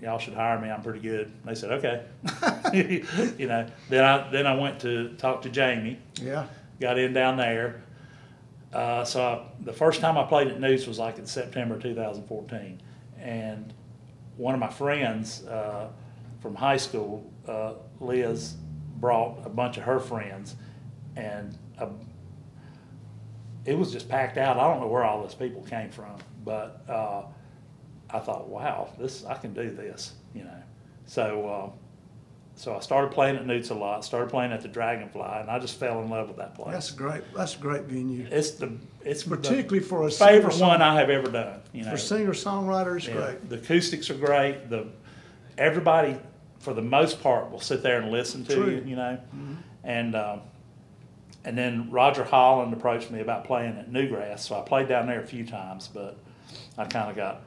y'all 0.00 0.18
should 0.18 0.34
hire 0.34 0.60
me. 0.60 0.68
I'm 0.68 0.82
pretty 0.82 1.00
good. 1.00 1.32
They 1.44 1.54
said 1.54 1.72
okay. 1.72 2.04
you 3.38 3.46
know 3.46 3.66
then 3.88 4.04
I 4.04 4.30
then 4.30 4.46
I 4.46 4.54
went 4.56 4.80
to 4.80 5.10
talk 5.16 5.42
to 5.42 5.48
Jamie. 5.48 5.98
Yeah. 6.20 6.46
Got 6.80 6.98
in 6.98 7.12
down 7.12 7.36
there. 7.36 7.82
Uh, 8.72 9.04
so 9.04 9.22
I, 9.22 9.64
the 9.64 9.72
first 9.72 10.00
time 10.00 10.16
I 10.16 10.24
played 10.24 10.48
at 10.48 10.60
Newts 10.60 10.86
was 10.86 10.98
like 10.98 11.18
in 11.18 11.26
September 11.26 11.78
2014, 11.78 12.80
and 13.18 13.72
one 14.36 14.54
of 14.54 14.60
my 14.60 14.70
friends 14.70 15.44
uh, 15.46 15.88
from 16.40 16.54
high 16.54 16.76
school, 16.76 17.29
uh, 17.46 17.74
Liz, 18.00 18.54
brought 18.96 19.44
a 19.44 19.48
bunch 19.48 19.76
of 19.76 19.84
her 19.84 19.98
friends, 19.98 20.54
and 21.16 21.56
a, 21.78 21.88
it 23.64 23.76
was 23.76 23.92
just 23.92 24.08
packed 24.08 24.38
out. 24.38 24.56
I 24.56 24.68
don't 24.68 24.80
know 24.80 24.88
where 24.88 25.04
all 25.04 25.22
those 25.22 25.34
people 25.34 25.62
came 25.62 25.90
from, 25.90 26.16
but 26.44 26.82
uh, 26.88 27.22
I 28.10 28.18
thought, 28.18 28.48
wow, 28.48 28.90
this 28.98 29.24
I 29.24 29.34
can 29.34 29.52
do 29.54 29.70
this, 29.70 30.14
you 30.34 30.44
know. 30.44 30.62
So 31.06 31.48
uh, 31.48 31.70
so 32.60 32.76
I 32.76 32.80
started 32.80 33.10
playing 33.12 33.36
at 33.36 33.46
Newts 33.46 33.70
a 33.70 33.74
lot. 33.74 34.04
Started 34.04 34.28
playing 34.28 34.52
at 34.52 34.60
the 34.60 34.68
Dragonfly, 34.68 35.40
and 35.40 35.50
I 35.50 35.58
just 35.58 35.78
fell 35.78 36.02
in 36.02 36.10
love 36.10 36.28
with 36.28 36.36
that 36.36 36.54
place. 36.54 36.72
That's 36.72 36.90
great. 36.90 37.22
That's 37.34 37.56
a 37.56 37.58
great 37.58 37.84
venue. 37.84 38.26
It's 38.30 38.50
the 38.52 38.72
it's 39.02 39.22
Particularly 39.22 39.78
the 39.78 39.84
for 39.86 40.06
a 40.06 40.10
favorite 40.10 40.56
one 40.56 40.82
I 40.82 40.94
have 41.00 41.08
ever 41.08 41.30
done. 41.30 41.60
You 41.72 41.84
know, 41.84 41.92
For 41.92 41.96
singer 41.96 42.32
songwriters, 42.32 43.06
Yeah, 43.06 43.14
great. 43.14 43.48
The 43.48 43.56
acoustics 43.56 44.10
are 44.10 44.14
great. 44.14 44.68
The 44.68 44.88
everybody, 45.56 46.16
for 46.60 46.72
the 46.74 46.82
most 46.82 47.22
part, 47.22 47.50
will 47.50 47.60
sit 47.60 47.82
there 47.82 48.00
and 48.00 48.12
listen 48.12 48.44
to 48.44 48.54
True. 48.54 48.70
you. 48.70 48.84
You 48.86 48.96
know, 48.96 49.18
and 49.82 50.14
um, 50.14 50.40
and 51.44 51.56
then 51.58 51.90
Roger 51.90 52.22
Holland 52.24 52.72
approached 52.72 53.10
me 53.10 53.20
about 53.20 53.44
playing 53.44 53.76
at 53.78 53.90
Newgrass, 53.90 54.40
so 54.40 54.58
I 54.58 54.62
played 54.62 54.88
down 54.88 55.06
there 55.06 55.20
a 55.20 55.26
few 55.26 55.44
times, 55.46 55.88
but 55.92 56.18
I 56.78 56.84
kind 56.84 57.10
of 57.10 57.16
got 57.16 57.42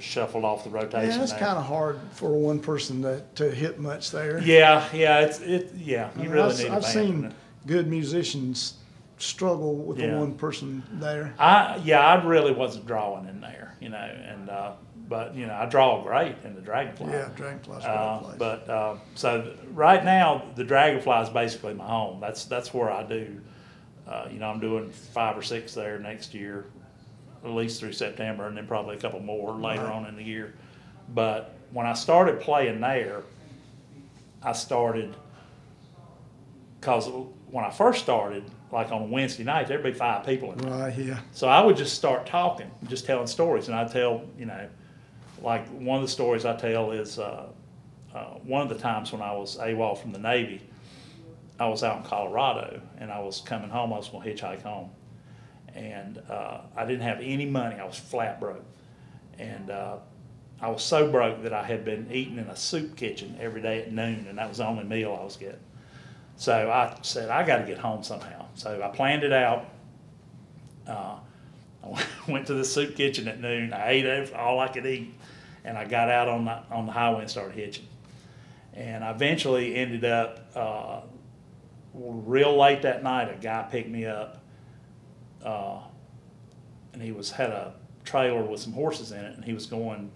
shuffled 0.00 0.44
off 0.44 0.64
the 0.64 0.70
rotation. 0.70 1.10
Yeah, 1.16 1.22
it's 1.22 1.32
kind 1.32 1.56
of 1.56 1.64
hard 1.64 2.00
for 2.12 2.30
one 2.36 2.58
person 2.58 3.02
to, 3.02 3.22
to 3.36 3.50
hit 3.50 3.78
much 3.78 4.10
there. 4.10 4.38
Yeah, 4.40 4.84
yeah, 4.92 5.20
it's 5.20 5.40
it. 5.40 5.72
Yeah, 5.76 6.10
I 6.14 6.16
you 6.18 6.22
mean, 6.24 6.32
really 6.32 6.52
I've, 6.52 6.58
need 6.58 6.70
I've 6.70 6.84
seen 6.84 7.34
good 7.66 7.86
musicians 7.86 8.74
struggle 9.18 9.76
with 9.76 9.98
Yeah. 9.98 10.08
the 10.14 10.18
one 10.18 10.34
person 10.34 10.82
there. 10.94 11.34
I 11.38 11.80
yeah, 11.84 12.00
I 12.00 12.22
really 12.24 12.52
wasn't 12.52 12.86
drawing 12.86 13.28
in 13.28 13.40
there, 13.40 13.76
you 13.80 13.88
know, 13.90 13.96
and 13.98 14.50
uh, 14.50 14.72
but 15.08 15.34
you 15.34 15.46
know, 15.46 15.54
I 15.54 15.66
draw 15.66 16.02
great 16.02 16.36
in 16.44 16.54
the 16.54 16.60
Dragonfly. 16.60 17.10
Yeah, 17.12 17.28
Dragonfly's 17.36 17.84
Uh, 17.84 18.34
but 18.38 18.68
uh, 18.68 18.96
so 19.14 19.54
right 19.72 20.04
now, 20.04 20.44
the 20.56 20.64
Dragonfly 20.64 21.22
is 21.22 21.28
basically 21.28 21.74
my 21.74 21.86
home. 21.86 22.20
That's 22.20 22.44
that's 22.46 22.72
where 22.72 22.90
I 22.90 23.02
do. 23.02 23.40
Uh, 24.06 24.28
you 24.30 24.38
know, 24.38 24.48
I'm 24.50 24.60
doing 24.60 24.90
five 24.90 25.36
or 25.36 25.42
six 25.42 25.74
there 25.74 25.98
next 25.98 26.34
year, 26.34 26.66
at 27.44 27.50
least 27.50 27.80
through 27.80 27.92
September, 27.92 28.46
and 28.46 28.56
then 28.56 28.66
probably 28.66 28.96
a 28.96 29.00
couple 29.00 29.20
more 29.20 29.52
later 29.52 29.84
Right. 29.84 29.92
on 29.92 30.06
in 30.06 30.16
the 30.16 30.22
year. 30.24 30.54
But 31.14 31.54
when 31.72 31.86
I 31.86 31.92
started 31.94 32.40
playing 32.40 32.80
there, 32.80 33.22
I 34.42 34.52
started 34.52 35.14
because 36.80 37.08
when 37.50 37.64
I 37.64 37.70
first 37.70 38.02
started, 38.02 38.44
like 38.72 38.90
on 38.92 39.02
a 39.02 39.06
Wednesday 39.06 39.44
night, 39.44 39.68
there'd 39.68 39.82
be 39.82 39.92
five 39.92 40.26
people 40.26 40.52
in 40.52 40.58
there. 40.58 40.70
right, 40.72 40.98
yeah. 40.98 41.18
So 41.32 41.48
I 41.48 41.62
would 41.62 41.76
just 41.76 41.94
start 41.94 42.26
talking, 42.26 42.70
just 42.88 43.06
telling 43.06 43.26
stories, 43.26 43.68
and 43.68 43.76
I'd 43.76 43.90
tell, 43.90 44.22
you 44.38 44.46
know, 44.46 44.68
like 45.44 45.68
one 45.68 45.96
of 45.96 46.02
the 46.02 46.10
stories 46.10 46.44
I 46.44 46.56
tell 46.56 46.90
is 46.90 47.18
uh, 47.18 47.46
uh, 48.14 48.24
one 48.44 48.62
of 48.62 48.68
the 48.68 48.78
times 48.78 49.12
when 49.12 49.20
I 49.22 49.32
was 49.32 49.58
AWOL 49.58 49.98
from 49.98 50.12
the 50.12 50.18
Navy, 50.18 50.62
I 51.60 51.68
was 51.68 51.84
out 51.84 51.98
in 51.98 52.02
Colorado 52.04 52.80
and 52.98 53.12
I 53.12 53.20
was 53.20 53.40
coming 53.40 53.68
home. 53.68 53.92
I 53.92 53.96
was 53.98 54.08
going 54.08 54.24
to 54.24 54.34
hitchhike 54.34 54.62
home, 54.62 54.90
and 55.74 56.20
uh, 56.30 56.62
I 56.76 56.86
didn't 56.86 57.02
have 57.02 57.20
any 57.20 57.46
money. 57.46 57.76
I 57.78 57.84
was 57.84 57.98
flat 57.98 58.40
broke, 58.40 58.64
and 59.38 59.70
uh, 59.70 59.96
I 60.60 60.70
was 60.70 60.82
so 60.82 61.10
broke 61.10 61.42
that 61.42 61.52
I 61.52 61.62
had 61.62 61.84
been 61.84 62.08
eating 62.10 62.38
in 62.38 62.46
a 62.46 62.56
soup 62.56 62.96
kitchen 62.96 63.36
every 63.38 63.60
day 63.60 63.82
at 63.82 63.92
noon, 63.92 64.26
and 64.28 64.38
that 64.38 64.48
was 64.48 64.58
the 64.58 64.66
only 64.66 64.84
meal 64.84 65.16
I 65.20 65.24
was 65.24 65.36
getting. 65.36 65.60
So 66.36 66.70
I 66.70 66.96
said 67.02 67.30
I 67.30 67.46
got 67.46 67.58
to 67.58 67.64
get 67.64 67.78
home 67.78 68.02
somehow. 68.02 68.46
So 68.54 68.82
I 68.82 68.88
planned 68.88 69.22
it 69.22 69.32
out. 69.32 69.66
Uh, 70.86 71.18
I 71.84 72.30
went 72.30 72.46
to 72.46 72.54
the 72.54 72.64
soup 72.64 72.96
kitchen 72.96 73.28
at 73.28 73.40
noon. 73.40 73.72
I 73.72 73.90
ate 73.90 74.32
all 74.32 74.58
I 74.58 74.68
could 74.68 74.86
eat, 74.86 75.12
and 75.64 75.78
I 75.78 75.84
got 75.84 76.10
out 76.10 76.28
on 76.28 76.44
the 76.44 76.62
on 76.70 76.86
the 76.86 76.92
highway 76.92 77.20
and 77.22 77.30
started 77.30 77.54
hitching. 77.54 77.86
And 78.74 79.04
I 79.04 79.10
eventually 79.10 79.76
ended 79.76 80.04
up 80.04 80.50
uh, 80.54 81.00
real 81.94 82.56
late 82.56 82.82
that 82.82 83.02
night. 83.02 83.32
A 83.32 83.40
guy 83.40 83.66
picked 83.70 83.88
me 83.88 84.04
up, 84.04 84.42
uh, 85.44 85.78
and 86.92 87.02
he 87.02 87.12
was 87.12 87.30
had 87.30 87.50
a 87.50 87.74
trailer 88.04 88.42
with 88.42 88.60
some 88.60 88.72
horses 88.72 89.12
in 89.12 89.20
it, 89.24 89.36
and 89.36 89.44
he 89.44 89.52
was 89.52 89.66
going 89.66 90.10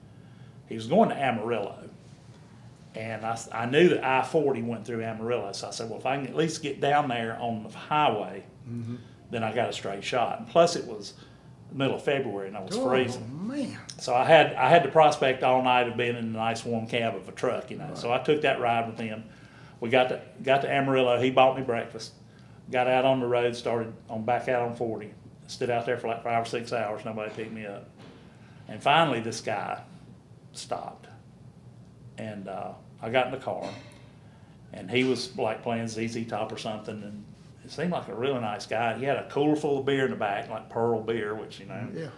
he 0.68 0.74
was 0.74 0.86
going 0.86 1.08
to 1.08 1.16
Amarillo. 1.16 1.88
And 2.94 3.24
I, 3.24 3.38
I 3.52 3.66
knew 3.66 3.90
that 3.90 4.04
I 4.04 4.22
40 4.22 4.62
went 4.62 4.84
through 4.84 5.02
Amarillo. 5.04 5.52
So 5.52 5.68
I 5.68 5.70
said, 5.70 5.88
well, 5.88 5.98
if 6.00 6.06
I 6.06 6.16
can 6.16 6.26
at 6.26 6.34
least 6.34 6.62
get 6.62 6.80
down 6.80 7.08
there 7.08 7.38
on 7.38 7.62
the 7.62 7.68
highway, 7.70 8.42
then 9.30 9.44
I 9.44 9.54
got 9.54 9.68
a 9.68 9.72
straight 9.72 10.02
shot. 10.02 10.40
And 10.40 10.48
plus, 10.48 10.74
it 10.74 10.84
was 10.86 11.14
middle 11.72 11.96
of 11.96 12.02
February 12.02 12.48
and 12.48 12.56
I 12.56 12.60
was 12.60 12.76
freezing. 12.76 13.30
Oh, 13.30 13.44
man. 13.44 13.78
So 13.98 14.14
I 14.14 14.24
had 14.24 14.54
I 14.54 14.68
had 14.68 14.82
the 14.84 14.88
prospect 14.88 15.42
all 15.42 15.62
night 15.62 15.88
of 15.88 15.96
being 15.96 16.16
in 16.16 16.16
a 16.16 16.22
nice 16.22 16.64
warm 16.64 16.86
cab 16.86 17.14
of 17.14 17.28
a 17.28 17.32
truck, 17.32 17.70
you 17.70 17.76
know. 17.76 17.94
So 17.94 18.12
I 18.12 18.18
took 18.18 18.42
that 18.42 18.60
ride 18.60 18.86
with 18.88 18.98
him. 18.98 19.24
We 19.80 19.90
got 19.90 20.08
to 20.08 20.22
got 20.42 20.62
to 20.62 20.70
Amarillo. 20.72 21.20
He 21.20 21.30
bought 21.30 21.56
me 21.56 21.62
breakfast. 21.62 22.12
Got 22.70 22.88
out 22.88 23.04
on 23.04 23.20
the 23.20 23.26
road. 23.26 23.56
Started 23.56 23.92
on 24.08 24.24
back 24.24 24.48
out 24.48 24.62
on 24.62 24.76
40. 24.76 25.12
Stood 25.46 25.70
out 25.70 25.86
there 25.86 25.96
for 25.96 26.08
like 26.08 26.22
five 26.22 26.42
or 26.42 26.48
six 26.48 26.72
hours. 26.72 27.04
Nobody 27.04 27.30
picked 27.32 27.52
me 27.52 27.64
up. 27.66 27.88
And 28.68 28.82
finally, 28.82 29.20
this 29.20 29.40
guy 29.40 29.82
stopped. 30.52 31.06
And 32.18 32.48
uh, 32.48 32.72
I 33.00 33.10
got 33.10 33.26
in 33.26 33.32
the 33.32 33.38
car, 33.38 33.70
and 34.72 34.90
he 34.90 35.04
was 35.04 35.36
like 35.38 35.62
playing 35.62 35.88
ZZ 35.88 36.26
Top 36.26 36.52
or 36.52 36.58
something, 36.58 37.02
and 37.02 37.24
it 37.68 37.72
seemed 37.72 37.90
like 37.92 38.08
a 38.08 38.14
really 38.14 38.40
nice 38.40 38.64
guy. 38.64 38.96
He 38.98 39.04
had 39.04 39.18
a 39.18 39.28
cooler 39.28 39.54
full 39.54 39.78
of 39.80 39.84
beer 39.84 40.06
in 40.06 40.10
the 40.10 40.16
back, 40.16 40.48
like 40.48 40.70
Pearl 40.70 41.02
beer, 41.02 41.34
which 41.34 41.60
you 41.60 41.66
know 41.66 41.86
Yeah. 41.94 42.08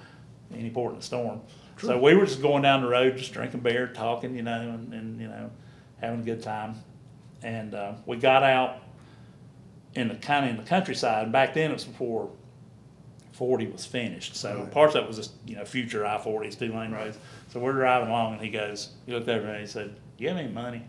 any 0.56 0.70
port 0.70 0.92
in 0.92 0.98
a 1.00 1.02
storm. 1.02 1.40
True. 1.76 1.88
So 1.88 1.98
we 1.98 2.14
were 2.14 2.24
just 2.24 2.40
going 2.40 2.62
down 2.62 2.82
the 2.82 2.88
road, 2.88 3.16
just 3.16 3.32
drinking 3.32 3.60
beer, 3.60 3.88
talking, 3.88 4.36
you 4.36 4.42
know, 4.42 4.60
and, 4.60 4.94
and 4.94 5.20
you 5.20 5.26
know, 5.26 5.50
having 6.00 6.20
a 6.20 6.22
good 6.22 6.40
time. 6.40 6.76
And 7.42 7.74
uh, 7.74 7.94
we 8.06 8.16
got 8.16 8.44
out 8.44 8.76
in 9.94 10.06
the 10.08 10.14
kind 10.14 10.44
of 10.44 10.50
in 10.52 10.56
the 10.58 10.62
countryside. 10.62 11.24
And 11.24 11.32
back 11.32 11.52
then, 11.54 11.70
it 11.70 11.74
was 11.74 11.84
before 11.84 12.30
40 13.32 13.66
was 13.68 13.84
finished. 13.84 14.36
So 14.36 14.56
Right. 14.60 14.70
parts 14.70 14.94
of 14.94 15.02
it 15.04 15.08
was 15.08 15.16
just 15.16 15.32
you 15.46 15.56
know 15.56 15.64
future 15.64 16.06
I-40s, 16.06 16.56
two 16.56 16.72
lane 16.72 16.92
roads. 16.92 17.18
So 17.48 17.58
we're 17.58 17.72
driving 17.72 18.08
along, 18.08 18.34
and 18.34 18.42
he 18.42 18.50
goes, 18.50 18.90
he 19.04 19.12
looked 19.12 19.28
over 19.28 19.48
and 19.48 19.60
he 19.60 19.66
said, 19.66 19.96
"You 20.16 20.28
have 20.28 20.36
any 20.36 20.52
money?" 20.52 20.82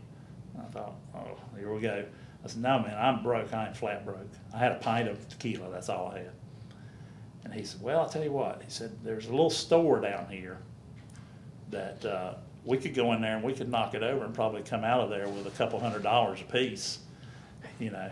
I 0.60 0.66
thought, 0.72 0.94
"Oh, 1.16 1.40
here 1.58 1.74
we 1.74 1.82
go." 1.82 2.06
I 2.44 2.48
said, 2.48 2.62
"No, 2.62 2.80
man, 2.80 2.98
I'm 2.98 3.24
broke. 3.24 3.54
I 3.54 3.68
ain't 3.68 3.78
flat 3.78 4.06
broke. 4.06 4.30
I 4.54 4.58
had 4.58 4.72
a 4.72 4.76
pint 4.76 5.08
of 5.08 5.28
tequila. 5.30 5.70
That's 5.72 5.90
all 5.90 6.08
I 6.08 6.20
had." 6.20 6.32
And 7.44 7.54
he 7.54 7.64
said, 7.64 7.82
"Well, 7.82 8.00
I'll 8.00 8.10
tell 8.10 8.24
you 8.24 8.32
what." 8.32 8.62
He 8.64 8.70
said, 8.70 8.92
"There's 9.04 9.28
a 9.28 9.32
little 9.32 9.50
store 9.50 10.00
down 10.00 10.28
here 10.30 10.58
that 11.70 12.04
uh, 12.06 12.34
we 12.66 12.78
could 12.78 12.94
go 12.94 13.14
in 13.14 13.22
there 13.22 13.36
and 13.36 13.44
we 13.44 13.54
could 13.54 13.70
knock 13.70 13.94
it 13.94 14.04
over 14.04 14.26
and 14.26 14.34
probably 14.34 14.62
come 14.62 14.84
out 14.84 15.02
of 15.02 15.10
there 15.10 15.28
with 15.28 15.48
a 15.48 15.52
couple 15.52 15.80
hundred 15.80 16.04
dollars 16.04 16.42
apiece, 16.42 17.00
you 17.80 17.92
know." 17.92 18.12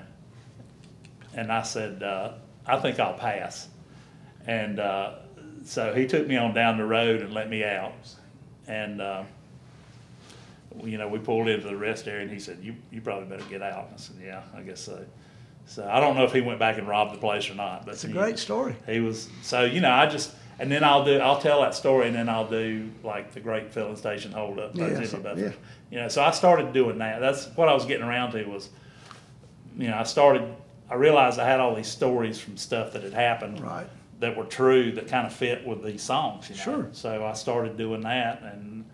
And 1.33 1.51
I 1.51 1.63
said, 1.63 2.03
uh, 2.03 2.33
"I 2.65 2.79
think 2.79 2.99
I'll 2.99 3.13
pass." 3.13 3.67
And 4.47 4.79
uh, 4.79 5.15
so 5.63 5.93
he 5.93 6.07
took 6.07 6.27
me 6.27 6.37
on 6.37 6.53
down 6.53 6.77
the 6.77 6.85
road 6.85 7.21
and 7.21 7.33
let 7.33 7.49
me 7.49 7.63
out, 7.63 7.93
and 8.67 9.01
uh, 9.01 9.23
you 10.83 10.97
know, 10.97 11.07
we 11.07 11.19
pulled 11.19 11.47
into 11.47 11.67
the 11.67 11.75
rest 11.77 12.07
area, 12.07 12.21
and 12.23 12.31
he 12.31 12.39
said, 12.39 12.59
"You 12.61 12.75
you 12.91 13.01
probably 13.01 13.25
better 13.27 13.47
get 13.49 13.61
out." 13.61 13.85
And 13.85 13.93
I 13.95 13.97
said, 13.97 14.15
"Yeah, 14.23 14.41
I 14.55 14.61
guess 14.61 14.79
so." 14.81 15.05
So 15.65 15.87
I 15.87 15.99
don't 15.99 16.15
know 16.15 16.23
if 16.23 16.33
he 16.33 16.41
went 16.41 16.57
back 16.59 16.77
and 16.79 16.87
robbed 16.87 17.13
the 17.13 17.19
place 17.19 17.49
or 17.49 17.53
not, 17.55 17.85
but 17.85 17.93
It's 17.93 18.03
a 18.03 18.07
he- 18.07 18.13
great 18.13 18.39
story. 18.39 18.75
he 18.87 18.99
was 18.99 19.29
so 19.43 19.65
you 19.65 19.81
know 19.81 19.91
I 19.91 20.07
just 20.07 20.33
and 20.57 20.71
then 20.71 20.83
I'll 20.83 21.05
do 21.05 21.19
I'll 21.19 21.39
tell 21.39 21.61
that 21.61 21.75
story 21.75 22.07
and 22.07 22.15
then 22.15 22.27
I'll 22.27 22.47
do 22.49 22.89
like 23.03 23.33
the 23.33 23.39
great 23.39 23.71
filling 23.71 23.95
station 23.95 24.31
holdup. 24.31 24.75
Yeah, 24.75 25.03
so- 25.03 25.21
yeah. 25.37 25.51
you 25.91 25.99
know 25.99 26.07
so 26.07 26.23
I 26.23 26.31
started 26.31 26.73
doing 26.73 26.97
that 26.97 27.19
that's 27.21 27.45
what 27.55 27.69
I 27.69 27.73
was 27.75 27.85
getting 27.85 28.03
around 28.05 28.31
to 28.31 28.43
was 28.45 28.69
you 29.77 29.89
know 29.89 29.97
I 29.97 30.03
started 30.03 30.43
I 30.89 30.95
realized 30.95 31.39
I 31.39 31.47
had 31.47 31.59
all 31.59 31.75
these 31.75 31.87
stories 31.87 32.41
from 32.41 32.57
stuff 32.57 32.93
that 32.93 33.03
had 33.03 33.13
happened 33.13 33.59
Right. 33.61 33.85
that 34.21 34.35
were 34.35 34.45
true 34.45 34.91
that 34.93 35.07
kind 35.07 35.27
of 35.27 35.33
fit 35.33 35.67
with 35.67 35.83
these 35.83 36.01
songs 36.01 36.49
you 36.49 36.55
know? 36.55 36.61
Sure. 36.63 36.87
so 36.93 37.23
I 37.25 37.33
started 37.33 37.77
doing 37.77 38.01
that 38.01 38.41
and 38.41 38.85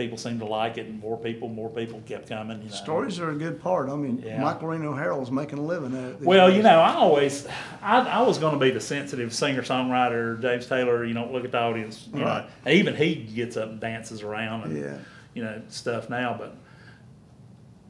people 0.00 0.16
seemed 0.16 0.40
to 0.40 0.46
like 0.46 0.78
it 0.78 0.86
and 0.86 0.98
more 1.00 1.18
people 1.18 1.46
more 1.48 1.68
people 1.68 2.00
kept 2.06 2.26
coming 2.28 2.62
you 2.62 2.70
know 2.70 2.74
Stories 2.74 3.18
are 3.20 3.30
a 3.30 3.34
good 3.34 3.60
part. 3.60 3.90
I 3.90 3.96
mean, 3.96 4.22
Yeah. 4.24 4.40
Michael 4.40 4.68
Reno 4.68 4.94
Harrell's 4.94 5.30
making 5.30 5.58
a 5.58 5.62
living 5.62 5.94
at 5.94 6.12
it. 6.12 6.20
Well, 6.22 6.48
days. 6.48 6.56
you 6.56 6.62
know, 6.62 6.80
I 6.80 6.94
always, 6.94 7.46
I, 7.82 7.98
I 8.00 8.22
was 8.22 8.38
going 8.38 8.54
to 8.54 8.58
be 8.58 8.70
the 8.70 8.80
sensitive 8.80 9.34
singer 9.34 9.60
songwriter, 9.62 10.40
James 10.40 10.66
Taylor. 10.66 11.04
You 11.04 11.12
know, 11.12 11.30
look 11.30 11.44
at 11.44 11.52
the 11.52 11.58
audience. 11.60 12.08
You 12.14 12.22
Right. 12.22 12.46
know, 12.64 12.70
even 12.72 12.96
he 12.96 13.14
gets 13.16 13.56
up 13.58 13.68
and 13.68 13.78
dances 13.80 14.22
around 14.22 14.62
and 14.64 14.78
Yeah. 14.80 14.96
you 15.34 15.42
know 15.44 15.60
stuff 15.68 16.08
now. 16.08 16.34
But 16.38 16.56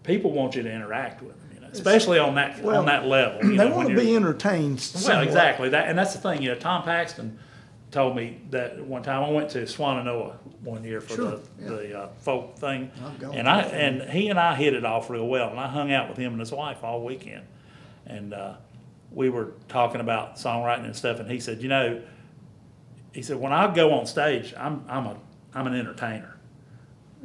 people 0.02 0.32
want 0.32 0.56
you 0.56 0.62
to 0.64 0.72
interact 0.72 1.22
with 1.22 1.38
them, 1.40 1.50
you 1.54 1.60
know, 1.60 1.68
especially 1.72 2.18
on 2.18 2.34
that 2.34 2.60
Well, 2.62 2.78
on 2.80 2.86
that 2.86 3.06
level. 3.06 3.44
You 3.44 3.56
they 3.56 3.68
know, 3.68 3.76
want 3.76 3.88
to 3.90 3.94
be 3.96 4.14
entertained. 4.16 4.76
well, 4.78 5.02
somewhat. 5.02 5.26
exactly 5.26 5.68
that, 5.70 5.88
and 5.88 5.96
that's 5.98 6.14
the 6.14 6.20
thing. 6.20 6.42
You 6.42 6.50
know, 6.50 6.54
Tom 6.56 6.82
Paxton 6.82 7.38
told 7.90 8.14
me 8.16 8.40
that 8.50 8.84
one 8.84 9.02
time 9.02 9.22
I 9.24 9.30
went 9.30 9.50
to 9.50 9.62
Swannanoa 9.62 10.36
one 10.62 10.84
year 10.84 11.00
for 11.00 11.14
Sure, 11.14 11.30
the, 11.30 11.40
yeah. 11.60 11.68
the 11.68 11.98
uh, 11.98 12.08
folk 12.18 12.56
thing, 12.56 12.90
I've 13.04 13.18
gone 13.18 13.34
and 13.34 13.48
I 13.48 13.62
to 13.62 13.68
that. 13.68 13.80
and 13.80 14.10
he 14.10 14.28
and 14.28 14.38
I 14.38 14.54
hit 14.54 14.74
it 14.74 14.84
off 14.84 15.10
real 15.10 15.26
well, 15.26 15.50
and 15.50 15.58
I 15.58 15.68
hung 15.68 15.92
out 15.92 16.08
with 16.08 16.18
him 16.18 16.32
and 16.32 16.40
his 16.40 16.52
wife 16.52 16.84
all 16.84 17.02
weekend, 17.04 17.44
and 18.06 18.32
uh, 18.34 18.54
we 19.10 19.28
were 19.28 19.52
talking 19.68 20.00
about 20.00 20.36
songwriting 20.36 20.84
and 20.84 20.94
stuff, 20.94 21.18
and 21.20 21.30
he 21.30 21.40
said, 21.40 21.62
you 21.62 21.68
know, 21.68 22.00
he 23.12 23.22
said 23.22 23.36
when 23.38 23.52
I 23.52 23.72
go 23.74 23.92
on 23.94 24.06
stage, 24.06 24.54
I'm 24.56 24.84
I'm 24.88 25.06
a 25.06 25.16
I'm 25.54 25.66
an 25.66 25.74
entertainer. 25.74 26.36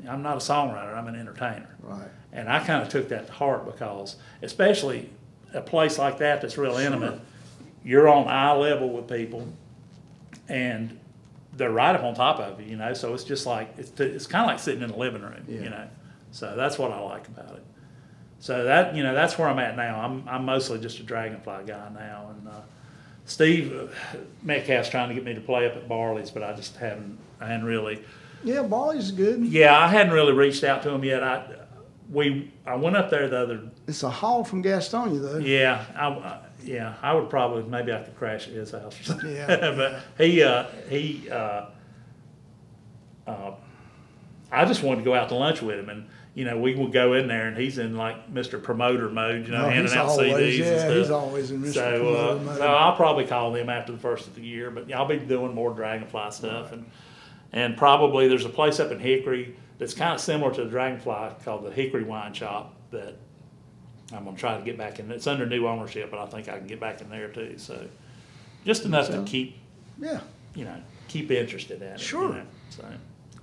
I'm 0.09 0.21
not 0.23 0.35
a 0.35 0.39
songwriter. 0.39 0.95
I'm 0.95 1.07
an 1.07 1.15
entertainer. 1.15 1.69
Right. 1.81 2.09
And 2.33 2.49
I 2.49 2.59
kind 2.59 2.81
of 2.83 2.89
took 2.89 3.09
that 3.09 3.27
to 3.27 3.31
heart 3.33 3.65
because, 3.65 4.17
especially 4.41 5.09
a 5.53 5.61
place 5.61 5.97
like 5.97 6.17
that 6.17 6.41
that's 6.41 6.57
real 6.57 6.75
intimate, 6.75 7.21
you're 7.83 8.09
on 8.09 8.27
eye 8.27 8.51
level 8.53 8.89
with 8.89 9.07
people, 9.07 9.47
and 10.49 10.99
they're 11.53 11.71
right 11.71 11.95
up 11.95 12.03
on 12.03 12.13
top 12.15 12.39
of 12.39 12.59
you, 12.61 12.67
you 12.71 12.75
know. 12.75 12.93
So 12.93 13.13
it's 13.13 13.23
just 13.23 13.45
like 13.45 13.73
it's 13.77 13.91
it's 13.99 14.27
kind 14.27 14.43
of 14.43 14.47
like 14.47 14.59
sitting 14.59 14.81
in 14.81 14.89
the 14.91 14.97
living 14.97 15.21
room, 15.21 15.43
Yeah. 15.47 15.61
you 15.61 15.69
know. 15.69 15.87
So 16.31 16.53
that's 16.55 16.77
what 16.77 16.91
I 16.91 16.99
like 16.99 17.27
about 17.27 17.55
it. 17.55 17.63
So 18.39 18.63
that 18.65 18.95
you 18.95 19.03
know 19.03 19.13
that's 19.13 19.37
where 19.37 19.47
I'm 19.47 19.59
at 19.59 19.75
now. 19.77 19.99
I'm 20.01 20.27
I'm 20.27 20.45
mostly 20.45 20.79
just 20.79 20.99
a 20.99 21.03
dragonfly 21.03 21.63
guy 21.65 21.89
now, 21.93 22.31
and 22.37 22.47
uh, 22.47 22.61
Steve 23.25 23.73
uh, 23.73 24.17
Metcalf's 24.43 24.89
trying 24.89 25.09
to 25.09 25.15
get 25.15 25.23
me 25.23 25.33
to 25.33 25.41
play 25.41 25.65
up 25.65 25.75
at 25.75 25.87
Barley's, 25.87 26.29
but 26.31 26.43
I 26.43 26.53
just 26.53 26.75
haven't 26.77 27.17
I 27.41 27.47
hadn't 27.47 27.65
really. 27.65 28.03
Yeah, 28.43 28.61
Barley's 28.63 29.09
good. 29.11 29.43
Yeah, 29.45 29.75
I 29.77 29.87
hadn't 29.87 30.13
really 30.13 30.33
reached 30.33 30.63
out 30.63 30.83
to 30.83 30.89
him 30.91 31.03
yet. 31.03 31.23
I 31.23 31.45
we 32.11 32.51
I 32.67 32.75
went 32.75 32.95
up 32.97 33.09
there 33.09 33.27
the 33.27 33.39
other 33.39 33.61
It's 33.87 34.03
a 34.03 34.09
haul 34.09 34.43
from 34.43 34.61
Gastonia, 34.61 35.21
though. 35.21 35.37
yeah 35.39 35.83
I, 35.95 36.07
I 36.09 36.39
yeah 36.65 36.95
I 37.01 37.13
would 37.13 37.29
probably 37.29 37.63
maybe 37.63 37.93
I 37.93 38.01
could 38.03 38.15
crash 38.17 38.47
at 38.47 38.53
his 38.53 38.71
house 38.71 38.99
or 38.99 39.03
something. 39.03 39.33
Yeah. 39.33 39.47
but 39.75 40.01
he 40.17 40.43
uh, 40.43 40.65
he 40.89 41.29
uh, 41.29 41.65
uh, 43.27 43.51
I 44.51 44.65
just 44.65 44.83
wanted 44.83 44.99
to 45.01 45.05
go 45.05 45.13
out 45.13 45.29
to 45.29 45.35
lunch 45.35 45.61
with 45.61 45.79
him 45.79 45.89
and. 45.89 46.07
You 46.37 46.43
know, 46.43 46.57
we 46.59 46.75
would 46.75 46.91
go 46.91 47.13
in 47.13 47.29
there, 47.29 47.47
and 47.47 47.55
he's 47.55 47.77
in 47.77 47.95
like 47.95 48.29
Mr. 48.29 48.61
Promoter 48.61 49.07
mode. 49.09 49.45
You 49.45 49.53
know, 49.53 49.61
No, 49.61 49.69
handing 49.69 49.93
out 49.93 50.07
always- 50.07 50.33
CDs 50.33 50.57
yeah, 50.57 50.65
and 50.65 50.79
stuff. 50.81 50.93
he's 50.97 51.09
always 51.09 51.51
in 51.51 51.61
Mr. 51.63 51.73
So, 51.73 51.97
Promoter 51.97 52.17
uh, 52.17 52.43
mode. 52.43 52.57
so 52.57 52.67
I'll 52.67 52.95
probably 52.97 53.25
call 53.25 53.55
him 53.55 53.69
after 53.69 53.93
the 53.93 53.97
first 53.97 54.27
of 54.27 54.35
the 54.35 54.41
year. 54.41 54.69
But 54.69 54.91
I'll 54.91 55.05
be 55.07 55.17
doing 55.17 55.55
more 55.55 55.73
Dragonfly 55.73 56.31
stuff, 56.31 56.73
and 56.73 56.91
and 57.53 57.77
probably 57.77 58.27
there's 58.27 58.43
a 58.43 58.49
place 58.49 58.81
up 58.81 58.91
in 58.91 58.99
Hickory 58.99 59.55
that's 59.77 59.93
kind 59.93 60.13
of 60.13 60.19
similar 60.19 60.53
to 60.55 60.65
the 60.65 60.69
Dragonfly 60.69 61.35
called 61.45 61.63
the 61.63 61.71
Hickory 61.71 62.03
Wine 62.03 62.33
Shop 62.33 62.75
that 62.91 63.15
I'm 64.13 64.23
gonna 64.25 64.37
try 64.37 64.57
to 64.57 64.63
get 64.63 64.77
back 64.77 64.99
in. 64.99 65.09
It's 65.11 65.27
under 65.27 65.45
new 65.45 65.67
ownership, 65.67 66.11
but 66.11 66.19
I 66.19 66.25
think 66.27 66.47
I 66.49 66.57
can 66.57 66.67
get 66.67 66.79
back 66.79 67.01
in 67.01 67.09
there 67.09 67.27
too. 67.29 67.55
So 67.57 67.87
just 68.65 68.85
enough 68.85 69.07
to 69.09 69.23
keep 69.23 69.57
Yeah, 69.99 70.19
you 70.53 70.65
know 70.65 70.75
keep 71.07 71.31
interested 71.31 71.81
in 71.81 71.87
it. 71.89 71.99
you 71.99 72.05
Sure. 72.05 72.29
know. 72.33 72.41
So 72.69 72.83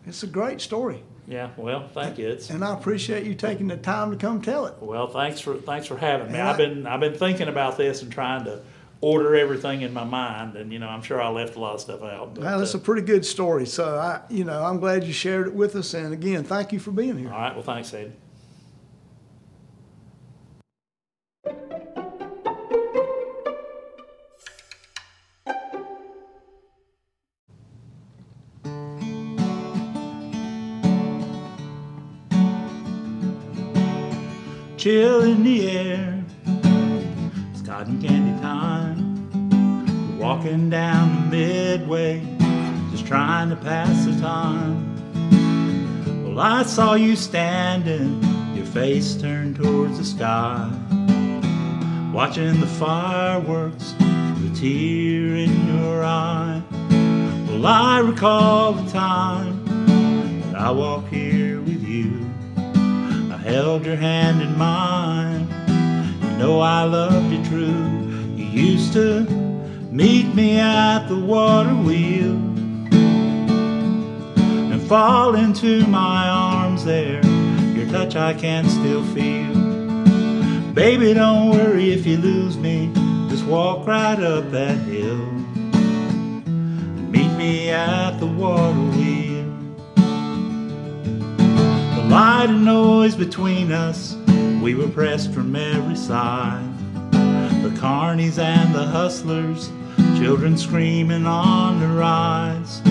it's 0.06 0.22
a 0.22 0.26
great 0.26 0.60
story, 0.60 1.02
yeah, 1.28 1.50
well, 1.56 1.88
thank 1.88 2.18
you. 2.18 2.28
It's 2.28 2.50
and 2.50 2.64
I 2.64 2.74
appreciate 2.74 3.24
you 3.24 3.34
taking 3.34 3.68
the 3.68 3.76
time 3.76 4.10
to 4.10 4.16
come 4.16 4.42
tell 4.42 4.66
it. 4.66 4.74
Well, 4.80 5.06
thanks 5.06 5.40
for 5.40 5.54
thanks 5.56 5.86
for 5.86 5.96
having 5.96 6.32
me. 6.32 6.38
And 6.38 6.48
I've 6.48 6.56
been 6.56 6.86
I've 6.86 7.00
been 7.00 7.14
thinking 7.14 7.48
about 7.48 7.76
this 7.76 8.02
and 8.02 8.10
trying 8.12 8.44
to 8.44 8.60
order 9.00 9.34
everything 9.34 9.82
in 9.82 9.92
my 9.92 10.04
mind, 10.04 10.56
and 10.56 10.72
you 10.72 10.78
know 10.78 10.88
I'm 10.88 11.02
sure 11.02 11.20
I 11.20 11.28
left 11.28 11.56
a 11.56 11.60
lot 11.60 11.74
of 11.74 11.80
stuff 11.80 12.02
out. 12.02 12.34
But, 12.34 12.44
Well, 12.44 12.60
it's 12.60 12.74
uh, 12.74 12.78
a 12.78 12.80
pretty 12.80 13.02
good 13.02 13.24
story. 13.24 13.66
So 13.66 13.96
I, 13.98 14.20
you 14.28 14.44
know, 14.44 14.64
I'm 14.64 14.78
glad 14.80 15.04
you 15.04 15.12
shared 15.12 15.46
it 15.48 15.54
with 15.54 15.74
us. 15.76 15.94
And 15.94 16.12
again, 16.12 16.44
thank 16.44 16.72
you 16.72 16.78
for 16.78 16.90
being 16.92 17.16
here. 17.18 17.32
all 17.32 17.38
right. 17.40 17.54
Well, 17.54 17.64
thanks, 17.64 17.92
Ed. 17.94 18.12
Chill 34.82 35.22
in 35.22 35.44
the 35.44 35.70
air, 35.70 36.24
it's 37.52 37.62
cotton 37.62 38.02
candy 38.02 38.42
time. 38.42 40.18
We're 40.18 40.26
walking 40.26 40.70
down 40.70 41.30
the 41.30 41.36
midway, 41.36 42.20
just 42.90 43.06
trying 43.06 43.50
to 43.50 43.54
pass 43.54 44.04
the 44.06 44.20
time. 44.20 44.74
Well, 46.24 46.40
I 46.40 46.64
saw 46.64 46.94
you 46.94 47.14
standing, 47.14 48.20
your 48.56 48.66
face 48.66 49.14
turned 49.14 49.54
towards 49.54 49.98
the 49.98 50.04
sky, 50.04 50.68
watching 52.12 52.58
the 52.58 52.66
fireworks, 52.66 53.94
a 54.00 54.50
tear 54.52 55.36
in 55.36 55.76
your 55.76 56.02
eye. 56.02 56.60
Well, 57.48 57.66
I 57.66 58.00
recall 58.00 58.72
the 58.72 58.90
time 58.90 59.64
that 60.50 60.56
I 60.56 60.72
walked 60.72 61.06
here 61.06 61.31
held 63.52 63.84
your 63.84 63.96
hand 63.96 64.40
in 64.40 64.56
mine. 64.56 65.46
You 66.22 66.38
know 66.38 66.60
I 66.60 66.84
loved 66.84 67.30
you 67.30 67.44
true. 67.44 67.90
You 68.34 68.46
used 68.46 68.94
to 68.94 69.24
meet 69.90 70.34
me 70.34 70.58
at 70.58 71.06
the 71.06 71.18
water 71.18 71.74
wheel 71.74 72.32
and 74.72 74.80
fall 74.88 75.34
into 75.34 75.86
my 75.86 76.28
arms 76.28 76.86
there. 76.86 77.22
Your 77.76 77.86
touch 77.90 78.16
I 78.16 78.32
can 78.32 78.66
still 78.70 79.04
feel. 79.08 79.52
Baby, 80.72 81.12
don't 81.12 81.50
worry 81.50 81.92
if 81.92 82.06
you 82.06 82.16
lose 82.16 82.56
me. 82.56 82.90
Just 83.28 83.44
walk 83.44 83.86
right 83.86 84.18
up 84.18 84.50
that 84.52 84.78
hill 84.78 85.28
and 86.46 87.12
meet 87.12 87.30
me 87.36 87.68
at 87.68 88.18
the 88.18 88.26
water 88.26 88.80
wheel. 88.96 89.11
Light 92.12 92.50
and 92.50 92.62
noise 92.62 93.14
between 93.14 93.72
us, 93.72 94.14
we 94.60 94.74
were 94.74 94.86
pressed 94.86 95.32
from 95.32 95.56
every 95.56 95.96
side. 95.96 96.62
The 97.62 97.70
carnies 97.80 98.38
and 98.38 98.74
the 98.74 98.84
hustlers, 98.84 99.70
children 100.18 100.58
screaming 100.58 101.24
on 101.24 101.80
the 101.80 101.86
rise. 101.86 102.82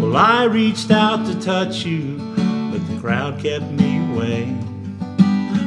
Well, 0.00 0.16
I 0.16 0.44
reached 0.44 0.90
out 0.90 1.26
to 1.26 1.38
touch 1.38 1.84
you, 1.84 2.16
but 2.72 2.78
the 2.88 2.98
crowd 2.98 3.38
kept 3.38 3.70
me 3.72 4.10
away. 4.10 4.56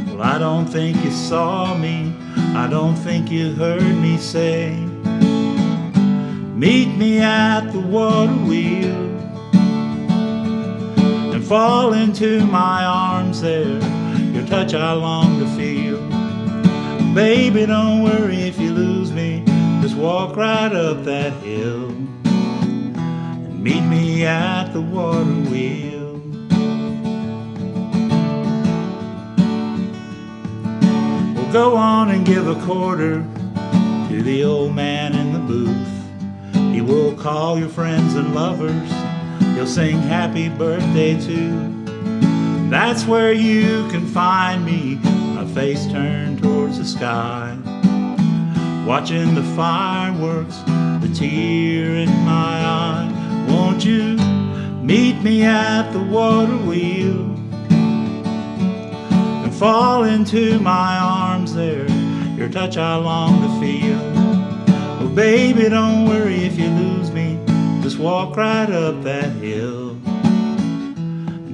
Well, 0.08 0.24
I 0.24 0.40
don't 0.40 0.66
think 0.66 0.98
you 1.06 1.12
saw 1.12 1.78
me, 1.78 2.12
I 2.56 2.68
don't 2.68 2.96
think 2.96 3.30
you 3.30 3.54
heard 3.54 3.84
me 3.84 4.18
say, 4.18 4.76
Meet 6.56 6.98
me 6.98 7.20
at 7.20 7.72
the 7.72 7.82
water 7.82 8.34
wheel 8.34 9.05
fall 11.46 11.94
into 11.94 12.44
my 12.48 12.84
arms 12.84 13.42
there. 13.42 13.80
Your 14.34 14.48
touch 14.48 14.74
I 14.74 14.94
long 14.94 15.40
to 15.40 15.48
feel. 15.56 16.02
Baby, 17.14 17.68
don't 17.68 18.02
worry 18.04 18.38
if 18.38 18.60
you 18.60 18.72
lose 18.72 19.12
me. 19.12 19.44
Just 19.82 19.96
walk 19.96 20.36
right 20.36 20.74
up 20.74 21.04
that 21.04 21.34
hill 21.44 21.90
and 22.26 23.64
meet 23.64 23.82
me 23.82 24.26
at 24.26 24.74
the 24.74 24.82
water 24.82 25.24
wheel. 25.24 26.14
We'll 31.36 31.54
go 31.54 31.76
on 31.78 32.10
and 32.10 32.26
give 32.26 32.48
a 32.48 32.60
quarter 32.66 33.24
to 34.10 34.24
the 34.24 34.44
old 34.44 34.74
man 34.74 35.14
in 35.14 35.32
the 35.32 35.40
booth. 35.40 36.74
He 36.74 36.82
will 36.82 37.16
call 37.16 37.60
your 37.60 37.70
friends 37.70 38.16
and 38.16 38.34
lovers. 38.34 39.05
He'll 39.56 39.66
sing 39.66 39.98
happy 40.02 40.50
birthday 40.50 41.20
too. 41.20 41.72
That's 42.70 43.06
where 43.06 43.32
you 43.32 43.88
can 43.90 44.06
find 44.06 44.66
me, 44.66 45.00
my 45.34 45.46
face 45.54 45.88
turned 45.88 46.44
towards 46.44 46.78
the 46.78 46.84
sky. 46.84 47.58
Watching 48.86 49.34
the 49.34 49.44
fireworks, 49.56 50.58
the 51.02 51.10
tear 51.16 51.96
in 51.96 52.10
my 52.26 52.66
eye. 52.66 53.46
Won't 53.50 53.86
you 53.86 54.18
meet 54.84 55.22
me 55.24 55.44
at 55.44 55.90
the 55.92 56.04
water 56.04 56.58
wheel? 56.58 57.24
And 59.44 59.56
fall 59.56 60.04
into 60.04 60.60
my 60.60 60.98
arms 60.98 61.54
there, 61.56 61.90
your 62.38 62.50
touch 62.50 62.76
I 62.78 62.98
long 62.98 63.42
to 63.42 63.50
feel. 63.66 64.02
Oh, 65.02 65.12
baby, 65.16 65.70
don't 65.70 66.06
worry 66.08 66.44
if 66.46 66.60
you 66.60 66.68
lose 66.68 67.10
me, 67.12 67.25
just 67.96 68.04
walk 68.04 68.36
right 68.36 68.70
up 68.70 69.04
that 69.04 69.32
hill. 69.34 69.94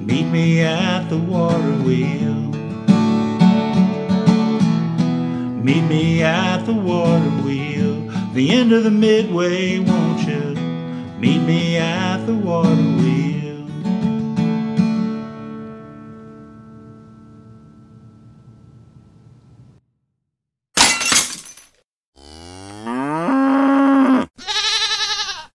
Meet 0.07 0.25
me 0.25 0.61
at 0.61 1.07
the 1.07 1.17
water 1.17 1.73
wheel. 1.83 2.33
Meet 5.63 5.83
me 5.83 6.23
at 6.23 6.65
the 6.65 6.73
water 6.73 7.29
wheel, 7.43 8.09
the 8.33 8.49
end 8.49 8.71
of 8.71 8.83
the 8.83 8.91
midway, 8.91 9.79
won't 9.79 10.27
you? 10.27 10.55
Meet 11.19 11.41
me 11.43 11.77
at 11.77 12.25
the 12.25 12.33
water 12.33 12.69
wheel. 12.69 13.50